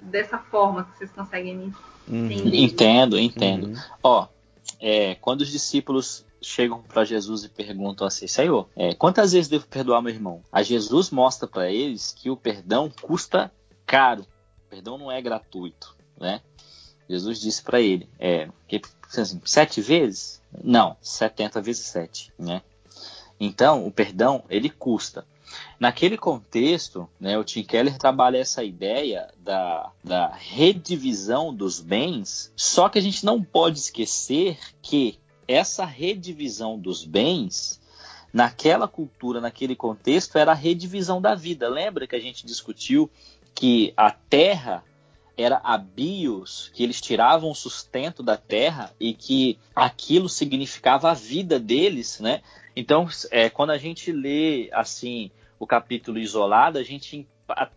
dessa 0.00 0.38
forma 0.38 0.84
que 0.84 0.98
vocês 0.98 1.10
conseguem 1.10 1.56
me 1.56 1.74
uhum. 2.08 2.30
entender. 2.30 2.56
Entendo, 2.58 3.18
entendo. 3.18 3.66
Uhum. 3.68 3.76
Ó, 4.02 4.28
é, 4.80 5.14
quando 5.16 5.42
os 5.42 5.50
discípulos 5.50 6.24
chegam 6.40 6.82
para 6.82 7.04
Jesus 7.04 7.44
e 7.44 7.48
perguntam 7.48 8.06
assim: 8.06 8.26
Senhor, 8.26 8.68
é, 8.76 8.94
quantas 8.94 9.32
vezes 9.32 9.48
devo 9.48 9.66
perdoar 9.66 10.02
meu 10.02 10.12
irmão? 10.12 10.42
A 10.52 10.62
Jesus 10.62 11.10
mostra 11.10 11.48
para 11.48 11.70
eles 11.70 12.12
que 12.12 12.30
o 12.30 12.36
perdão 12.36 12.90
custa 13.02 13.52
caro. 13.86 14.26
O 14.66 14.70
perdão 14.70 14.98
não 14.98 15.10
é 15.10 15.20
gratuito, 15.20 15.96
né? 16.18 16.40
Jesus 17.08 17.40
disse 17.40 17.62
para 17.62 17.80
ele: 17.80 18.08
é, 18.18 18.48
que, 18.66 18.80
sete 19.44 19.80
vezes? 19.80 20.40
Não, 20.62 20.96
setenta 21.00 21.60
vezes 21.60 21.86
sete, 21.86 22.32
né? 22.38 22.62
Então, 23.38 23.86
o 23.86 23.90
perdão 23.90 24.44
ele 24.48 24.70
custa. 24.70 25.26
Naquele 25.78 26.16
contexto, 26.16 27.08
né, 27.20 27.36
o 27.38 27.44
Tim 27.44 27.62
Keller 27.62 27.98
trabalha 27.98 28.38
essa 28.38 28.64
ideia 28.64 29.28
da, 29.38 29.90
da 30.02 30.32
redivisão 30.34 31.54
dos 31.54 31.80
bens, 31.80 32.52
só 32.56 32.88
que 32.88 32.98
a 32.98 33.02
gente 33.02 33.24
não 33.24 33.42
pode 33.42 33.78
esquecer 33.78 34.58
que 34.80 35.18
essa 35.46 35.84
redivisão 35.84 36.78
dos 36.78 37.04
bens, 37.04 37.80
naquela 38.32 38.88
cultura, 38.88 39.40
naquele 39.40 39.76
contexto, 39.76 40.38
era 40.38 40.52
a 40.52 40.56
redivisão 40.56 41.20
da 41.20 41.34
vida. 41.34 41.68
Lembra 41.68 42.06
que 42.06 42.16
a 42.16 42.20
gente 42.20 42.46
discutiu 42.46 43.10
que 43.54 43.92
a 43.96 44.10
terra 44.10 44.82
era 45.36 45.60
a 45.64 45.76
bios, 45.76 46.70
que 46.74 46.82
eles 46.82 47.00
tiravam 47.00 47.50
o 47.50 47.54
sustento 47.54 48.22
da 48.22 48.36
terra 48.36 48.92
e 48.98 49.12
que 49.14 49.58
aquilo 49.74 50.28
significava 50.28 51.10
a 51.10 51.14
vida 51.14 51.58
deles, 51.58 52.20
né? 52.20 52.42
Então, 52.76 53.08
é, 53.30 53.48
quando 53.48 53.70
a 53.70 53.78
gente 53.78 54.12
lê 54.12 54.68
assim 54.72 55.30
o 55.58 55.66
capítulo 55.66 56.18
isolado, 56.18 56.78
a 56.78 56.82
gente 56.82 57.28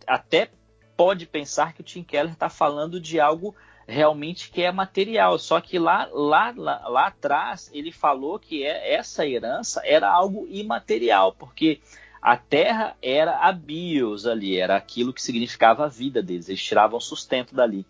até 0.06 0.50
pode 0.96 1.26
pensar 1.26 1.72
que 1.72 1.80
o 1.80 1.84
Tim 1.84 2.02
Keller 2.02 2.32
está 2.32 2.48
falando 2.48 3.00
de 3.00 3.20
algo 3.20 3.54
realmente 3.86 4.50
que 4.50 4.62
é 4.62 4.70
material. 4.70 5.38
Só 5.38 5.60
que 5.60 5.78
lá, 5.78 6.08
lá, 6.12 6.52
lá, 6.56 6.88
lá 6.88 7.06
atrás 7.06 7.70
ele 7.72 7.90
falou 7.90 8.38
que 8.38 8.64
é, 8.64 8.94
essa 8.94 9.26
herança 9.26 9.80
era 9.84 10.10
algo 10.10 10.46
imaterial, 10.50 11.32
porque 11.32 11.80
a 12.20 12.36
terra 12.36 12.96
era 13.02 13.38
a 13.38 13.52
bios 13.52 14.26
ali, 14.26 14.58
era 14.58 14.76
aquilo 14.76 15.12
que 15.12 15.22
significava 15.22 15.84
a 15.84 15.88
vida 15.88 16.22
deles, 16.22 16.48
eles 16.48 16.62
tiravam 16.62 17.00
sustento 17.00 17.54
dali. 17.54 17.86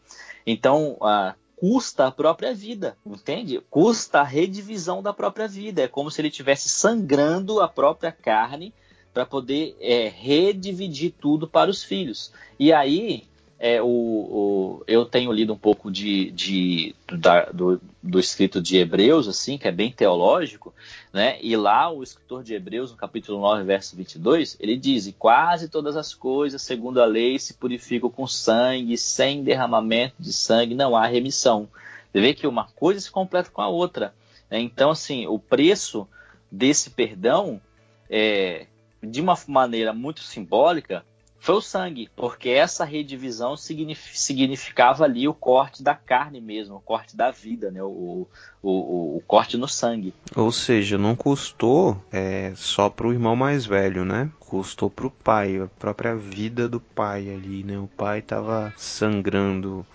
Então, 0.46 0.98
uh, 1.00 1.34
custa 1.56 2.06
a 2.06 2.12
própria 2.12 2.54
vida, 2.54 2.96
entende? 3.04 3.60
Custa 3.68 4.20
a 4.20 4.24
redivisão 4.24 5.02
da 5.02 5.12
própria 5.12 5.48
vida. 5.48 5.82
É 5.82 5.88
como 5.88 6.10
se 6.10 6.20
ele 6.20 6.28
estivesse 6.28 6.68
sangrando 6.68 7.60
a 7.60 7.68
própria 7.68 8.12
carne 8.12 8.72
para 9.12 9.26
poder 9.26 9.76
é, 9.80 10.08
redividir 10.08 11.12
tudo 11.20 11.48
para 11.48 11.70
os 11.70 11.82
filhos. 11.82 12.32
E 12.58 12.72
aí 12.72 13.26
é, 13.60 13.82
o, 13.82 13.86
o, 13.86 14.84
eu 14.86 15.04
tenho 15.04 15.32
lido 15.32 15.52
um 15.52 15.58
pouco 15.58 15.90
de, 15.90 16.30
de 16.30 16.94
da, 17.12 17.46
do, 17.46 17.80
do, 18.00 18.20
escrito 18.20 18.60
de 18.60 18.76
Hebreus, 18.76 19.26
assim, 19.26 19.58
que 19.58 19.66
é 19.66 19.72
bem 19.72 19.90
teológico, 19.90 20.72
né? 21.12 21.38
E 21.42 21.56
lá 21.56 21.90
o 21.90 22.04
escritor 22.04 22.44
de 22.44 22.54
Hebreus, 22.54 22.92
no 22.92 22.96
capítulo 22.96 23.40
9, 23.40 23.64
verso 23.64 23.96
22, 23.96 24.56
ele 24.60 24.76
diz: 24.76 25.12
quase 25.18 25.68
todas 25.68 25.96
as 25.96 26.14
coisas, 26.14 26.62
segundo 26.62 27.02
a 27.02 27.04
lei, 27.04 27.36
se 27.36 27.54
purificam 27.54 28.08
com 28.08 28.28
sangue, 28.28 28.96
sem 28.96 29.42
derramamento 29.42 30.14
de 30.20 30.32
sangue 30.32 30.74
não 30.74 30.96
há 30.96 31.06
remissão. 31.06 31.68
Você 32.12 32.20
vê 32.20 32.34
que 32.34 32.46
uma 32.46 32.68
coisa 32.76 33.00
se 33.00 33.10
completa 33.10 33.50
com 33.50 33.60
a 33.60 33.68
outra. 33.68 34.14
Né? 34.48 34.60
Então, 34.60 34.90
assim, 34.90 35.26
o 35.26 35.38
preço 35.38 36.06
desse 36.50 36.90
perdão, 36.90 37.60
é, 38.08 38.66
de 39.02 39.20
uma 39.20 39.36
maneira 39.48 39.92
muito 39.92 40.20
simbólica, 40.20 41.04
foi 41.40 41.54
o 41.54 41.60
sangue, 41.60 42.10
porque 42.16 42.48
essa 42.50 42.84
redivisão 42.84 43.56
significava 43.56 45.04
ali 45.04 45.28
o 45.28 45.34
corte 45.34 45.82
da 45.82 45.94
carne 45.94 46.40
mesmo, 46.40 46.76
o 46.76 46.80
corte 46.80 47.16
da 47.16 47.30
vida, 47.30 47.70
né? 47.70 47.82
o, 47.82 48.26
o, 48.62 49.16
o 49.16 49.22
corte 49.26 49.56
no 49.56 49.68
sangue. 49.68 50.12
Ou 50.34 50.50
seja, 50.50 50.98
não 50.98 51.14
custou 51.14 51.96
é, 52.12 52.52
só 52.56 52.90
para 52.90 53.06
o 53.06 53.12
irmão 53.12 53.36
mais 53.36 53.64
velho, 53.64 54.04
né? 54.04 54.30
Custou 54.40 54.90
para 54.90 55.06
o 55.06 55.10
pai, 55.10 55.58
a 55.58 55.66
própria 55.66 56.16
vida 56.16 56.68
do 56.68 56.80
pai 56.80 57.30
ali, 57.30 57.62
né? 57.62 57.78
O 57.78 57.86
pai 57.86 58.18
estava 58.18 58.72
sangrando 58.76 59.86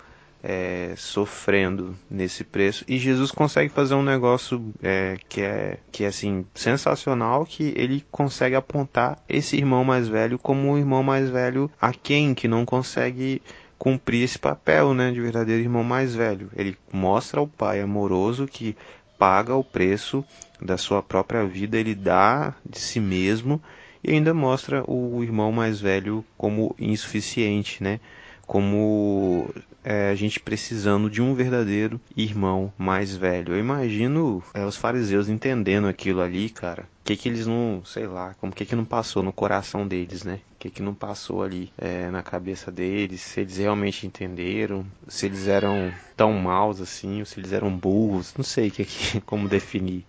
é, 0.46 0.92
sofrendo 0.98 1.96
nesse 2.10 2.44
preço. 2.44 2.84
E 2.86 2.98
Jesus 2.98 3.30
consegue 3.30 3.70
fazer 3.70 3.94
um 3.94 4.02
negócio 4.02 4.74
é, 4.82 5.16
que 5.26 5.40
é 5.40 5.78
que 5.90 6.04
é 6.04 6.08
assim 6.08 6.44
sensacional 6.54 7.46
que 7.46 7.72
ele 7.74 8.04
consegue 8.10 8.54
apontar 8.54 9.18
esse 9.26 9.56
irmão 9.56 9.82
mais 9.84 10.06
velho 10.06 10.38
como 10.38 10.68
um 10.68 10.76
irmão 10.76 11.02
mais 11.02 11.30
velho 11.30 11.70
a 11.80 11.94
quem? 11.94 12.34
Que 12.34 12.46
não 12.46 12.66
consegue 12.66 13.40
cumprir 13.78 14.22
esse 14.22 14.38
papel 14.38 14.92
né 14.92 15.10
de 15.10 15.20
verdadeiro 15.20 15.62
irmão 15.62 15.82
mais 15.82 16.14
velho. 16.14 16.50
Ele 16.54 16.76
mostra 16.92 17.40
ao 17.40 17.48
pai 17.48 17.80
amoroso 17.80 18.46
que 18.46 18.76
paga 19.18 19.54
o 19.54 19.64
preço 19.64 20.22
da 20.60 20.76
sua 20.76 21.02
própria 21.02 21.46
vida 21.46 21.78
ele 21.78 21.94
dá 21.94 22.54
de 22.68 22.78
si 22.78 23.00
mesmo 23.00 23.62
e 24.02 24.10
ainda 24.12 24.34
mostra 24.34 24.84
o 24.86 25.22
irmão 25.22 25.50
mais 25.50 25.80
velho 25.80 26.22
como 26.36 26.74
insuficiente 26.78 27.82
né 27.82 27.98
como 28.46 29.48
é, 29.82 30.10
a 30.10 30.14
gente 30.14 30.40
precisando 30.40 31.10
de 31.10 31.20
um 31.20 31.34
verdadeiro 31.34 32.00
irmão 32.16 32.72
mais 32.78 33.14
velho. 33.14 33.54
Eu 33.54 33.58
imagino 33.58 34.42
é, 34.54 34.64
os 34.64 34.76
fariseus 34.76 35.28
entendendo 35.28 35.86
aquilo 35.86 36.20
ali, 36.20 36.48
cara. 36.48 36.82
O 36.82 37.04
que 37.04 37.16
que 37.16 37.28
eles 37.28 37.46
não, 37.46 37.82
sei 37.84 38.06
lá, 38.06 38.34
como 38.40 38.52
que 38.52 38.64
que 38.64 38.74
não 38.74 38.84
passou 38.84 39.22
no 39.22 39.32
coração 39.32 39.86
deles, 39.86 40.24
né? 40.24 40.40
O 40.54 40.58
que 40.58 40.70
que 40.70 40.82
não 40.82 40.94
passou 40.94 41.42
ali 41.42 41.70
é, 41.76 42.10
na 42.10 42.22
cabeça 42.22 42.72
deles, 42.72 43.20
se 43.20 43.40
eles 43.40 43.58
realmente 43.58 44.06
entenderam, 44.06 44.86
se 45.06 45.26
eles 45.26 45.46
eram 45.46 45.92
tão 46.16 46.32
maus 46.32 46.80
assim, 46.80 47.20
ou 47.20 47.26
se 47.26 47.38
eles 47.38 47.52
eram 47.52 47.70
burros, 47.70 48.34
não 48.36 48.44
sei 48.44 48.70
que, 48.70 48.84
que, 48.84 49.20
como 49.26 49.48
definir 49.48 50.06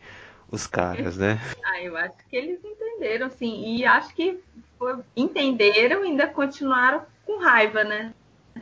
os 0.49 0.65
caras, 0.67 1.17
né? 1.17 1.39
Ah, 1.65 1.81
eu 1.81 1.97
acho 1.97 2.15
que 2.29 2.36
eles 2.38 2.59
entenderam, 2.63 3.29
sim, 3.29 3.75
e 3.75 3.86
acho 3.86 4.13
que 4.15 4.39
entenderam 5.15 6.05
e 6.05 6.09
ainda 6.09 6.27
continuaram 6.27 7.01
com 7.25 7.41
raiva, 7.41 7.83
né? 7.83 8.13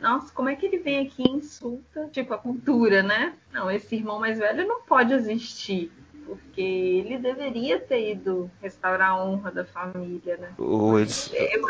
Nossa, 0.04 0.30
como 0.34 0.50
é 0.50 0.54
que 0.54 0.66
ele 0.66 0.78
vem 0.78 1.06
aqui 1.06 1.22
e 1.22 1.30
insulta, 1.30 2.10
tipo, 2.12 2.34
a 2.34 2.38
cultura, 2.38 3.02
né? 3.02 3.32
Não, 3.50 3.70
esse 3.70 3.96
irmão 3.96 4.20
mais 4.20 4.38
velho 4.38 4.68
não 4.68 4.82
pode 4.82 5.14
existir. 5.14 5.90
Porque 6.26 6.60
ele 6.60 7.18
deveria 7.18 7.78
ter 7.78 8.12
ido 8.12 8.50
restaurar 8.62 9.10
a 9.10 9.24
honra 9.24 9.50
da 9.50 9.64
família, 9.64 10.36
né? 10.36 10.48
Ou 10.58 10.98
eles, 11.00 11.30
eu, 11.32 11.60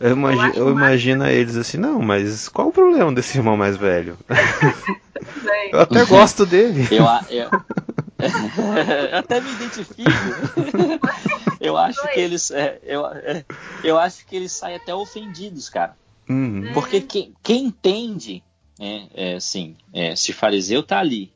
eu, 0.00 0.12
imagino, 0.12 0.54
eu 0.54 0.70
imagino 0.70 1.26
eles 1.26 1.56
assim, 1.56 1.76
não, 1.76 2.00
mas 2.00 2.48
qual 2.48 2.68
o 2.68 2.72
problema 2.72 3.12
desse 3.12 3.38
irmão 3.38 3.56
mais 3.58 3.76
velho? 3.76 4.16
eu 5.72 5.80
até 5.80 6.04
gosto 6.06 6.46
dele. 6.46 6.88
Eu, 6.90 7.04
eu, 7.30 7.50
eu 9.10 9.18
até 9.18 9.40
me 9.40 9.50
identifico. 9.52 10.10
eu 11.60 11.76
acho 11.76 12.06
que 12.08 12.20
eles. 12.20 12.50
É, 12.50 12.78
eu, 12.84 13.06
é, 13.06 13.44
eu 13.84 13.98
acho 13.98 14.26
que 14.26 14.36
eles 14.36 14.52
saem 14.52 14.76
até 14.76 14.94
ofendidos, 14.94 15.68
cara. 15.68 15.96
Uhum. 16.32 16.72
Porque 16.72 17.00
quem, 17.00 17.34
quem 17.42 17.64
entende, 17.66 18.42
é, 18.80 19.02
é, 19.14 19.34
assim, 19.34 19.76
é, 19.92 20.16
se 20.16 20.32
fariseu 20.32 20.82
tá 20.82 20.98
ali 20.98 21.32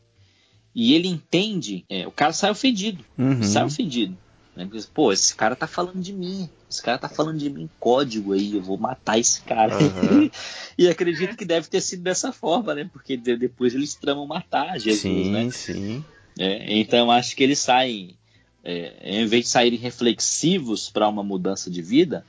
e 0.74 0.94
ele 0.94 1.08
entende, 1.08 1.84
é, 1.88 2.06
o 2.06 2.10
cara 2.10 2.32
sai 2.32 2.50
ofendido, 2.50 3.04
uhum. 3.16 3.42
sai 3.42 3.64
ofendido. 3.64 4.16
Né? 4.54 4.68
Pô, 4.92 5.12
esse 5.12 5.34
cara 5.34 5.56
tá 5.56 5.66
falando 5.66 6.00
de 6.00 6.12
mim, 6.12 6.48
esse 6.68 6.82
cara 6.82 6.98
tá 6.98 7.08
falando 7.08 7.38
de 7.38 7.48
mim 7.48 7.68
código 7.78 8.32
aí, 8.32 8.54
eu 8.54 8.62
vou 8.62 8.76
matar 8.76 9.18
esse 9.18 9.40
cara. 9.42 9.74
Uhum. 9.78 10.30
e 10.76 10.88
acredito 10.88 11.36
que 11.36 11.44
deve 11.44 11.68
ter 11.68 11.80
sido 11.80 12.02
dessa 12.02 12.32
forma, 12.32 12.74
né? 12.74 12.88
Porque 12.92 13.16
depois 13.16 13.74
eles 13.74 13.94
tramam 13.94 14.26
matar 14.26 14.78
Jesus, 14.78 15.00
sim, 15.00 15.30
né? 15.30 15.50
Sim, 15.50 16.04
é, 16.38 16.78
então 16.78 17.10
acho 17.10 17.34
que 17.34 17.42
eles 17.42 17.58
saem, 17.58 18.16
é, 18.62 19.20
em 19.20 19.26
vez 19.26 19.44
de 19.44 19.50
saírem 19.50 19.78
reflexivos 19.78 20.90
para 20.90 21.08
uma 21.08 21.22
mudança 21.22 21.70
de 21.70 21.80
vida, 21.80 22.24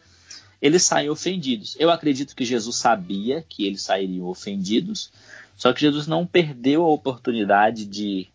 eles 0.62 0.84
saem 0.84 1.10
ofendidos. 1.10 1.76
Eu 1.80 1.90
acredito 1.90 2.36
que 2.36 2.46
Jesus 2.46 2.76
sabia 2.78 3.44
que 3.48 3.66
eles 3.66 3.82
sairiam 3.82 4.28
ofendidos, 4.28 5.12
só 5.56 5.74
que 5.74 5.82
Jesus 5.82 6.08
não 6.08 6.26
perdeu 6.26 6.84
a 6.84 6.90
oportunidade 6.90 7.86
de, 7.86 8.28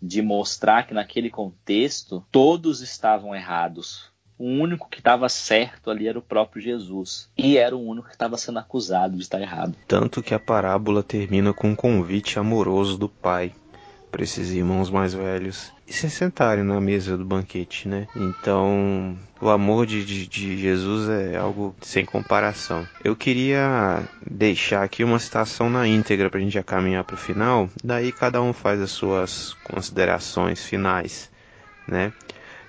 de 0.00 0.22
mostrar 0.22 0.86
que 0.86 0.94
naquele 0.94 1.30
contexto 1.30 2.24
todos 2.30 2.80
estavam 2.80 3.34
errados. 3.34 4.06
O 4.38 4.44
único 4.44 4.88
que 4.88 4.98
estava 4.98 5.28
certo 5.28 5.90
ali 5.90 6.06
era 6.06 6.18
o 6.18 6.22
próprio 6.22 6.62
Jesus. 6.62 7.28
E 7.36 7.56
era 7.56 7.76
o 7.76 7.84
único 7.84 8.06
que 8.06 8.14
estava 8.14 8.36
sendo 8.36 8.60
acusado 8.60 9.16
de 9.16 9.22
estar 9.22 9.40
errado. 9.40 9.74
Tanto 9.88 10.22
que 10.22 10.32
a 10.32 10.38
parábola 10.38 11.02
termina 11.02 11.52
com 11.52 11.70
um 11.70 11.74
convite 11.74 12.38
amoroso 12.38 12.96
do 12.96 13.08
Pai 13.08 13.52
para 14.10 14.22
esses 14.22 14.50
irmãos 14.50 14.90
mais 14.90 15.14
velhos 15.14 15.72
e 15.86 15.92
se 15.92 16.10
sentarem 16.10 16.64
na 16.64 16.80
mesa 16.80 17.16
do 17.16 17.24
banquete, 17.24 17.88
né? 17.88 18.06
Então, 18.14 19.16
o 19.40 19.48
amor 19.48 19.86
de, 19.86 20.04
de, 20.04 20.26
de, 20.26 20.58
Jesus 20.58 21.08
é 21.08 21.36
algo 21.36 21.74
sem 21.80 22.04
comparação. 22.04 22.86
Eu 23.02 23.16
queria 23.16 24.02
deixar 24.28 24.82
aqui 24.82 25.02
uma 25.02 25.18
citação 25.18 25.70
na 25.70 25.86
íntegra 25.86 26.28
para 26.28 26.38
a 26.38 26.42
gente 26.42 26.52
já 26.52 26.62
caminhar 26.62 27.04
para 27.04 27.14
o 27.14 27.18
final, 27.18 27.70
daí 27.82 28.12
cada 28.12 28.42
um 28.42 28.52
faz 28.52 28.80
as 28.80 28.90
suas 28.90 29.54
considerações 29.64 30.64
finais, 30.64 31.30
né? 31.86 32.12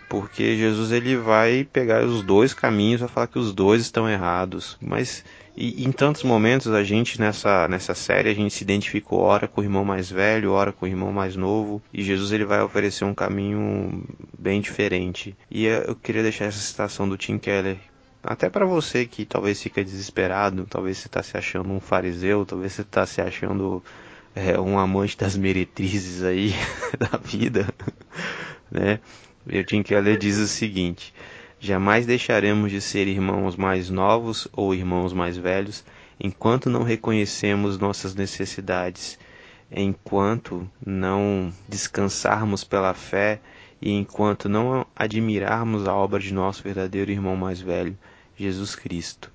Porque 0.09 0.57
Jesus 0.57 0.91
ele 0.91 1.15
vai 1.15 1.63
pegar 1.71 2.03
os 2.03 2.23
dois 2.23 2.53
caminhos, 2.53 2.99
vai 2.99 3.09
falar 3.09 3.27
que 3.27 3.37
os 3.37 3.53
dois 3.53 3.83
estão 3.83 4.09
errados, 4.09 4.75
mas 4.81 5.23
e 5.55 5.83
em 5.83 5.91
tantos 5.91 6.23
momentos 6.23 6.71
a 6.71 6.83
gente 6.83 7.19
nessa, 7.19 7.67
nessa 7.67 7.93
série 7.93 8.29
a 8.29 8.33
gente 8.33 8.53
se 8.53 8.63
identificou 8.63 9.19
ora 9.19 9.47
com 9.47 9.59
o 9.59 9.63
irmão 9.63 9.83
mais 9.83 10.09
velho, 10.09 10.53
ora 10.53 10.71
com 10.71 10.85
o 10.85 10.87
irmão 10.87 11.11
mais 11.11 11.35
novo, 11.35 11.81
e 11.93 12.01
Jesus 12.01 12.31
ele 12.31 12.45
vai 12.45 12.61
oferecer 12.61 13.03
um 13.03 13.13
caminho 13.13 14.03
bem 14.37 14.61
diferente. 14.61 15.35
E 15.51 15.65
eu 15.65 15.95
queria 15.95 16.23
deixar 16.23 16.45
essa 16.45 16.59
citação 16.59 17.07
do 17.07 17.17
Tim 17.17 17.37
Keller 17.37 17.77
até 18.23 18.49
para 18.49 18.65
você 18.65 19.05
que 19.05 19.25
talvez 19.25 19.61
fica 19.61 19.83
desesperado, 19.83 20.65
talvez 20.65 20.97
você 20.97 21.07
está 21.07 21.21
se 21.21 21.37
achando 21.37 21.71
um 21.71 21.79
fariseu, 21.79 22.45
talvez 22.45 22.73
você 22.73 22.81
está 22.81 23.05
se 23.05 23.21
achando 23.21 23.83
é, 24.35 24.59
um 24.59 24.79
amante 24.79 25.17
das 25.17 25.37
meretrizes 25.37 26.23
aí 26.23 26.53
da 26.97 27.17
vida, 27.17 27.67
né? 28.71 28.99
E 29.49 29.59
o 29.59 29.63
Tim 29.63 29.83
Keller 29.83 30.17
diz 30.17 30.37
o 30.37 30.47
seguinte: 30.47 31.13
Jamais 31.59 32.05
deixaremos 32.05 32.71
de 32.71 32.79
ser 32.79 33.07
irmãos 33.07 33.55
mais 33.55 33.89
novos 33.89 34.47
ou 34.53 34.73
irmãos 34.73 35.11
mais 35.11 35.37
velhos 35.37 35.83
enquanto 36.19 36.69
não 36.69 36.83
reconhecemos 36.83 37.77
nossas 37.77 38.13
necessidades, 38.13 39.17
enquanto 39.71 40.69
não 40.85 41.51
descansarmos 41.67 42.63
pela 42.63 42.93
fé 42.93 43.39
e 43.81 43.91
enquanto 43.91 44.49
não 44.49 44.85
admirarmos 44.95 45.87
a 45.87 45.93
obra 45.95 46.19
de 46.19 46.33
nosso 46.33 46.61
verdadeiro 46.61 47.11
irmão 47.11 47.35
mais 47.35 47.61
velho, 47.61 47.97
Jesus 48.37 48.75
Cristo. 48.75 49.31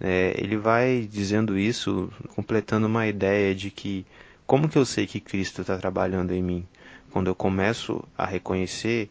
É, 0.00 0.34
ele 0.38 0.56
vai 0.56 1.08
dizendo 1.10 1.58
isso, 1.58 2.12
completando 2.36 2.86
uma 2.86 3.06
ideia 3.06 3.54
de 3.54 3.70
que 3.70 4.06
como 4.46 4.68
que 4.68 4.78
eu 4.78 4.86
sei 4.86 5.06
que 5.06 5.20
Cristo 5.20 5.60
está 5.60 5.76
trabalhando 5.76 6.32
em 6.32 6.42
mim? 6.42 6.66
Quando 7.10 7.26
eu 7.26 7.34
começo 7.34 8.04
a 8.16 8.24
reconhecer 8.24 9.10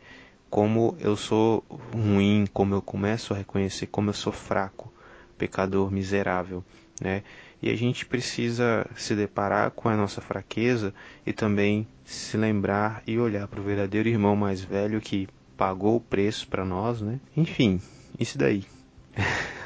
como 0.49 0.95
eu 0.99 1.15
sou 1.15 1.63
ruim, 1.93 2.47
como 2.53 2.75
eu 2.75 2.81
começo 2.81 3.33
a 3.33 3.37
reconhecer 3.37 3.87
como 3.87 4.09
eu 4.09 4.13
sou 4.13 4.31
fraco, 4.31 4.91
pecador 5.37 5.91
miserável, 5.91 6.63
né? 7.01 7.23
E 7.61 7.69
a 7.69 7.75
gente 7.75 8.05
precisa 8.05 8.85
se 8.95 9.15
deparar 9.15 9.71
com 9.71 9.89
a 9.89 9.97
nossa 9.97 10.21
fraqueza 10.21 10.93
e 11.25 11.33
também 11.33 11.87
se 12.05 12.37
lembrar 12.37 13.01
e 13.07 13.17
olhar 13.17 13.47
para 13.47 13.59
o 13.59 13.63
verdadeiro 13.63 14.07
irmão 14.07 14.35
mais 14.35 14.61
velho 14.61 15.01
que 15.01 15.27
pagou 15.57 15.95
o 15.95 16.01
preço 16.01 16.47
para 16.47 16.63
nós, 16.63 17.01
né? 17.01 17.19
Enfim, 17.35 17.81
isso 18.19 18.37
daí. 18.37 18.63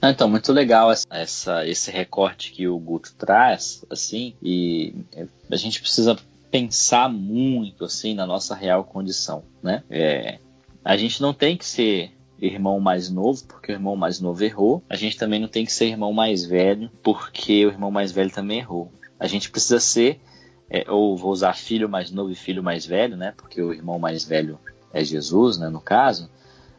Então, 0.00 0.28
muito 0.28 0.52
legal 0.52 0.92
essa, 1.10 1.66
esse 1.66 1.90
recorte 1.90 2.52
que 2.52 2.68
o 2.68 2.78
Guto 2.78 3.12
traz, 3.14 3.84
assim, 3.90 4.32
e 4.40 4.94
a 5.50 5.56
gente 5.56 5.80
precisa 5.80 6.16
pensar 6.50 7.08
muito 7.08 7.84
assim 7.84 8.14
na 8.14 8.26
nossa 8.26 8.54
real 8.54 8.84
condição, 8.84 9.44
né? 9.62 9.82
É, 9.90 10.38
a 10.84 10.96
gente 10.96 11.20
não 11.20 11.34
tem 11.34 11.56
que 11.56 11.66
ser 11.66 12.12
irmão 12.40 12.78
mais 12.80 13.10
novo, 13.10 13.44
porque 13.46 13.72
o 13.72 13.74
irmão 13.74 13.96
mais 13.96 14.20
novo 14.20 14.42
errou. 14.44 14.82
A 14.88 14.96
gente 14.96 15.16
também 15.16 15.40
não 15.40 15.48
tem 15.48 15.64
que 15.64 15.72
ser 15.72 15.86
irmão 15.86 16.12
mais 16.12 16.44
velho, 16.44 16.90
porque 17.02 17.66
o 17.66 17.70
irmão 17.70 17.90
mais 17.90 18.12
velho 18.12 18.30
também 18.30 18.58
errou. 18.58 18.90
A 19.18 19.26
gente 19.26 19.50
precisa 19.50 19.80
ser, 19.80 20.20
é, 20.70 20.90
ou 20.90 21.16
vou 21.16 21.32
usar 21.32 21.54
filho 21.54 21.88
mais 21.88 22.10
novo 22.10 22.30
e 22.30 22.36
filho 22.36 22.62
mais 22.62 22.86
velho, 22.86 23.16
né? 23.16 23.34
Porque 23.36 23.60
o 23.60 23.72
irmão 23.72 23.98
mais 23.98 24.24
velho 24.24 24.58
é 24.92 25.04
Jesus, 25.04 25.58
né? 25.58 25.68
No 25.68 25.80
caso, 25.80 26.30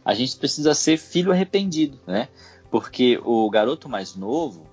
a 0.03 0.13
gente 0.13 0.37
precisa 0.37 0.73
ser 0.73 0.97
filho 0.97 1.31
arrependido, 1.31 1.99
né? 2.07 2.29
Porque 2.71 3.19
o 3.23 3.49
garoto 3.49 3.89
mais 3.89 4.15
novo, 4.15 4.65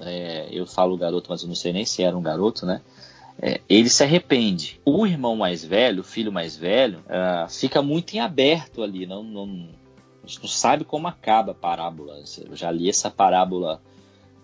é, 0.00 0.48
eu 0.50 0.66
falo 0.66 0.96
garoto, 0.96 1.30
mas 1.30 1.42
eu 1.42 1.48
não 1.48 1.54
sei 1.54 1.72
nem 1.72 1.84
se 1.84 2.02
era 2.02 2.16
um 2.16 2.22
garoto, 2.22 2.66
né? 2.66 2.82
É, 3.40 3.60
ele 3.68 3.88
se 3.88 4.02
arrepende. 4.02 4.80
O 4.84 5.06
irmão 5.06 5.36
mais 5.36 5.64
velho, 5.64 6.00
o 6.00 6.04
filho 6.04 6.32
mais 6.32 6.56
velho, 6.56 6.98
uh, 7.00 7.48
fica 7.50 7.82
muito 7.82 8.14
em 8.14 8.20
aberto 8.20 8.82
ali, 8.82 9.06
não, 9.06 9.22
não, 9.22 9.68
a 10.22 10.26
gente 10.26 10.40
não 10.42 10.48
sabe 10.48 10.84
como 10.84 11.08
acaba 11.08 11.52
a 11.52 11.54
parábola. 11.54 12.22
Eu 12.48 12.56
já 12.56 12.70
li 12.70 12.88
essa 12.88 13.10
parábola 13.10 13.80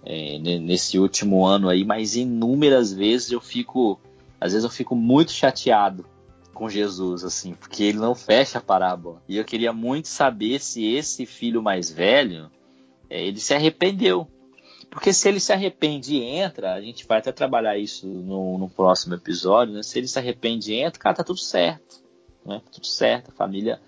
é, 0.05 0.39
nesse 0.39 0.99
último 0.99 1.45
ano 1.45 1.69
aí, 1.69 1.85
mas 1.85 2.17
inúmeras 2.17 2.93
vezes 2.93 3.31
eu 3.31 3.41
fico, 3.41 4.01
às 4.41 4.53
vezes 4.53 4.65
eu 4.65 4.71
fico 4.71 4.97
muito 4.97 5.33
chateado 5.33 6.05
com 6.53 6.69
Jesus, 6.69 7.23
assim, 7.23 7.55
porque 7.55 7.85
ele 7.85 7.99
não 7.99 8.17
fecha 8.17 8.59
a 8.59 8.61
parábola. 8.61 9.23
E 9.29 9.37
eu 9.37 9.45
queria 9.45 9.73
muito 9.73 10.09
saber 10.09 10.61
se 10.61 10.85
esse 10.85 11.25
filho 11.25 11.63
mais 11.63 11.89
velho, 11.91 12.51
é, 13.09 13.25
ele 13.25 13.39
se 13.39 13.55
arrependeu 13.55 14.27
porque 14.91 15.13
se 15.13 15.29
ele 15.29 15.41
se 15.41 15.53
arrepende 15.53 16.17
e 16.17 16.23
entra, 16.23 16.75
a 16.75 16.81
gente 16.81 17.07
vai 17.07 17.19
até 17.19 17.31
trabalhar 17.31 17.77
isso 17.77 18.07
no, 18.07 18.57
no 18.59 18.69
próximo 18.69 19.15
episódio, 19.15 19.75
né? 19.75 19.83
Se 19.83 19.99
ele 19.99 20.09
se 20.09 20.19
arrepende 20.19 20.73
e 20.73 20.77
entra, 20.77 20.99
cara, 20.99 21.17
tá 21.17 21.25
tudo 21.25 21.39
certo. 21.39 22.03
Né? 22.45 22.63
Tudo 22.73 22.87
certo, 22.87 23.31
a 23.31 23.35
família 23.35 23.81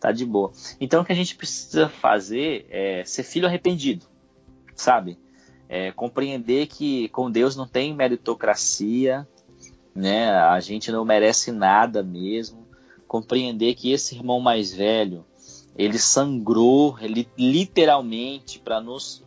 tá 0.00 0.10
de 0.10 0.24
boa. 0.24 0.50
Então 0.80 1.02
o 1.02 1.04
que 1.04 1.12
a 1.12 1.16
gente 1.16 1.36
precisa 1.36 1.88
fazer 1.88 2.66
é 2.70 3.04
ser 3.04 3.22
filho 3.22 3.46
arrependido, 3.46 4.06
sabe? 4.74 5.18
É 5.68 5.92
compreender 5.92 6.66
que 6.66 7.08
com 7.10 7.30
Deus 7.30 7.54
não 7.54 7.66
tem 7.66 7.94
meritocracia, 7.94 9.26
né? 9.94 10.30
A 10.30 10.58
gente 10.60 10.90
não 10.90 11.04
merece 11.04 11.52
nada 11.52 12.02
mesmo. 12.02 12.66
Compreender 13.06 13.74
que 13.74 13.92
esse 13.92 14.14
irmão 14.14 14.40
mais 14.40 14.72
velho, 14.72 15.24
ele 15.76 15.98
sangrou 15.98 16.98
ele, 17.00 17.28
literalmente 17.38 18.58
para 18.58 18.80
nos 18.80 19.22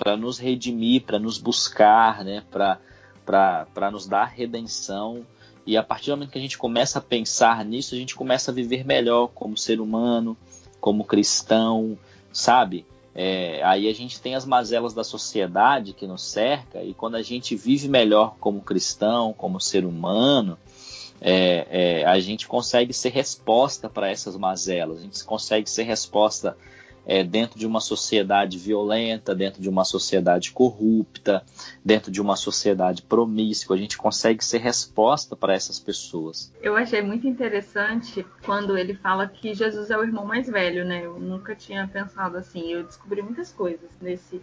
para 0.00 0.16
nos 0.16 0.38
redimir, 0.38 1.02
para 1.02 1.18
nos 1.18 1.36
buscar, 1.36 2.24
né? 2.24 2.42
para 2.50 3.90
nos 3.90 4.06
dar 4.06 4.24
redenção. 4.24 5.26
E 5.66 5.76
a 5.76 5.82
partir 5.82 6.06
do 6.06 6.16
momento 6.16 6.30
que 6.30 6.38
a 6.38 6.40
gente 6.40 6.56
começa 6.56 6.98
a 6.98 7.02
pensar 7.02 7.62
nisso, 7.66 7.94
a 7.94 7.98
gente 7.98 8.14
começa 8.14 8.50
a 8.50 8.54
viver 8.54 8.82
melhor 8.82 9.28
como 9.28 9.58
ser 9.58 9.78
humano, 9.78 10.34
como 10.80 11.04
cristão, 11.04 11.98
sabe? 12.32 12.86
É, 13.14 13.62
aí 13.62 13.88
a 13.88 13.92
gente 13.92 14.18
tem 14.20 14.34
as 14.34 14.46
mazelas 14.46 14.94
da 14.94 15.04
sociedade 15.04 15.92
que 15.92 16.06
nos 16.06 16.22
cerca, 16.22 16.82
e 16.82 16.94
quando 16.94 17.16
a 17.16 17.22
gente 17.22 17.54
vive 17.54 17.88
melhor 17.88 18.36
como 18.40 18.62
cristão, 18.62 19.34
como 19.34 19.60
ser 19.60 19.84
humano, 19.84 20.56
é, 21.20 21.66
é, 21.70 22.04
a 22.06 22.18
gente 22.20 22.48
consegue 22.48 22.94
ser 22.94 23.10
resposta 23.10 23.90
para 23.90 24.08
essas 24.08 24.34
mazelas, 24.34 24.98
a 24.98 25.02
gente 25.02 25.22
consegue 25.24 25.68
ser 25.68 25.82
resposta 25.82 26.56
é, 27.06 27.24
dentro 27.24 27.58
de 27.58 27.66
uma 27.66 27.80
sociedade 27.80 28.58
violenta, 28.58 29.34
dentro 29.34 29.60
de 29.60 29.68
uma 29.68 29.84
sociedade 29.84 30.52
corrupta, 30.52 31.44
dentro 31.84 32.10
de 32.10 32.20
uma 32.20 32.36
sociedade 32.36 33.02
promíscua. 33.02 33.76
A 33.76 33.78
gente 33.78 33.96
consegue 33.96 34.44
ser 34.44 34.58
resposta 34.58 35.34
para 35.34 35.54
essas 35.54 35.78
pessoas. 35.78 36.52
Eu 36.62 36.76
achei 36.76 37.02
muito 37.02 37.26
interessante 37.26 38.24
quando 38.44 38.76
ele 38.76 38.94
fala 38.94 39.26
que 39.26 39.54
Jesus 39.54 39.90
é 39.90 39.98
o 39.98 40.02
irmão 40.02 40.24
mais 40.24 40.48
velho, 40.48 40.84
né? 40.84 41.04
Eu 41.04 41.18
nunca 41.18 41.54
tinha 41.54 41.86
pensado 41.88 42.36
assim. 42.36 42.72
Eu 42.72 42.84
descobri 42.84 43.22
muitas 43.22 43.52
coisas 43.52 43.90
nesse, 44.00 44.40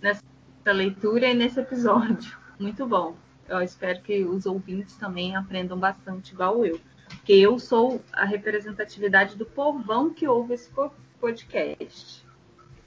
nessa 0.00 0.22
leitura 0.66 1.26
e 1.28 1.34
nesse 1.34 1.60
episódio. 1.60 2.36
Muito 2.58 2.86
bom. 2.86 3.16
Eu 3.48 3.60
espero 3.60 4.00
que 4.02 4.24
os 4.24 4.46
ouvintes 4.46 4.96
também 4.96 5.34
aprendam 5.34 5.78
bastante 5.78 6.32
igual 6.32 6.64
eu. 6.64 6.80
Porque 7.08 7.32
eu 7.32 7.58
sou 7.58 8.00
a 8.12 8.24
representatividade 8.24 9.36
do 9.36 9.44
povão 9.44 10.10
que 10.10 10.26
ouve 10.26 10.54
esse 10.54 10.70
podcast. 11.22 12.26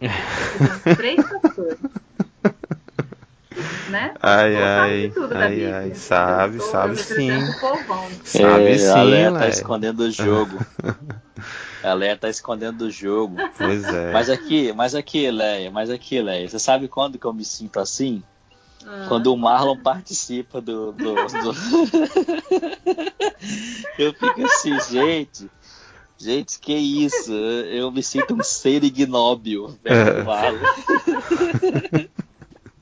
três 0.98 1.26
pessoas. 1.26 1.78
Né? 3.90 4.14
Ai, 4.22 4.56
ai, 4.58 5.14
ai, 5.34 5.72
ai, 5.72 5.96
sabe, 5.96 6.60
sou, 6.60 6.70
sabe 6.70 6.98
sim. 6.98 7.30
Sabe 8.26 8.72
é, 8.72 8.78
sim, 8.78 9.24
a 9.24 9.32
tá 9.32 9.48
escondendo 9.48 10.02
o 10.02 10.12
jogo. 10.12 10.60
a 11.82 11.94
Léa 11.94 12.18
tá 12.18 12.30
escondendo 12.30 12.82
o 12.82 12.92
jogo. 12.92 13.38
Pois 13.58 13.86
é. 13.86 14.12
Mas 14.12 14.30
aqui, 14.30 14.74
mas 14.74 14.94
aqui, 14.94 15.32
Léa, 15.32 15.72
mas 15.72 15.90
aqui, 15.90 16.22
Léa, 16.22 16.50
você 16.50 16.60
sabe 16.60 16.90
quando 16.90 17.18
que 17.18 17.26
eu 17.26 17.34
me 17.34 17.46
sinto 17.46 17.80
assim? 17.80 18.22
Ah. 18.86 19.06
Quando 19.08 19.34
o 19.34 19.38
Marlon 19.38 19.78
participa 19.78 20.60
do. 20.60 20.92
do, 20.92 21.16
do... 21.16 21.56
eu 23.98 24.12
fico 24.14 24.46
assim, 24.46 24.78
gente, 24.92 25.50
Gente, 26.18 26.60
que 26.60 26.74
isso? 26.74 27.34
Eu 27.34 27.92
me 27.92 28.02
sinto 28.02 28.34
um 28.36 28.44
ser 28.44 28.84
ignóbil. 28.84 29.78
É. 29.84 30.24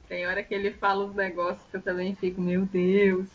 Tem 0.07 0.27
hora 0.27 0.43
que 0.43 0.53
ele 0.53 0.71
fala 0.71 1.05
uns 1.05 1.15
negócios 1.15 1.65
que 1.71 1.77
eu 1.77 1.81
também 1.81 2.13
fico, 2.15 2.39
meu 2.39 2.65
Deus. 2.65 3.25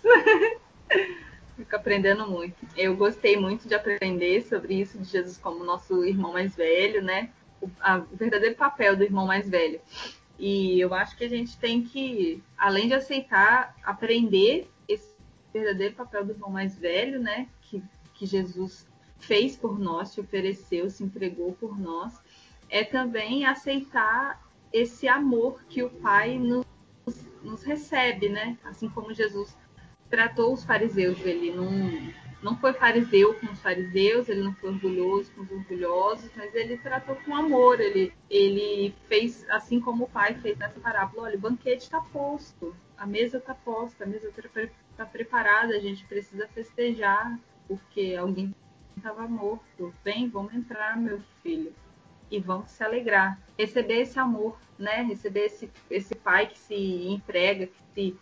Fico 1.57 1.75
aprendendo 1.75 2.29
muito. 2.29 2.55
Eu 2.77 2.97
gostei 2.97 3.37
muito 3.37 3.67
de 3.67 3.75
aprender 3.75 4.47
sobre 4.49 4.75
isso 4.81 4.97
de 4.97 5.05
Jesus 5.05 5.37
como 5.37 5.65
nosso 5.65 6.05
irmão 6.05 6.33
mais 6.33 6.55
velho, 6.55 7.03
né? 7.03 7.31
O, 7.61 7.69
a, 7.81 7.99
o 7.99 8.17
verdadeiro 8.17 8.55
papel 8.55 8.97
do 8.97 9.03
irmão 9.03 9.27
mais 9.27 9.49
velho. 9.49 9.81
E 10.39 10.79
eu 10.79 10.95
acho 10.95 11.17
que 11.17 11.25
a 11.25 11.29
gente 11.29 11.59
tem 11.59 11.83
que, 11.83 12.41
além 12.57 12.87
de 12.87 12.95
aceitar, 12.95 13.75
aprender 13.83 14.71
esse 14.87 15.09
verdadeiro 15.53 15.97
papel 15.97 16.25
do 16.25 16.31
irmão 16.31 16.49
mais 16.49 16.79
velho, 16.79 17.21
né? 17.21 17.49
Que, 17.63 17.83
que 18.15 18.25
Jesus 18.25 18.87
fez 19.19 19.57
por 19.57 19.79
nós, 19.79 20.11
se 20.11 20.21
ofereceu, 20.21 20.89
se 20.89 21.03
entregou 21.03 21.53
por 21.53 21.79
nós, 21.79 22.19
é 22.69 22.85
também 22.85 23.45
aceitar 23.45 24.43
esse 24.73 25.09
amor 25.09 25.63
que 25.69 25.83
o 25.83 25.91
Pai 25.91 26.39
nos, 26.39 26.67
nos 27.43 27.63
recebe, 27.63 28.29
né? 28.29 28.59
Assim 28.65 28.89
como 28.89 29.15
Jesus 29.15 29.57
tratou 30.11 30.53
os 30.53 30.65
fariseus, 30.65 31.19
ele 31.25 31.51
não, 31.51 31.71
não 32.43 32.57
foi 32.57 32.73
fariseu 32.73 33.35
com 33.35 33.47
os 33.47 33.61
fariseus, 33.61 34.29
ele 34.29 34.43
não 34.43 34.55
foi 34.55 34.71
orgulhoso 34.71 35.31
com 35.33 35.43
os 35.43 35.51
orgulhosos, 35.51 36.31
mas 36.37 36.55
ele 36.55 36.79
tratou 36.79 37.17
com 37.17 37.35
amor, 37.35 37.81
ele, 37.81 38.13
ele 38.31 38.95
fez 39.07 39.49
assim 39.51 39.81
como 39.81 40.05
o 40.05 40.09
pai 40.09 40.35
fez 40.35 40.57
nessa 40.59 40.81
parábola, 40.81 41.25
olha, 41.25 41.37
o 41.37 41.41
banquete 41.41 41.85
está 41.85 42.01
posto, 42.01 42.75
a 42.97 43.07
mesa 43.07 43.39
está 43.39 43.55
posta, 43.55 44.05
a 44.05 44.07
mesa 44.07 44.29
está 44.29 44.69
tá 44.97 45.07
preparada, 45.07 45.75
a 45.75 45.81
gente 45.81 46.05
precisa 46.05 46.49
festejar, 46.49 47.39
porque 47.67 48.17
alguém 48.19 48.55
estava 48.99 49.27
morto. 49.27 49.93
Vem, 50.05 50.29
vamos 50.29 50.55
entrar, 50.55 50.97
meu 50.97 51.21
filho. 51.43 51.73
E 52.31 52.39
vamos 52.39 52.71
se 52.71 52.85
alegrar. 52.85 53.39
Receber 53.59 54.03
esse 54.03 54.19
amor, 54.19 54.59
né? 54.79 55.03
Receber 55.03 55.47
esse, 55.47 55.71
esse 55.91 56.15
pai 56.15 56.47
que 56.47 56.59
se 56.59 56.75
entrega, 57.09 57.67
que 57.67 57.83
se, 57.95 58.17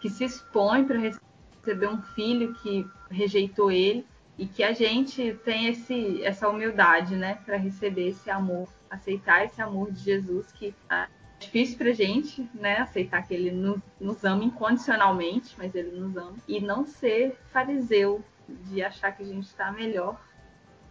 que 0.00 0.10
se 0.10 0.24
expõe 0.24 0.84
para 0.84 0.98
receber 0.98 1.88
um 1.88 2.02
filho 2.02 2.54
que 2.54 2.86
rejeitou 3.10 3.70
ele. 3.70 4.04
E 4.38 4.46
que 4.46 4.62
a 4.62 4.72
gente 4.72 5.32
tem 5.44 5.68
esse, 5.68 6.22
essa 6.22 6.46
humildade, 6.46 7.16
né, 7.16 7.38
para 7.46 7.56
receber 7.56 8.08
esse 8.08 8.28
amor, 8.28 8.68
aceitar 8.90 9.46
esse 9.46 9.62
amor 9.62 9.90
de 9.90 10.00
Jesus 10.00 10.52
que 10.52 10.74
é 10.90 11.06
difícil 11.38 11.78
pra 11.78 11.92
gente, 11.92 12.48
né, 12.54 12.78
aceitar 12.78 13.26
que 13.26 13.34
ele 13.34 13.50
nos, 13.50 13.80
nos 14.00 14.24
ama 14.24 14.44
incondicionalmente, 14.44 15.54
mas 15.56 15.74
ele 15.74 15.98
nos 15.98 16.16
ama. 16.16 16.34
E 16.46 16.60
não 16.60 16.84
ser 16.86 17.38
fariseu, 17.50 18.22
de 18.48 18.82
achar 18.82 19.12
que 19.12 19.22
a 19.22 19.26
gente 19.26 19.46
está 19.46 19.70
melhor, 19.72 20.20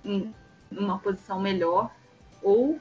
em 0.03 0.33
uma 0.71 0.99
posição 0.99 1.39
melhor, 1.39 1.91
ou 2.41 2.79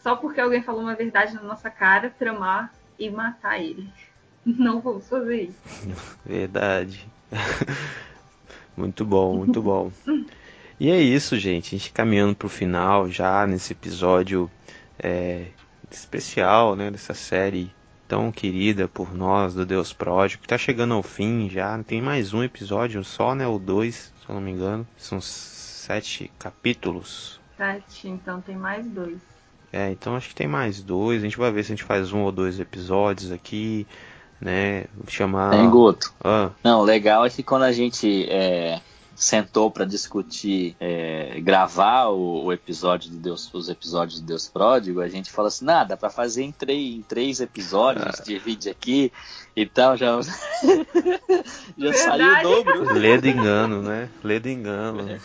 só 0.00 0.16
porque 0.16 0.40
alguém 0.40 0.62
falou 0.62 0.82
uma 0.82 0.94
verdade 0.94 1.34
na 1.34 1.42
nossa 1.42 1.70
cara, 1.70 2.10
tramar 2.10 2.72
e 2.98 3.10
matar 3.10 3.60
ele. 3.60 3.88
Não 4.44 4.80
vamos 4.80 5.08
fazer 5.08 5.44
isso. 5.44 5.58
Verdade. 6.24 7.06
muito 8.76 9.04
bom, 9.04 9.36
muito 9.36 9.62
bom. 9.62 9.90
E 10.78 10.90
é 10.90 11.00
isso, 11.00 11.38
gente. 11.38 11.74
A 11.74 11.78
gente 11.78 11.92
caminhando 11.92 12.34
para 12.34 12.46
o 12.46 12.50
final 12.50 13.08
já 13.08 13.46
nesse 13.46 13.72
episódio 13.72 14.50
é, 14.98 15.46
especial, 15.90 16.76
né? 16.76 16.90
Dessa 16.90 17.14
série 17.14 17.72
tão 18.14 18.30
querida 18.30 18.86
por 18.86 19.12
nós 19.12 19.54
do 19.54 19.66
Deus 19.66 19.92
Pródigo, 19.92 20.42
que 20.42 20.46
tá 20.46 20.56
chegando 20.56 20.94
ao 20.94 21.02
fim 21.02 21.50
já. 21.50 21.76
Tem 21.82 22.00
mais 22.00 22.32
um 22.32 22.44
episódio 22.44 23.02
só, 23.02 23.34
né? 23.34 23.44
O 23.44 23.58
dois, 23.58 24.12
se 24.22 24.28
eu 24.28 24.36
não 24.36 24.40
me 24.40 24.52
engano. 24.52 24.86
São 24.96 25.20
sete 25.20 26.30
capítulos. 26.38 27.40
Sete, 27.56 28.06
então 28.06 28.40
tem 28.40 28.54
mais 28.54 28.86
dois. 28.86 29.18
É, 29.72 29.90
então 29.90 30.14
acho 30.14 30.28
que 30.28 30.34
tem 30.36 30.46
mais 30.46 30.80
dois. 30.80 31.22
A 31.22 31.24
gente 31.24 31.36
vai 31.36 31.50
ver 31.50 31.64
se 31.64 31.72
a 31.72 31.74
gente 31.74 31.82
faz 31.82 32.12
um 32.12 32.20
ou 32.20 32.30
dois 32.30 32.60
episódios 32.60 33.32
aqui, 33.32 33.84
né? 34.40 34.84
Chamar. 35.08 35.50
Tem 35.50 35.68
Guto. 35.68 36.14
Ah. 36.22 36.50
Não, 36.62 36.82
legal 36.82 37.26
é 37.26 37.30
que 37.30 37.42
quando 37.42 37.64
a 37.64 37.72
gente 37.72 38.28
é, 38.30 38.80
sentou 39.14 39.70
para 39.70 39.84
discutir, 39.84 40.76
é, 40.80 41.40
gravar 41.40 42.08
o, 42.08 42.44
o, 42.44 42.52
episódio 42.52 43.10
do 43.10 43.16
Deus, 43.16 43.52
os 43.52 43.68
episódios 43.68 44.20
do 44.20 44.26
Deus 44.26 44.48
Pródigo, 44.48 45.00
a 45.00 45.08
gente 45.08 45.30
fala 45.30 45.48
assim, 45.48 45.64
nada, 45.64 45.96
para 45.96 46.10
fazer 46.10 46.42
em 46.42 46.52
três, 46.52 46.96
em 46.96 47.02
três 47.02 47.40
episódios, 47.40 48.20
ah. 48.20 48.22
divide 48.22 48.68
aqui 48.68 49.12
e 49.56 49.66
tal, 49.66 49.96
já, 49.96 50.20
já 51.78 51.92
saiu 51.92 52.26
o 52.26 52.42
dobro. 52.42 52.94
Ledo 52.94 53.28
engano, 53.28 53.82
né? 53.82 54.08
Ledo 54.22 54.48
engano. 54.48 55.08
É. 55.08 55.20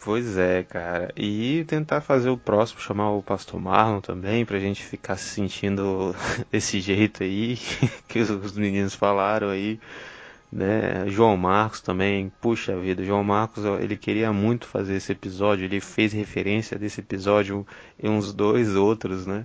Pois 0.00 0.36
é, 0.36 0.62
cara. 0.62 1.12
E 1.16 1.64
tentar 1.64 2.00
fazer 2.00 2.28
o 2.28 2.36
próximo, 2.36 2.80
chamar 2.80 3.12
o 3.12 3.22
Pastor 3.22 3.60
Marlon 3.60 4.00
também, 4.00 4.44
pra 4.44 4.58
gente 4.58 4.82
ficar 4.82 5.16
se 5.16 5.30
sentindo 5.30 6.14
desse 6.50 6.80
jeito 6.80 7.22
aí, 7.22 7.56
que 8.08 8.20
os 8.20 8.52
meninos 8.52 8.94
falaram 8.94 9.48
aí 9.48 9.80
né? 10.54 11.08
João 11.08 11.36
Marcos 11.36 11.80
também, 11.80 12.32
puxa 12.40 12.78
vida, 12.78 13.02
João 13.02 13.24
Marcos 13.24 13.64
ele 13.80 13.96
queria 13.96 14.32
muito 14.32 14.68
fazer 14.68 14.94
esse 14.94 15.10
episódio, 15.10 15.64
ele 15.64 15.80
fez 15.80 16.12
referência 16.12 16.78
desse 16.78 17.00
episódio 17.00 17.66
em 18.00 18.08
uns 18.08 18.32
dois 18.32 18.76
outros, 18.76 19.26
né? 19.26 19.44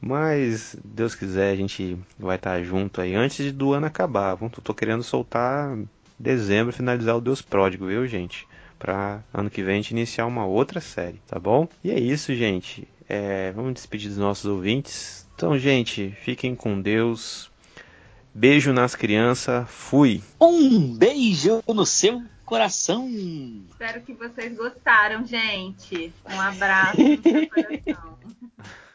Mas 0.00 0.74
Deus 0.82 1.14
quiser 1.14 1.52
a 1.52 1.56
gente 1.56 1.98
vai 2.18 2.36
estar 2.36 2.62
junto 2.62 3.02
aí 3.02 3.14
antes 3.14 3.52
do 3.52 3.74
ano 3.74 3.84
acabar. 3.84 4.38
Tô 4.64 4.72
querendo 4.72 5.02
soltar 5.02 5.76
dezembro, 6.18 6.72
finalizar 6.72 7.18
o 7.18 7.20
Deus 7.20 7.42
Pródigo, 7.42 7.86
viu, 7.86 8.06
gente? 8.06 8.48
Para 8.78 9.22
ano 9.34 9.50
que 9.50 9.62
vem 9.62 9.74
a 9.74 9.76
gente 9.76 9.90
iniciar 9.90 10.24
uma 10.24 10.46
outra 10.46 10.80
série, 10.80 11.20
tá 11.26 11.38
bom? 11.38 11.68
E 11.84 11.90
é 11.90 12.00
isso, 12.00 12.34
gente. 12.34 12.88
É, 13.06 13.52
vamos 13.52 13.74
despedir 13.74 14.08
dos 14.08 14.16
nossos 14.16 14.46
ouvintes. 14.46 15.28
Então, 15.34 15.58
gente, 15.58 16.16
fiquem 16.22 16.54
com 16.54 16.80
Deus. 16.80 17.49
Beijo 18.34 18.72
nas 18.72 18.94
crianças, 18.94 19.68
fui. 19.68 20.22
Um 20.40 20.96
beijo 20.96 21.62
no 21.66 21.84
seu 21.84 22.22
coração. 22.44 23.08
Espero 23.68 24.00
que 24.02 24.12
vocês 24.12 24.56
gostaram, 24.56 25.26
gente. 25.26 26.12
Um 26.28 26.40
abraço 26.40 27.00
no 27.00 27.22
seu 27.22 27.48
coração. 27.48 28.18